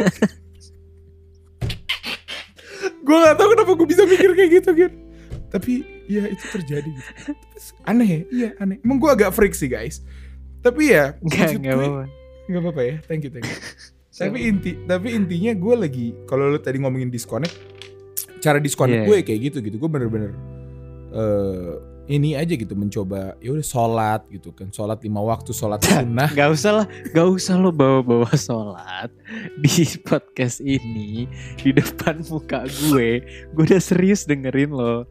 gue 3.02 3.18
nggak 3.18 3.38
tahu 3.38 3.48
kenapa 3.54 3.72
gue 3.78 3.88
bisa 3.90 4.04
mikir 4.06 4.32
kayak 4.38 4.52
gitu 4.62 4.70
gitu 4.78 4.96
tapi 5.52 5.84
ya 6.08 6.32
itu 6.32 6.46
terjadi 6.48 6.88
gitu. 6.88 7.12
Aneh 7.84 8.08
ya 8.08 8.20
iya 8.32 8.50
aneh. 8.58 8.80
Emang 8.82 8.98
gue 8.98 9.12
agak 9.12 9.36
freak 9.36 9.52
sih 9.52 9.68
guys. 9.68 10.00
Tapi 10.64 10.96
ya 10.96 11.20
maksud 11.20 11.60
enggak 11.60 11.76
gue-. 11.76 12.21
Nggak 12.52 12.64
apa-apa 12.64 12.82
ya 12.84 12.96
thank 13.08 13.24
you 13.24 13.32
thank 13.32 13.48
you 13.48 13.58
tapi 14.22 14.40
inti 14.44 14.72
tapi 14.84 15.16
intinya 15.16 15.52
gue 15.52 15.76
lagi 15.80 16.08
kalau 16.28 16.52
lu 16.52 16.60
tadi 16.60 16.78
ngomongin 16.78 17.08
disconnect 17.08 17.56
cara 18.38 18.60
disconnect 18.60 19.04
Iya. 19.04 19.08
gue 19.08 19.18
kayak 19.24 19.40
gitu 19.48 19.58
gitu 19.62 19.76
gue 19.78 19.90
bener-bener 19.90 20.36
eh 21.12 21.74
ini 22.10 22.36
aja 22.36 22.52
gitu 22.52 22.76
mencoba 22.76 23.40
ya 23.40 23.56
udah 23.56 23.64
sholat 23.64 24.22
gitu 24.28 24.52
kan 24.52 24.68
sholat 24.68 25.00
lima 25.00 25.24
waktu 25.24 25.56
sholat 25.56 25.80
sunnah 25.88 26.28
Gak 26.34 26.50
usah 26.52 26.84
lah, 26.84 26.86
gak 27.14 27.24
usah 27.30 27.56
lo 27.56 27.72
bawa-bawa 27.72 28.28
sholat 28.50 29.08
di 29.56 29.86
podcast 30.04 30.60
ini 30.60 31.24
di 31.56 31.72
depan 31.72 32.20
muka 32.28 32.68
gue. 32.68 33.24
Gue 33.54 33.64
udah 33.64 33.80
serius 33.80 34.28
dengerin 34.28 34.76
lo. 34.76 35.08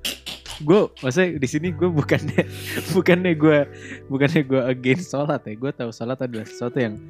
Gue, 0.60 0.80
maksudnya 0.98 1.36
di 1.36 1.48
sini 1.48 1.68
gue 1.70 1.88
bukannya 1.88 2.42
bukannya 2.94 3.32
gue 3.32 3.58
bukannya 4.06 4.42
gue 4.42 4.60
against 4.66 5.08
sholat 5.08 5.40
ya. 5.40 5.54
Gue 5.54 5.70
tahu 5.70 5.88
sholat 5.88 6.18
adalah 6.18 6.44
sesuatu 6.44 6.76
yang 6.76 7.00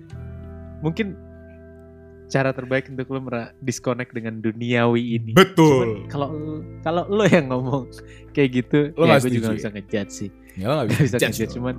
mungkin 0.79 1.19
cara 2.27 2.51
terbaik 2.51 2.87
untuk 2.87 3.11
lo 3.11 3.19
mera- 3.21 3.51
disconnect 3.59 4.15
dengan 4.15 4.39
duniawi 4.39 5.19
ini. 5.19 5.33
betul 5.35 6.07
Kalau 6.07 6.31
kalau 6.81 7.03
lo 7.07 7.27
yang 7.27 7.51
ngomong 7.51 7.91
kayak 8.31 8.51
gitu, 8.57 8.95
Lo 8.95 9.03
ya 9.05 9.19
gue 9.19 9.29
juga 9.29 9.51
gak 9.51 9.53
ya? 9.53 9.59
bisa 9.59 9.71
ngejudge 9.71 10.13
sih. 10.15 10.31
ya 10.55 10.67
lo 10.67 10.75
Gak 10.81 10.87
bisa 10.89 11.03
bisa 11.05 11.19
judge 11.19 11.27
ngejudge, 11.37 11.55
cuman 11.55 11.77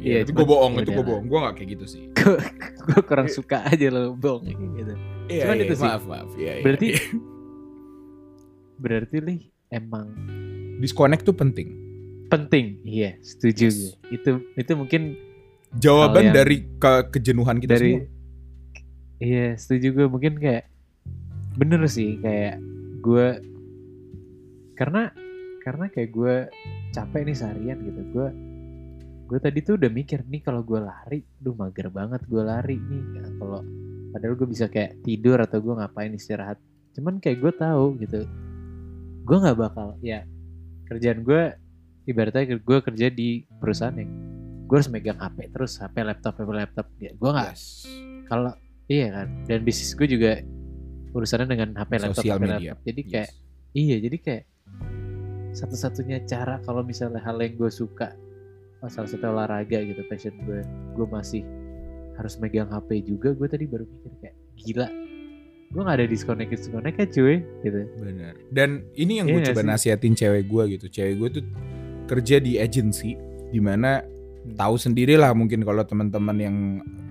Iya, 0.00 0.08
Iya, 0.16 0.18
itu 0.22 0.32
gue 0.32 0.46
bohong 0.46 0.72
ya 0.72 0.80
itu 0.80 0.92
gue 0.94 1.04
bohong 1.04 1.26
gue 1.26 1.38
gak 1.42 1.54
kayak 1.58 1.68
gitu 1.74 1.84
sih 1.84 2.02
gue 2.88 3.00
kurang 3.02 3.28
suka 3.28 3.60
aja 3.62 3.86
lo 3.90 4.14
bohong 4.14 4.46
gitu. 4.48 4.94
Iya, 5.26 5.42
Cuman 5.44 5.56
iya, 5.58 5.64
itu 5.66 5.74
sih. 5.74 5.84
maaf 5.84 6.02
maaf 6.06 6.30
iya, 6.38 6.52
iya, 6.56 6.62
Berarti 6.62 6.86
iya. 6.88 7.02
berarti 8.76 9.16
lih 9.20 9.40
emang 9.68 10.08
disconnect 10.80 11.28
tuh 11.28 11.36
penting. 11.36 11.68
Penting. 12.32 12.80
Iya, 12.82 13.20
setuju 13.20 13.68
Yes. 13.68 13.94
Itu 14.08 14.40
itu 14.56 14.72
mungkin 14.74 15.14
jawaban 15.78 16.34
dari 16.34 16.66
ke 16.80 16.92
kejenuhan 17.14 17.62
kita 17.62 17.78
dari 17.78 18.00
semua. 18.00 18.08
Iya 19.20 19.46
setuju 19.60 19.86
gue 19.92 20.06
mungkin 20.08 20.40
kayak 20.40 20.64
bener 21.60 21.84
sih 21.84 22.16
kayak 22.24 22.56
gue 23.04 23.44
karena 24.80 25.12
karena 25.60 25.92
kayak 25.92 26.10
gue 26.10 26.34
capek 26.96 27.28
nih 27.28 27.36
seharian 27.36 27.78
gitu. 27.84 28.00
Gue 28.16 28.28
gue 29.30 29.38
tadi 29.38 29.62
tuh 29.62 29.78
udah 29.78 29.92
mikir 29.92 30.24
nih 30.26 30.42
kalau 30.42 30.64
gue 30.64 30.80
lari 30.80 31.22
duh 31.38 31.54
mager 31.54 31.92
banget 31.92 32.24
gue 32.24 32.42
lari 32.42 32.80
nih. 32.80 33.02
Ya, 33.20 33.24
kalau 33.36 33.60
padahal 34.10 34.34
gue 34.34 34.48
bisa 34.48 34.66
kayak 34.66 35.04
tidur 35.04 35.36
atau 35.38 35.60
gue 35.60 35.74
ngapain 35.76 36.10
istirahat. 36.16 36.56
Cuman 36.96 37.20
kayak 37.20 37.38
gue 37.38 37.52
tahu 37.54 38.00
gitu 38.00 38.24
gue 39.30 39.36
nggak 39.38 39.58
bakal 39.62 39.94
ya 40.02 40.26
kerjaan 40.90 41.22
gue 41.22 41.42
ibaratnya 42.04 42.58
gue 42.58 42.78
kerja 42.82 43.06
di 43.08 43.46
perusahaan 43.46 43.94
yang 43.94 44.10
gue 44.66 44.74
harus 44.74 44.90
megang 44.90 45.18
HP 45.18 45.50
terus 45.50 45.78
HP 45.78 45.96
laptop 46.02 46.34
HP 46.36 46.50
laptop 46.50 46.86
ya 46.98 47.10
gue 47.14 47.30
nggak 47.30 47.50
Yes. 47.50 47.86
kalau 48.26 48.50
iya 48.86 49.06
kan 49.14 49.28
dan 49.46 49.62
bisnis 49.62 49.94
gue 49.94 50.06
juga 50.06 50.42
urusannya 51.10 51.46
dengan 51.46 51.68
HP 51.74 51.90
laptop 51.98 52.22
Sosial 52.22 52.38
HP 52.38 52.42
media. 52.42 52.54
laptop 52.74 52.78
jadi 52.84 53.00
Yes. 53.00 53.10
kayak 53.10 53.30
iya 53.72 53.96
jadi 53.98 54.16
kayak 54.18 54.44
satu-satunya 55.50 56.18
cara 56.24 56.62
kalau 56.62 56.86
misalnya 56.86 57.18
hal 57.20 57.34
yang 57.38 57.58
gue 57.58 57.70
suka 57.70 58.14
oh, 58.78 58.90
salah 58.90 59.10
satu 59.10 59.26
olahraga 59.26 59.82
gitu 59.82 60.02
passion 60.06 60.34
gue 60.46 60.62
gue 60.94 61.06
masih 61.06 61.42
harus 62.14 62.38
megang 62.38 62.70
HP 62.70 63.02
juga 63.02 63.34
gue 63.34 63.48
tadi 63.50 63.64
baru 63.66 63.82
mikir 63.82 64.12
kayak 64.22 64.36
gila 64.54 64.86
gue 65.70 65.80
gak 65.80 65.96
ada 65.96 66.06
disconnect 66.06 66.50
disconnect 66.50 66.96
kan 66.96 67.06
cuy 67.06 67.46
gitu 67.62 67.80
Benar. 67.96 68.34
Dan 68.50 68.90
ini 68.94 69.22
yang 69.22 69.26
Iya 69.26 69.32
gue 69.32 69.40
nggak 69.40 69.50
coba 69.54 69.62
sih? 69.62 69.68
nasihatin 69.70 70.14
cewek 70.14 70.44
gue 70.44 70.62
gitu. 70.74 70.86
Cewek 70.88 71.14
gue 71.16 71.28
tuh 71.32 71.44
kerja 72.06 72.36
di 72.38 72.58
agency 72.58 73.14
di 73.48 73.58
mana 73.58 74.02
Hmm. 74.40 74.56
tahu 74.56 74.74
sendiri 74.74 75.14
lah 75.14 75.30
mungkin 75.30 75.60
kalau 75.60 75.84
teman-teman 75.84 76.32
yang 76.34 76.56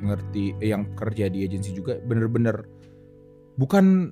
ngerti 0.01 0.57
eh, 0.57 0.73
yang 0.73 0.91
kerja 0.91 1.29
di 1.29 1.45
agency 1.45 1.71
juga 1.71 2.01
bener-bener 2.01 2.65
bukan 3.53 4.09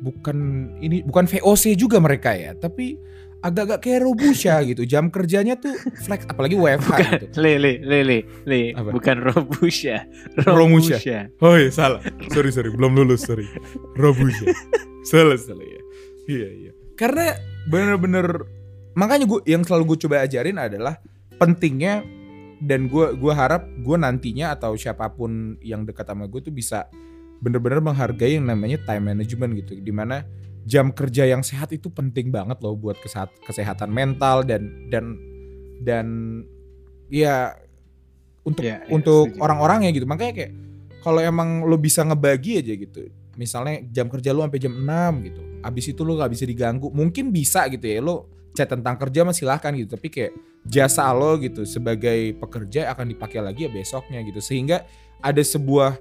bukan 0.00 0.38
ini 0.78 1.00
bukan 1.00 1.24
VOC 1.24 1.76
juga 1.76 1.96
mereka 1.96 2.34
ya 2.34 2.52
tapi 2.52 2.98
agak-agak 3.40 3.80
kayak 3.80 4.00
robusha 4.04 4.60
gitu 4.68 4.84
jam 4.84 5.08
kerjanya 5.08 5.56
tuh 5.56 5.72
flex 6.04 6.28
apalagi 6.28 6.60
WFH 6.60 6.92
gitu 7.16 7.26
le 7.40 7.56
le 7.56 7.72
le 7.80 7.98
le 8.04 8.18
le 8.44 8.60
Apa? 8.76 8.92
bukan 8.92 9.16
robusha 9.24 10.04
Romusha. 10.44 11.00
robusha 11.00 11.18
Oh 11.40 11.56
iya 11.56 11.72
salah. 11.72 12.00
Sorry 12.28 12.52
sorry 12.52 12.68
belum 12.68 12.92
lulus 12.92 13.24
sorry. 13.24 13.48
Robusha. 13.96 14.44
salah 15.08 15.40
salah 15.40 15.64
ya. 15.64 15.80
Iya 16.28 16.48
iya. 16.52 16.72
Karena 17.00 17.32
bener-bener 17.64 18.44
makanya 18.92 19.24
gue 19.24 19.40
yang 19.48 19.64
selalu 19.64 19.96
gue 19.96 19.98
coba 20.04 20.20
ajarin 20.20 20.60
adalah 20.60 21.00
pentingnya 21.40 22.04
dan 22.60 22.92
gue 22.92 23.16
gua 23.16 23.32
harap 23.32 23.64
gue 23.80 23.96
nantinya 23.96 24.52
atau 24.52 24.76
siapa 24.76 25.08
pun 25.16 25.56
yang 25.64 25.88
dekat 25.88 26.04
sama 26.04 26.28
gue 26.28 26.44
tuh 26.44 26.52
bisa 26.52 26.84
bener-bener 27.40 27.80
menghargai 27.80 28.36
yang 28.36 28.44
namanya 28.44 28.76
time 28.84 29.16
management 29.16 29.56
gitu. 29.64 29.80
Di 29.80 29.88
mana 29.88 30.20
jam 30.70 30.94
kerja 30.94 31.26
yang 31.26 31.42
sehat 31.42 31.74
itu 31.74 31.90
penting 31.90 32.30
banget 32.30 32.62
loh 32.62 32.78
buat 32.78 32.94
kesehat- 33.02 33.34
kesehatan 33.42 33.90
mental 33.90 34.46
dan 34.46 34.86
dan 34.86 35.18
dan 35.82 36.06
ya 37.10 37.58
untuk 38.46 38.62
Ya, 38.62 38.78
ya, 38.80 38.88
untuk 38.88 39.34
setuju. 39.34 39.42
orang-orangnya 39.42 39.90
gitu. 39.90 40.06
Makanya 40.06 40.32
kayak 40.32 40.52
kalau 41.02 41.18
emang 41.20 41.66
lo 41.66 41.74
bisa 41.74 42.06
ngebagi 42.06 42.62
aja 42.62 42.72
gitu. 42.78 43.10
Misalnya 43.34 43.82
jam 43.90 44.06
kerja 44.06 44.30
lo 44.30 44.46
sampai 44.46 44.60
jam 44.60 44.72
6 44.76 45.12
gitu. 45.26 45.42
Abis 45.60 45.84
itu 45.90 46.00
lo 46.04 46.16
gak 46.16 46.32
bisa 46.32 46.44
diganggu. 46.44 46.88
Mungkin 46.92 47.32
bisa 47.32 47.66
gitu 47.68 47.84
ya. 47.84 47.98
Lo 48.00 48.28
chat 48.52 48.68
tentang 48.68 48.96
kerja 49.00 49.24
mah 49.24 49.34
silahkan 49.34 49.72
gitu. 49.74 49.96
Tapi 49.96 50.08
kayak 50.08 50.32
jasa 50.64 51.08
lo 51.16 51.40
gitu 51.40 51.64
sebagai 51.64 52.36
pekerja 52.36 52.92
akan 52.92 53.10
dipakai 53.10 53.40
lagi 53.40 53.66
ya 53.68 53.70
besoknya 53.72 54.20
gitu. 54.24 54.40
Sehingga 54.40 54.84
ada 55.20 55.40
sebuah 55.40 55.96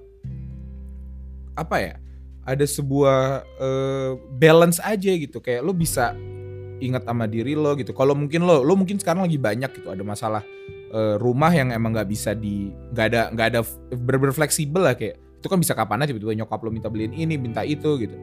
apa 1.55 1.77
ya? 1.79 1.95
Ada 2.49 2.65
sebuah 2.65 3.45
eh, 3.61 4.11
balance 4.41 4.81
aja 4.81 5.13
gitu. 5.13 5.37
Kayak 5.37 5.61
lo 5.61 5.77
bisa 5.77 6.17
ingat 6.81 7.05
sama 7.05 7.27
diri 7.29 7.53
lo 7.53 7.75
gitu. 7.77 7.91
Kalau 7.93 8.15
mungkin 8.17 8.47
lo, 8.47 8.65
lo 8.65 8.73
mungkin 8.73 8.97
sekarang 8.97 9.27
lagi 9.27 9.37
banyak 9.37 9.69
gitu. 9.79 9.93
Ada 9.93 10.01
masalah 10.01 10.41
eh, 10.89 11.15
rumah 11.21 11.53
yang 11.53 11.69
emang 11.69 11.93
nggak 11.93 12.09
bisa 12.09 12.33
di 12.33 12.73
nggak 12.95 13.05
ada 13.13 13.21
nggak 13.35 13.47
ada 13.53 13.59
bener-bener 13.93 14.33
fleksibel 14.33 14.81
lah. 14.81 14.97
Kayak 14.97 15.21
itu 15.21 15.47
kan 15.47 15.59
bisa 15.61 15.77
kapan 15.77 16.03
aja. 16.03 16.09
Tiba-tiba 16.15 16.33
nyokap 16.41 16.59
lo 16.65 16.73
minta 16.73 16.89
beliin 16.89 17.13
ini 17.13 17.37
minta 17.37 17.61
itu 17.61 17.99
gitu. 18.01 18.17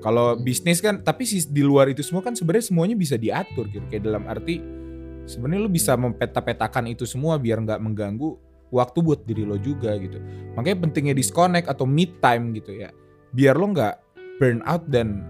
Kalau 0.00 0.34
bisnis 0.34 0.80
kan 0.80 1.04
tapi 1.04 1.28
sih 1.28 1.44
di 1.44 1.60
luar 1.60 1.92
itu 1.92 2.00
semua 2.00 2.24
kan 2.24 2.32
sebenarnya 2.32 2.72
semuanya 2.72 2.96
bisa 2.96 3.14
diatur 3.20 3.70
gitu. 3.70 3.84
Kayak 3.86 4.02
dalam 4.08 4.24
arti 4.26 4.58
sebenarnya 5.28 5.62
lo 5.62 5.70
bisa 5.70 5.94
mempeta-petakan 5.94 6.90
itu 6.90 7.06
semua 7.06 7.38
biar 7.38 7.62
nggak 7.62 7.78
mengganggu 7.78 8.34
waktu 8.72 8.98
buat 9.04 9.20
diri 9.28 9.44
lo 9.44 9.60
juga 9.60 9.92
gitu. 10.00 10.16
Makanya 10.56 10.88
pentingnya 10.88 11.14
disconnect 11.14 11.68
atau 11.68 11.84
mid 11.84 12.16
time 12.18 12.56
gitu 12.56 12.80
ya 12.80 12.90
biar 13.30 13.54
lo 13.54 13.70
nggak 13.70 13.94
burn 14.38 14.60
out 14.64 14.84
dan 14.88 15.22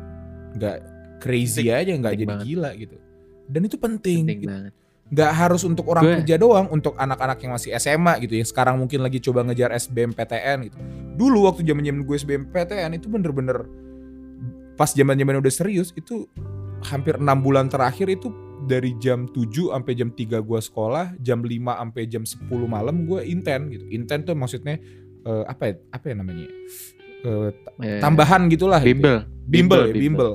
nggak 0.57 0.79
crazy 1.21 1.69
aja 1.69 1.93
nggak 1.93 2.15
jadi 2.17 2.27
banget. 2.27 2.45
gila 2.47 2.71
gitu. 2.77 2.97
Dan 3.51 3.67
itu 3.67 3.77
penting, 3.77 4.25
penting 4.25 4.41
gitu. 4.43 4.51
banget. 4.51 4.73
Nggak 5.11 5.33
harus 5.35 5.63
untuk 5.67 5.91
orang 5.91 6.05
Gue- 6.07 6.15
kerja 6.23 6.37
doang 6.39 6.71
untuk 6.71 6.95
anak-anak 6.95 7.39
yang 7.43 7.53
masih 7.53 7.75
SMA 7.75 8.15
gitu 8.23 8.39
yang 8.39 8.47
sekarang 8.47 8.79
mungkin 8.79 9.03
lagi 9.03 9.19
coba 9.19 9.43
ngejar 9.43 9.75
SBMPTN 9.75 10.71
gitu. 10.71 10.79
Dulu 11.19 11.51
waktu 11.51 11.67
zaman 11.67 11.83
zaman 11.83 12.03
gue 12.07 12.17
SBMPTN 12.17 12.91
itu 12.95 13.11
bener-bener 13.11 13.67
pas 14.79 14.89
zaman 14.89 15.19
zaman 15.19 15.43
udah 15.43 15.53
serius 15.53 15.91
itu 15.93 16.25
hampir 16.87 17.19
enam 17.21 17.43
bulan 17.43 17.69
terakhir 17.69 18.09
itu 18.09 18.31
dari 18.65 18.95
jam 18.97 19.27
7 19.29 19.51
sampai 19.75 19.93
jam 19.93 20.09
3 20.09 20.41
gue 20.41 20.61
sekolah 20.63 21.19
jam 21.19 21.43
5 21.43 21.53
sampai 21.53 22.03
jam 22.07 22.23
10 22.23 22.47
malam 22.65 23.05
gue 23.05 23.21
inten 23.27 23.67
gitu. 23.69 23.85
Inten 23.91 24.23
tuh 24.23 24.33
maksudnya 24.33 24.79
eh, 25.21 25.45
apa 25.45 25.63
ya 25.69 25.75
apa 25.91 26.05
ya 26.07 26.15
namanya 26.17 26.47
Eh, 27.21 27.51
t- 27.53 27.73
Eh, 27.81 28.01
tambahan 28.01 28.49
gitulah 28.49 28.81
gitu. 28.81 28.97
bimbel 28.97 29.17
bimbel, 29.45 29.81
ya, 29.87 29.93
bimbel. 29.93 30.01
bimbel. 30.01 30.31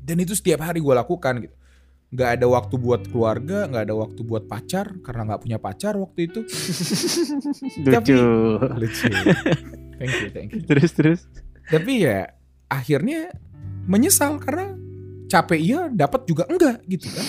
Dan 0.00 0.16
itu 0.18 0.32
setiap 0.32 0.62
hari 0.62 0.80
gue 0.80 0.94
lakukan 0.94 1.34
gitu. 1.42 1.54
Nggak 2.08 2.30
ada 2.40 2.46
waktu 2.48 2.74
buat 2.76 3.02
keluarga, 3.06 3.68
nggak 3.68 3.82
ada 3.84 3.94
waktu 3.94 4.20
buat 4.24 4.48
pacar 4.48 4.96
karena 5.04 5.28
nggak 5.28 5.40
punya 5.44 5.58
pacar 5.60 5.92
waktu 5.94 6.20
itu. 6.24 6.40
lucu 7.84 8.16
Lucu. 8.78 9.06
thank 9.98 10.12
you, 10.16 10.28
thank 10.32 10.50
you. 10.54 10.62
terus 10.64 10.90
terus 10.94 11.20
Tapi 11.68 12.08
ya 12.08 12.32
akhirnya 12.68 13.28
menyesal 13.84 14.40
karena 14.40 14.72
capek 15.28 15.60
iya, 15.60 15.80
dapat 15.92 16.24
juga 16.24 16.48
enggak 16.48 16.80
gitu 16.88 17.04
kan. 17.12 17.26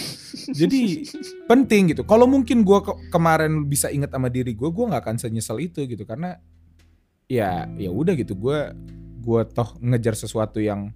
Jadi 0.56 1.04
penting 1.46 1.92
gitu. 1.92 2.08
Kalau 2.08 2.24
mungkin 2.24 2.64
gue 2.64 2.80
kemarin 3.12 3.68
bisa 3.68 3.92
ingat 3.92 4.16
sama 4.16 4.32
diri 4.32 4.56
gue, 4.56 4.70
gue 4.72 4.86
nggak 4.88 5.04
akan 5.04 5.18
senyesal 5.20 5.60
itu 5.60 5.84
gitu 5.84 6.08
karena 6.08 6.40
ya 7.30 7.70
ya 7.78 7.90
udah 7.94 8.18
gitu. 8.18 8.34
Gue 8.36 8.74
gue 9.22 9.42
toh 9.54 9.78
ngejar 9.80 10.18
sesuatu 10.18 10.58
yang 10.58 10.90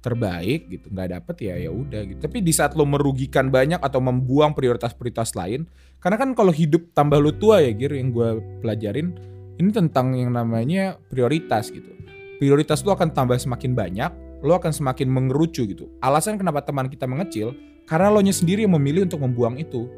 terbaik 0.00 0.70
gitu 0.70 0.86
nggak 0.86 1.18
dapet 1.18 1.36
ya 1.52 1.54
ya 1.58 1.70
udah 1.70 2.02
gitu. 2.08 2.18
Tapi 2.22 2.38
di 2.40 2.52
saat 2.54 2.72
lo 2.78 2.86
merugikan 2.88 3.52
banyak 3.52 3.82
atau 3.82 4.00
membuang 4.00 4.54
prioritas-prioritas 4.56 5.36
lain 5.36 5.68
karena 6.00 6.16
kan 6.16 6.30
kalau 6.32 6.54
hidup 6.54 6.94
tambah 6.94 7.18
lo 7.18 7.34
tua 7.34 7.60
ya 7.60 7.74
Gir 7.74 7.92
yang 7.92 8.14
gue 8.14 8.38
pelajarin 8.62 9.12
ini 9.58 9.70
tentang 9.74 10.14
yang 10.14 10.30
namanya 10.30 10.96
prioritas 11.10 11.74
gitu. 11.74 11.90
Prioritas 12.38 12.86
lo 12.86 12.94
akan 12.94 13.10
tambah 13.10 13.36
semakin 13.36 13.74
banyak 13.74 14.10
lo 14.46 14.54
akan 14.54 14.70
semakin 14.70 15.10
mengerucu 15.10 15.66
gitu. 15.66 15.90
Alasan 15.98 16.38
kenapa 16.38 16.62
teman 16.62 16.86
kita 16.86 17.08
mengecil 17.10 17.56
karena 17.88 18.12
lo 18.12 18.22
nya 18.22 18.30
sendiri 18.30 18.62
yang 18.62 18.78
memilih 18.78 19.10
untuk 19.10 19.26
membuang 19.26 19.58
itu. 19.58 19.90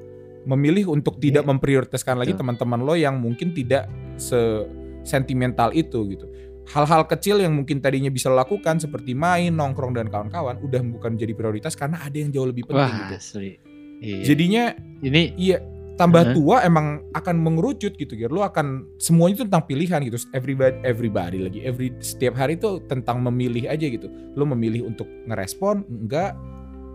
Memilih 0.49 0.89
untuk 0.89 1.21
tidak 1.21 1.45
Iya. 1.45 1.51
memprioritaskan 1.53 2.17
lagi 2.17 2.33
teman-teman 2.33 2.81
lo 2.81 2.97
yang 2.97 3.21
mungkin 3.21 3.53
tidak 3.53 3.91
se 4.17 4.65
sentimental 5.09 5.73
itu 5.73 6.05
gitu. 6.13 6.29
Hal-hal 6.69 7.09
kecil 7.09 7.41
yang 7.41 7.57
mungkin 7.57 7.81
tadinya 7.81 8.13
bisa 8.13 8.29
lakukan 8.29 8.77
seperti 8.77 9.17
main 9.17 9.57
nongkrong 9.57 9.97
dan 9.97 10.13
kawan-kawan 10.13 10.61
udah 10.61 10.85
bukan 10.85 11.17
jadi 11.17 11.33
prioritas 11.33 11.73
karena 11.73 11.97
ada 12.05 12.13
yang 12.13 12.29
jauh 12.29 12.45
lebih 12.45 12.69
penting 12.69 12.93
wah 12.93 13.09
gitu. 13.09 13.17
asli. 13.17 13.51
Iya. 13.99 14.23
jadinya 14.31 14.65
ini 15.03 15.35
iya 15.35 15.59
tambah 15.99 16.31
Heeh. 16.31 16.37
tua 16.39 16.63
emang 16.63 17.03
akan 17.11 17.35
mengerucut 17.43 17.99
gitu 17.99 18.15
gitu 18.15 18.31
lo 18.31 18.47
akan 18.47 18.87
semuanya 19.03 19.43
itu 19.43 19.45
tentang 19.51 19.65
pilihan 19.67 20.01
gitu. 20.07 20.19
Everybody 20.31 20.77
everybody 20.87 21.39
lagi 21.43 21.59
every 21.67 21.91
setiap 21.99 22.39
hari 22.39 22.55
itu 22.55 22.79
tentang 22.87 23.19
memilih 23.27 23.67
aja 23.67 23.83
gitu. 23.83 24.07
Lo 24.39 24.47
memilih 24.47 24.87
untuk 24.87 25.11
ngerespon 25.27 25.83
enggak 25.89 26.39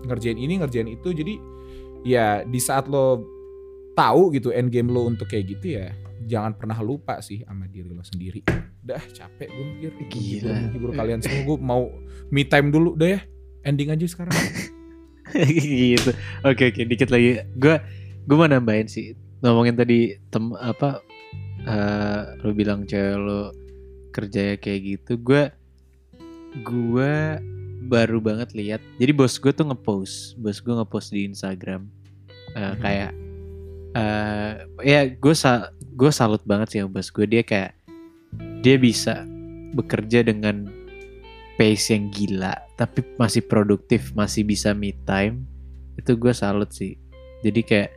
ngerjain 0.07 0.39
ini 0.39 0.63
ngerjain 0.63 0.87
itu. 0.87 1.11
Jadi 1.11 1.35
ya 2.07 2.47
di 2.47 2.59
saat 2.63 2.87
lo 2.87 3.27
tahu 3.99 4.31
gitu 4.33 4.55
end 4.55 4.71
game 4.71 4.87
lo 4.87 5.05
untuk 5.05 5.27
kayak 5.27 5.59
gitu 5.59 5.83
ya 5.83 5.91
jangan 6.25 6.53
pernah 6.53 6.79
lupa 6.79 7.19
sih 7.19 7.43
sama 7.43 7.65
diri 7.65 7.89
lo 7.89 8.01
sendiri. 8.01 8.41
Udah 8.83 8.99
capek 8.99 9.47
gue 9.47 9.65
mikir. 9.69 9.91
Gila. 10.09 10.53
menghibur 10.67 10.91
kalian 10.91 11.19
semua. 11.19 11.41
Gue 11.45 11.57
mau 11.57 11.81
me 12.29 12.43
time 12.43 12.69
dulu 12.69 12.93
udah 12.93 13.09
ya. 13.15 13.21
Ending 13.63 13.89
aja 13.89 14.05
sekarang. 14.05 14.33
Gitu. 15.33 16.11
Oke 16.43 16.69
oke. 16.69 16.81
Dikit 16.83 17.09
lagi. 17.09 17.41
Gue 17.55 17.79
gue 18.23 18.35
mau 18.35 18.45
nambahin 18.45 18.85
sih. 18.85 19.15
Ngomongin 19.41 19.73
tadi 19.73 20.19
tem 20.29 20.51
apa 20.53 21.01
eh 21.63 22.21
lu 22.43 22.51
bilang 22.51 22.83
cewek 22.83 23.17
lu 23.17 23.49
kerja 24.11 24.59
kayak 24.59 24.79
gitu. 24.83 25.17
Gue 25.17 25.49
gue 26.61 27.13
baru 27.83 28.19
banget 28.19 28.53
lihat. 28.53 28.81
Jadi 28.99 29.11
bos 29.11 29.39
gue 29.39 29.49
tuh 29.49 29.65
ngepost. 29.65 30.37
Bos 30.37 30.59
gue 30.59 30.73
ngepost 30.75 31.09
di 31.09 31.25
Instagram. 31.25 31.87
Eh, 32.53 32.59
Mhm. 32.61 32.77
kayak 32.79 33.11
eh 33.93 34.53
ya 34.81 35.05
gue 35.05 35.35
sa 35.37 35.69
gue 35.93 36.09
salut 36.09 36.41
banget 36.49 36.67
sih 36.73 36.81
bos 36.89 37.13
gue 37.13 37.29
dia 37.29 37.45
kayak 37.45 37.77
dia 38.65 38.81
bisa 38.81 39.21
bekerja 39.77 40.25
dengan 40.25 40.65
pace 41.57 41.93
yang 41.93 42.09
gila 42.09 42.57
tapi 42.73 43.05
masih 43.21 43.45
produktif 43.45 44.13
masih 44.17 44.41
bisa 44.45 44.73
me 44.73 44.93
time. 45.05 45.45
Itu 45.97 46.17
gue 46.17 46.33
salut 46.33 46.73
sih. 46.73 46.97
Jadi 47.45 47.61
kayak 47.61 47.91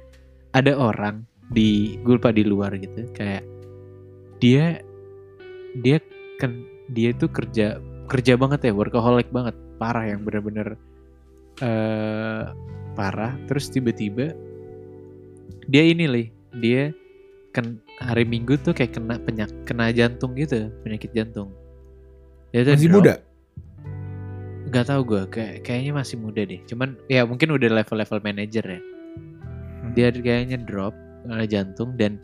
ada 0.53 0.77
orang 0.77 1.25
di 1.49 1.97
gue 2.05 2.21
lupa 2.21 2.35
di 2.35 2.43
luar 2.43 2.75
gitu 2.77 3.07
kayak 3.15 3.47
dia 4.43 4.83
dia 5.81 6.03
kan 6.43 6.67
dia 6.91 7.15
itu 7.15 7.31
kerja 7.31 7.81
kerja 8.11 8.35
banget 8.37 8.69
ya 8.69 8.73
workaholic 8.77 9.33
banget. 9.33 9.57
Parah 9.81 10.05
yang 10.05 10.25
bener-bener 10.29 10.77
eh 11.65 12.45
parah. 12.93 13.33
Terus 13.49 13.73
tiba-tiba 13.73 14.37
dia 15.67 15.83
ini 15.83 16.05
lih 16.07 16.27
dia 16.59 16.95
ken, 17.57 17.81
hari 18.01 18.29
Minggu 18.29 18.61
tuh 18.61 18.77
kayak 18.77 18.97
kena 18.97 19.17
penyak 19.25 19.51
kena 19.65 19.89
jantung 19.93 20.37
gitu, 20.37 20.69
penyakit 20.85 21.11
jantung. 21.17 21.49
Dia 22.53 22.69
tuh 22.69 22.77
Masih 22.77 22.89
drop. 22.93 22.97
muda. 23.01 23.15
Gak 24.67 24.85
tau 24.91 25.01
gue, 25.07 25.23
kayak 25.31 25.65
kayaknya 25.65 25.93
masih 25.97 26.17
muda 26.21 26.43
deh. 26.45 26.61
Cuman 26.69 26.99
ya 27.09 27.25
mungkin 27.25 27.55
udah 27.55 27.71
level-level 27.71 28.21
manager 28.21 28.65
ya. 28.67 28.81
Hmm. 28.81 29.93
Dia 29.97 30.13
kayaknya 30.13 30.61
drop 30.61 30.93
karena 31.27 31.47
jantung 31.49 31.97
dan 31.97 32.21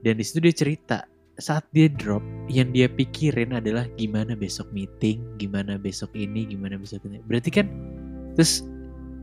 dan 0.00 0.16
di 0.16 0.24
situ 0.24 0.40
dia 0.42 0.54
cerita 0.56 0.98
saat 1.40 1.64
dia 1.72 1.88
drop 1.88 2.20
yang 2.52 2.68
dia 2.72 2.88
pikirin 2.88 3.56
adalah 3.56 3.88
gimana 3.96 4.36
besok 4.36 4.68
meeting, 4.76 5.24
gimana 5.40 5.80
besok 5.80 6.12
ini, 6.12 6.44
gimana 6.48 6.76
besok 6.76 7.04
ini. 7.08 7.20
Berarti 7.24 7.48
kan 7.48 7.66
terus 8.36 8.64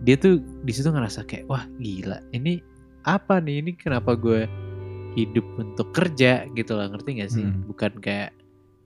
dia 0.05 0.17
tuh 0.17 0.41
di 0.65 0.71
situ 0.73 0.89
ngerasa 0.89 1.25
kayak 1.25 1.45
wah 1.49 1.65
gila 1.81 2.21
ini 2.33 2.61
apa 3.07 3.39
nih? 3.39 3.63
Ini 3.63 3.71
kenapa 3.73 4.13
gue 4.13 4.43
hidup 5.15 5.47
untuk 5.55 5.89
kerja 5.89 6.45
gitu 6.49 6.73
lah 6.73 6.87
ngerti 6.87 7.09
gak 7.17 7.31
sih? 7.31 7.41
Hmm. 7.41 7.63
bukan 7.65 7.91
kayak 7.97 8.35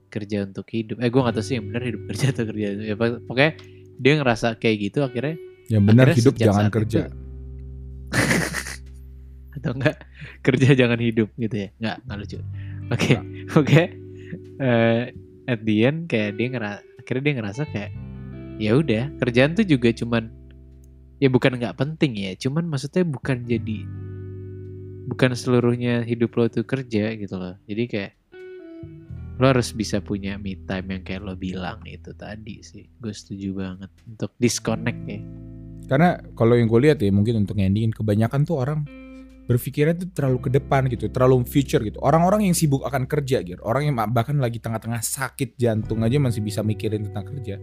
kerja 0.07 0.43
untuk 0.43 0.67
hidup. 0.67 0.95
Eh 0.97 1.07
gue 1.07 1.19
gak 1.19 1.33
tahu 1.33 1.41
sih 1.41 1.55
yang 1.55 1.67
benar 1.67 1.81
hidup 1.81 2.01
kerja 2.07 2.25
atau 2.29 2.43
kerja 2.45 2.67
ya 2.77 2.93
pok- 2.93 3.21
pokoknya 3.25 3.51
dia 3.97 4.13
ngerasa 4.15 4.47
kayak 4.55 4.77
gitu 4.83 4.99
akhirnya 5.01 5.35
Yang 5.67 5.83
benar 5.85 6.05
Akhirnya 6.05 6.19
hidup 6.21 6.35
jangan 6.37 6.65
kerja. 6.69 6.99
itu- 7.01 7.17
atau 9.55 9.71
enggak 9.73 9.95
kerja 10.45 10.67
jangan 10.75 10.99
hidup 10.99 11.29
gitu 11.35 11.55
ya? 11.57 11.69
Nggak 11.77 11.95
nggak 12.01 12.17
lucu. 12.17 12.37
Oke 12.89 13.11
oke. 13.53 13.81
Eh, 14.57 15.03
at 15.45 15.59
the 15.61 15.75
end 15.81 16.05
kayak 16.05 16.35
dia 16.35 16.47
ngerasa 16.49 16.79
akhirnya 16.97 17.21
dia 17.21 17.33
ngerasa 17.35 17.61
kayak 17.67 17.91
ya 18.57 18.71
udah 18.73 19.03
kerjaan 19.17 19.51
tuh 19.53 19.65
juga 19.65 19.89
cuman 19.91 20.29
ya 21.21 21.29
bukan 21.29 21.61
nggak 21.61 21.77
penting 21.77 22.17
ya 22.17 22.33
cuman 22.33 22.65
maksudnya 22.65 23.05
bukan 23.05 23.45
jadi 23.45 23.85
bukan 25.05 25.37
seluruhnya 25.37 26.01
hidup 26.01 26.33
lo 26.33 26.49
tuh 26.49 26.65
kerja 26.65 27.13
gitu 27.13 27.37
loh 27.37 27.55
jadi 27.69 27.83
kayak 27.85 28.11
lo 29.37 29.45
harus 29.53 29.69
bisa 29.69 30.01
punya 30.01 30.41
me 30.41 30.57
time 30.65 30.97
yang 30.97 31.03
kayak 31.05 31.21
lo 31.21 31.37
bilang 31.37 31.77
itu 31.85 32.09
tadi 32.17 32.65
sih 32.65 32.89
gue 32.97 33.13
setuju 33.13 33.53
banget 33.53 33.91
untuk 34.09 34.33
disconnect 34.41 35.01
ya 35.05 35.21
Karena 35.91 36.15
kalau 36.39 36.55
yang 36.55 36.71
gue 36.71 36.87
lihat 36.87 37.03
ya 37.03 37.11
mungkin 37.11 37.43
untuk 37.43 37.59
endingin 37.59 37.91
kebanyakan 37.91 38.47
tuh 38.47 38.63
orang 38.63 38.87
berpikirnya 39.43 39.99
tuh 39.99 40.07
terlalu 40.15 40.47
ke 40.47 40.49
depan 40.55 40.87
gitu, 40.87 41.11
terlalu 41.11 41.43
future 41.43 41.83
gitu. 41.83 41.99
Orang-orang 41.99 42.47
yang 42.47 42.55
sibuk 42.55 42.87
akan 42.87 43.03
kerja 43.11 43.43
gitu, 43.43 43.59
orang 43.59 43.91
yang 43.91 43.95
bahkan 44.15 44.39
lagi 44.39 44.63
tengah-tengah 44.63 45.03
sakit 45.03 45.59
jantung 45.59 45.99
aja 46.07 46.15
masih 46.15 46.39
bisa 46.39 46.63
mikirin 46.63 47.11
tentang 47.11 47.27
kerja. 47.27 47.59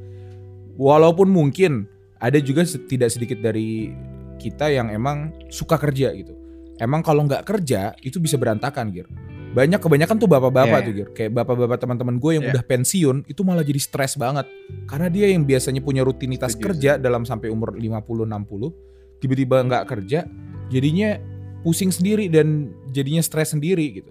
Walaupun 0.76 1.32
mungkin 1.32 1.88
ada 2.18 2.38
juga 2.42 2.66
tidak 2.66 3.10
sedikit 3.14 3.38
dari 3.38 3.94
kita 4.38 4.70
yang 4.70 4.90
emang 4.90 5.34
suka 5.50 5.78
kerja 5.78 6.14
gitu. 6.14 6.34
Emang 6.78 7.02
kalau 7.02 7.26
nggak 7.26 7.42
kerja 7.42 7.94
itu 8.06 8.22
bisa 8.22 8.38
berantakan 8.38 8.94
gitu. 8.94 9.10
Banyak 9.48 9.80
kebanyakan 9.82 10.16
tuh 10.20 10.28
bapak-bapak 10.30 10.78
Iya. 10.78 10.86
tuh 10.86 10.92
gitu. 10.94 11.10
Kayak 11.16 11.32
bapak-bapak 11.42 11.78
teman-teman 11.82 12.16
gue 12.22 12.32
yang 12.38 12.44
Iya. 12.46 12.52
udah 12.54 12.64
pensiun 12.68 13.16
itu 13.26 13.40
malah 13.42 13.66
jadi 13.66 13.80
stres 13.82 14.14
banget. 14.14 14.46
Karena 14.86 15.10
dia 15.10 15.26
yang 15.26 15.42
biasanya 15.42 15.82
punya 15.82 16.06
rutinitas 16.06 16.54
Setuju, 16.54 16.64
kerja 16.70 16.90
dalam 17.00 17.26
sampai 17.26 17.50
umur 17.50 17.74
50 17.74 18.22
60 18.28 18.70
tiba-tiba 19.18 19.58
nggak 19.66 19.84
kerja 19.90 20.30
jadinya 20.70 21.18
pusing 21.66 21.90
sendiri 21.90 22.30
dan 22.30 22.70
jadinya 22.94 23.18
stres 23.18 23.50
sendiri 23.50 23.90
gitu. 23.90 24.10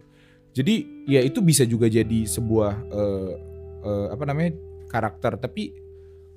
Jadi 0.51 1.05
ya 1.08 1.24
itu 1.24 1.39
bisa 1.39 1.64
juga 1.64 1.88
jadi 1.88 2.28
sebuah 2.28 2.72
eh, 2.91 3.32
eh, 3.88 4.08
apa 4.12 4.24
namanya 4.28 4.51
karakter 4.91 5.39
tapi 5.39 5.72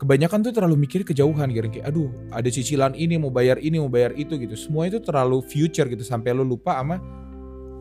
kebanyakan 0.01 0.41
tuh 0.41 0.57
terlalu 0.57 0.89
mikir 0.89 1.05
kejauhan 1.05 1.53
gitu 1.53 1.69
kayak 1.69 1.93
aduh 1.93 2.09
ada 2.33 2.49
cicilan 2.49 2.97
ini 2.97 3.21
mau 3.21 3.29
bayar 3.29 3.61
ini 3.61 3.77
mau 3.77 3.93
bayar 3.93 4.17
itu 4.17 4.41
gitu. 4.41 4.57
Semua 4.57 4.89
itu 4.89 4.97
terlalu 5.05 5.45
future 5.45 5.85
gitu 5.93 6.01
sampai 6.01 6.33
lo 6.33 6.41
lupa 6.41 6.81
sama 6.81 6.97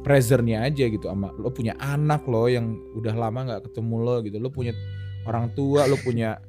presentnya 0.04 0.68
aja 0.68 0.84
gitu 0.92 1.08
sama 1.08 1.32
lo 1.40 1.48
punya 1.56 1.80
anak 1.80 2.28
lo 2.28 2.52
yang 2.52 2.76
udah 3.00 3.16
lama 3.16 3.40
nggak 3.48 3.72
ketemu 3.72 3.96
lo 4.04 4.16
gitu. 4.28 4.38
Lo 4.44 4.52
punya 4.52 4.76
orang 5.24 5.56
tua, 5.56 5.88
lo 5.88 5.96
punya 6.04 6.44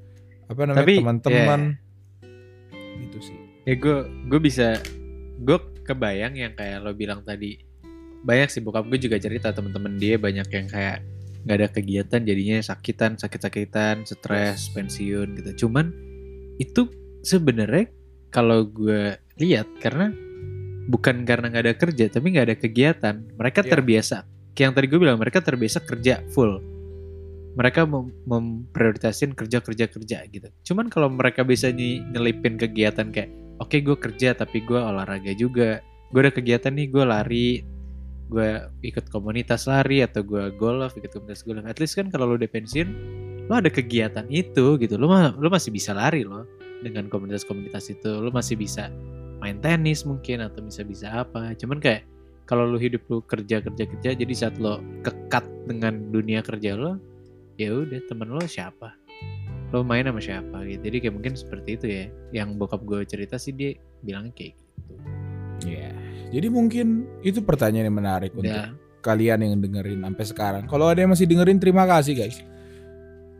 apa 0.50 0.66
namanya 0.66 0.82
teman-teman 0.98 1.60
gitu 3.06 3.18
sih. 3.22 3.38
ya 3.70 3.78
gue 3.78 3.98
gue 4.26 4.40
bisa 4.42 4.82
gue 5.38 5.58
kebayang 5.86 6.34
yang 6.34 6.52
kayak 6.58 6.82
lo 6.82 6.90
bilang 6.90 7.22
tadi 7.22 7.62
banyak 8.26 8.50
sih 8.50 8.58
bokap 8.58 8.90
gue 8.90 8.98
juga 8.98 9.16
cerita 9.22 9.54
temen-temen 9.54 9.94
dia 9.96 10.18
banyak 10.18 10.50
yang 10.50 10.66
kayak 10.66 11.06
nggak 11.40 11.56
ada 11.56 11.68
kegiatan 11.68 12.20
jadinya 12.20 12.58
sakitan 12.60 13.16
sakit-sakitan 13.16 14.04
stres 14.04 14.68
pensiun 14.70 15.36
gitu. 15.36 15.66
Cuman 15.66 15.92
itu 16.56 16.88
sebenarnya 17.20 17.88
kalau 18.28 18.64
gue 18.64 19.16
lihat 19.40 19.66
karena 19.80 20.12
bukan 20.86 21.24
karena 21.24 21.48
nggak 21.48 21.64
ada 21.64 21.74
kerja 21.76 22.04
tapi 22.10 22.26
nggak 22.34 22.46
ada 22.50 22.56
kegiatan 22.58 23.14
mereka 23.34 23.60
Iya. 23.62 23.70
terbiasa. 23.72 24.16
Kayak 24.52 24.64
yang 24.66 24.74
tadi 24.74 24.86
gue 24.86 25.00
bilang 25.00 25.18
mereka 25.18 25.38
terbiasa 25.40 25.78
kerja 25.80 26.20
full. 26.30 26.60
Mereka 27.50 27.82
mem- 27.82 28.14
memprioritasin 28.28 29.34
kerja 29.34 29.58
kerja 29.58 29.90
kerja 29.90 30.18
gitu. 30.28 30.48
Cuman 30.62 30.86
kalau 30.86 31.10
mereka 31.10 31.42
bisa 31.42 31.72
ny- 31.72 32.02
nyelipin 32.12 32.54
kegiatan 32.54 33.10
kayak 33.10 33.30
oke 33.58 33.74
gue 33.74 33.96
kerja 33.96 34.34
tapi 34.34 34.62
gue 34.62 34.78
olahraga 34.78 35.32
juga. 35.34 35.80
Gue 36.10 36.20
ada 36.26 36.32
kegiatan 36.34 36.74
nih 36.74 36.86
gue 36.90 37.04
lari 37.04 37.46
gue 38.30 38.62
ikut 38.86 39.10
komunitas 39.10 39.66
lari 39.66 40.06
atau 40.06 40.22
gue 40.22 40.54
golf 40.54 40.94
ikut 40.94 41.10
komunitas 41.10 41.42
golf. 41.42 41.66
At 41.66 41.82
least 41.82 41.98
kan 41.98 42.08
kalau 42.08 42.30
lo 42.30 42.34
udah 42.38 42.46
pensiun 42.46 42.88
lo 43.50 43.58
ada 43.58 43.66
kegiatan 43.66 44.30
itu 44.30 44.78
gitu. 44.78 44.94
Lo 44.94 45.10
lo 45.10 45.48
masih 45.50 45.74
bisa 45.74 45.90
lari 45.90 46.22
lo 46.22 46.46
dengan 46.86 47.10
komunitas-komunitas 47.10 47.90
itu. 47.90 48.10
Lo 48.22 48.30
masih 48.30 48.54
bisa 48.54 48.88
main 49.42 49.58
tenis 49.58 50.06
mungkin 50.06 50.46
atau 50.46 50.62
bisa 50.62 50.86
bisa 50.86 51.26
apa. 51.26 51.52
Cuman 51.58 51.82
kayak 51.82 52.06
kalau 52.46 52.70
lo 52.70 52.78
hidup 52.78 53.02
lo 53.10 53.18
kerja 53.26 53.58
kerja 53.58 53.84
kerja 53.90 54.10
jadi 54.14 54.34
saat 54.34 54.56
lo 54.62 54.78
kekat 55.02 55.42
dengan 55.66 56.10
dunia 56.14 56.42
kerja 56.46 56.78
lo 56.78 57.02
ya 57.58 57.74
udah 57.74 57.98
temen 58.06 58.30
lo 58.30 58.42
siapa? 58.46 58.94
Lo 59.74 59.82
main 59.82 60.06
sama 60.06 60.22
siapa 60.22 60.62
gitu. 60.70 60.86
Jadi 60.86 60.96
kayak 61.02 61.14
mungkin 61.18 61.34
seperti 61.34 61.70
itu 61.74 61.86
ya. 61.90 62.04
Yang 62.30 62.48
bokap 62.62 62.86
gue 62.86 63.02
cerita 63.02 63.34
sih 63.36 63.50
dia 63.50 63.74
bilangnya 64.06 64.32
kayak 64.38 64.52
gitu. 64.54 64.94
Iya. 65.66 65.99
Jadi 66.28 66.46
mungkin 66.52 67.08
itu 67.24 67.40
pertanyaan 67.40 67.88
yang 67.88 67.98
menarik 67.98 68.30
untuk 68.36 68.52
udah 68.52 68.76
kalian 69.00 69.40
yang 69.42 69.58
dengerin 69.58 70.04
sampai 70.04 70.24
sekarang. 70.28 70.64
Kalau 70.68 70.86
ada 70.92 71.00
yang 71.00 71.10
masih 71.10 71.26
dengerin 71.26 71.58
terima 71.58 71.88
kasih 71.88 72.14
guys. 72.14 72.38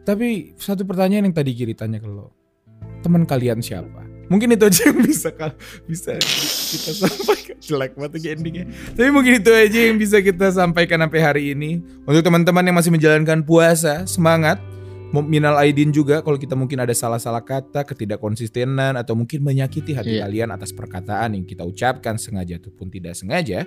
Tapi 0.02 0.56
satu 0.56 0.88
pertanyaan 0.88 1.28
yang 1.28 1.36
tadi 1.36 1.52
kiri 1.52 1.76
tanya 1.76 2.00
ke 2.00 2.08
lo. 2.08 2.32
Teman 3.04 3.28
kalian 3.28 3.60
siapa? 3.60 4.00
Mungkin 4.32 4.56
itu 4.56 4.64
aja 4.64 4.88
yang 4.88 4.98
bisa 5.10 5.30
bisa 5.86 6.12
kita 6.70 6.90
sampaikan 6.96 7.56
jelek 7.60 7.92
banget 7.98 8.38
endingnya. 8.38 8.64
Tapi 8.96 9.08
mungkin 9.12 9.42
itu 9.42 9.50
aja 9.52 9.78
yang 9.90 9.96
bisa 10.00 10.18
kita 10.24 10.48
sampaikan 10.50 11.04
sampai 11.04 11.20
hari 11.20 11.42
ini. 11.52 11.82
Untuk 12.08 12.24
teman-teman 12.24 12.64
yang 12.64 12.76
masih 12.78 12.90
menjalankan 12.94 13.44
puasa, 13.44 14.08
semangat. 14.08 14.58
Minal 15.10 15.58
aidin 15.58 15.90
juga 15.90 16.22
kalau 16.22 16.38
kita 16.38 16.54
mungkin 16.54 16.78
ada 16.78 16.94
salah-salah 16.94 17.42
kata, 17.42 17.82
ketidakkonsistenan 17.82 18.94
atau 18.94 19.18
mungkin 19.18 19.42
menyakiti 19.42 19.90
hati 19.90 20.16
Iya. 20.16 20.30
kalian 20.30 20.54
atas 20.54 20.70
perkataan 20.70 21.34
yang 21.34 21.42
kita 21.42 21.66
ucapkan 21.66 22.14
sengaja 22.14 22.62
ataupun 22.62 22.86
tidak 22.94 23.18
sengaja. 23.18 23.66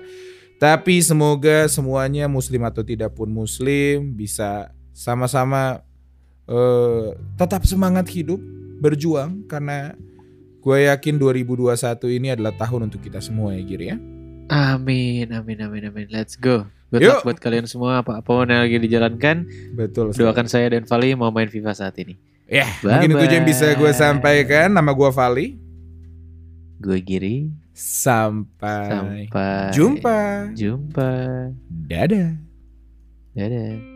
Tapi 0.56 1.04
semoga 1.04 1.68
semuanya 1.68 2.30
muslim 2.32 2.64
atau 2.64 2.80
tidak 2.80 3.12
pun 3.12 3.28
muslim 3.28 4.16
bisa 4.16 4.72
sama-sama 4.96 5.84
eh, 6.48 7.12
tetap 7.36 7.64
semangat 7.68 8.08
hidup, 8.08 8.40
berjuang 8.80 9.44
karena 9.44 9.92
gue 10.60 10.88
yakin 10.88 11.20
2021 11.20 11.76
ini 12.08 12.32
adalah 12.32 12.52
tahun 12.56 12.88
untuk 12.88 13.04
kita 13.04 13.20
semua 13.20 13.52
ya 13.52 13.60
Gir 13.64 13.82
ya. 13.84 13.96
amin 14.48 15.28
amin 15.32 15.58
amin 15.60 15.82
amin 15.88 16.06
let's 16.12 16.36
go 16.36 16.64
good 16.94 17.02
Yuk. 17.02 17.10
luck 17.10 17.24
buat 17.26 17.38
kalian 17.42 17.66
semua 17.66 17.98
apa 18.00 18.22
apa 18.22 18.30
yang 18.46 18.62
lagi 18.62 18.78
dijalankan 18.78 19.36
Betul. 19.74 20.14
sekali. 20.14 20.30
doakan 20.30 20.46
saya 20.46 20.66
dan 20.70 20.86
Vali 20.86 21.18
mau 21.18 21.34
main 21.34 21.50
FIFA 21.50 21.74
saat 21.74 21.98
ini 21.98 22.14
Ya, 22.44 22.68
mungkin 22.84 23.16
itu 23.16 23.24
aja 23.24 23.34
yang 23.40 23.48
bisa 23.48 23.72
gue 23.72 23.88
sampaikan. 23.90 24.68
Nama 24.68 24.92
gue 24.92 25.10
Vali. 25.10 25.46
gue 26.76 26.98
Giri 27.00 27.48
Sampai, 27.72 28.86
sampai 29.32 29.72
jumpa. 29.72 30.52
jumpa 30.52 31.10
Dadah. 31.88 32.36
dadah 33.32 33.93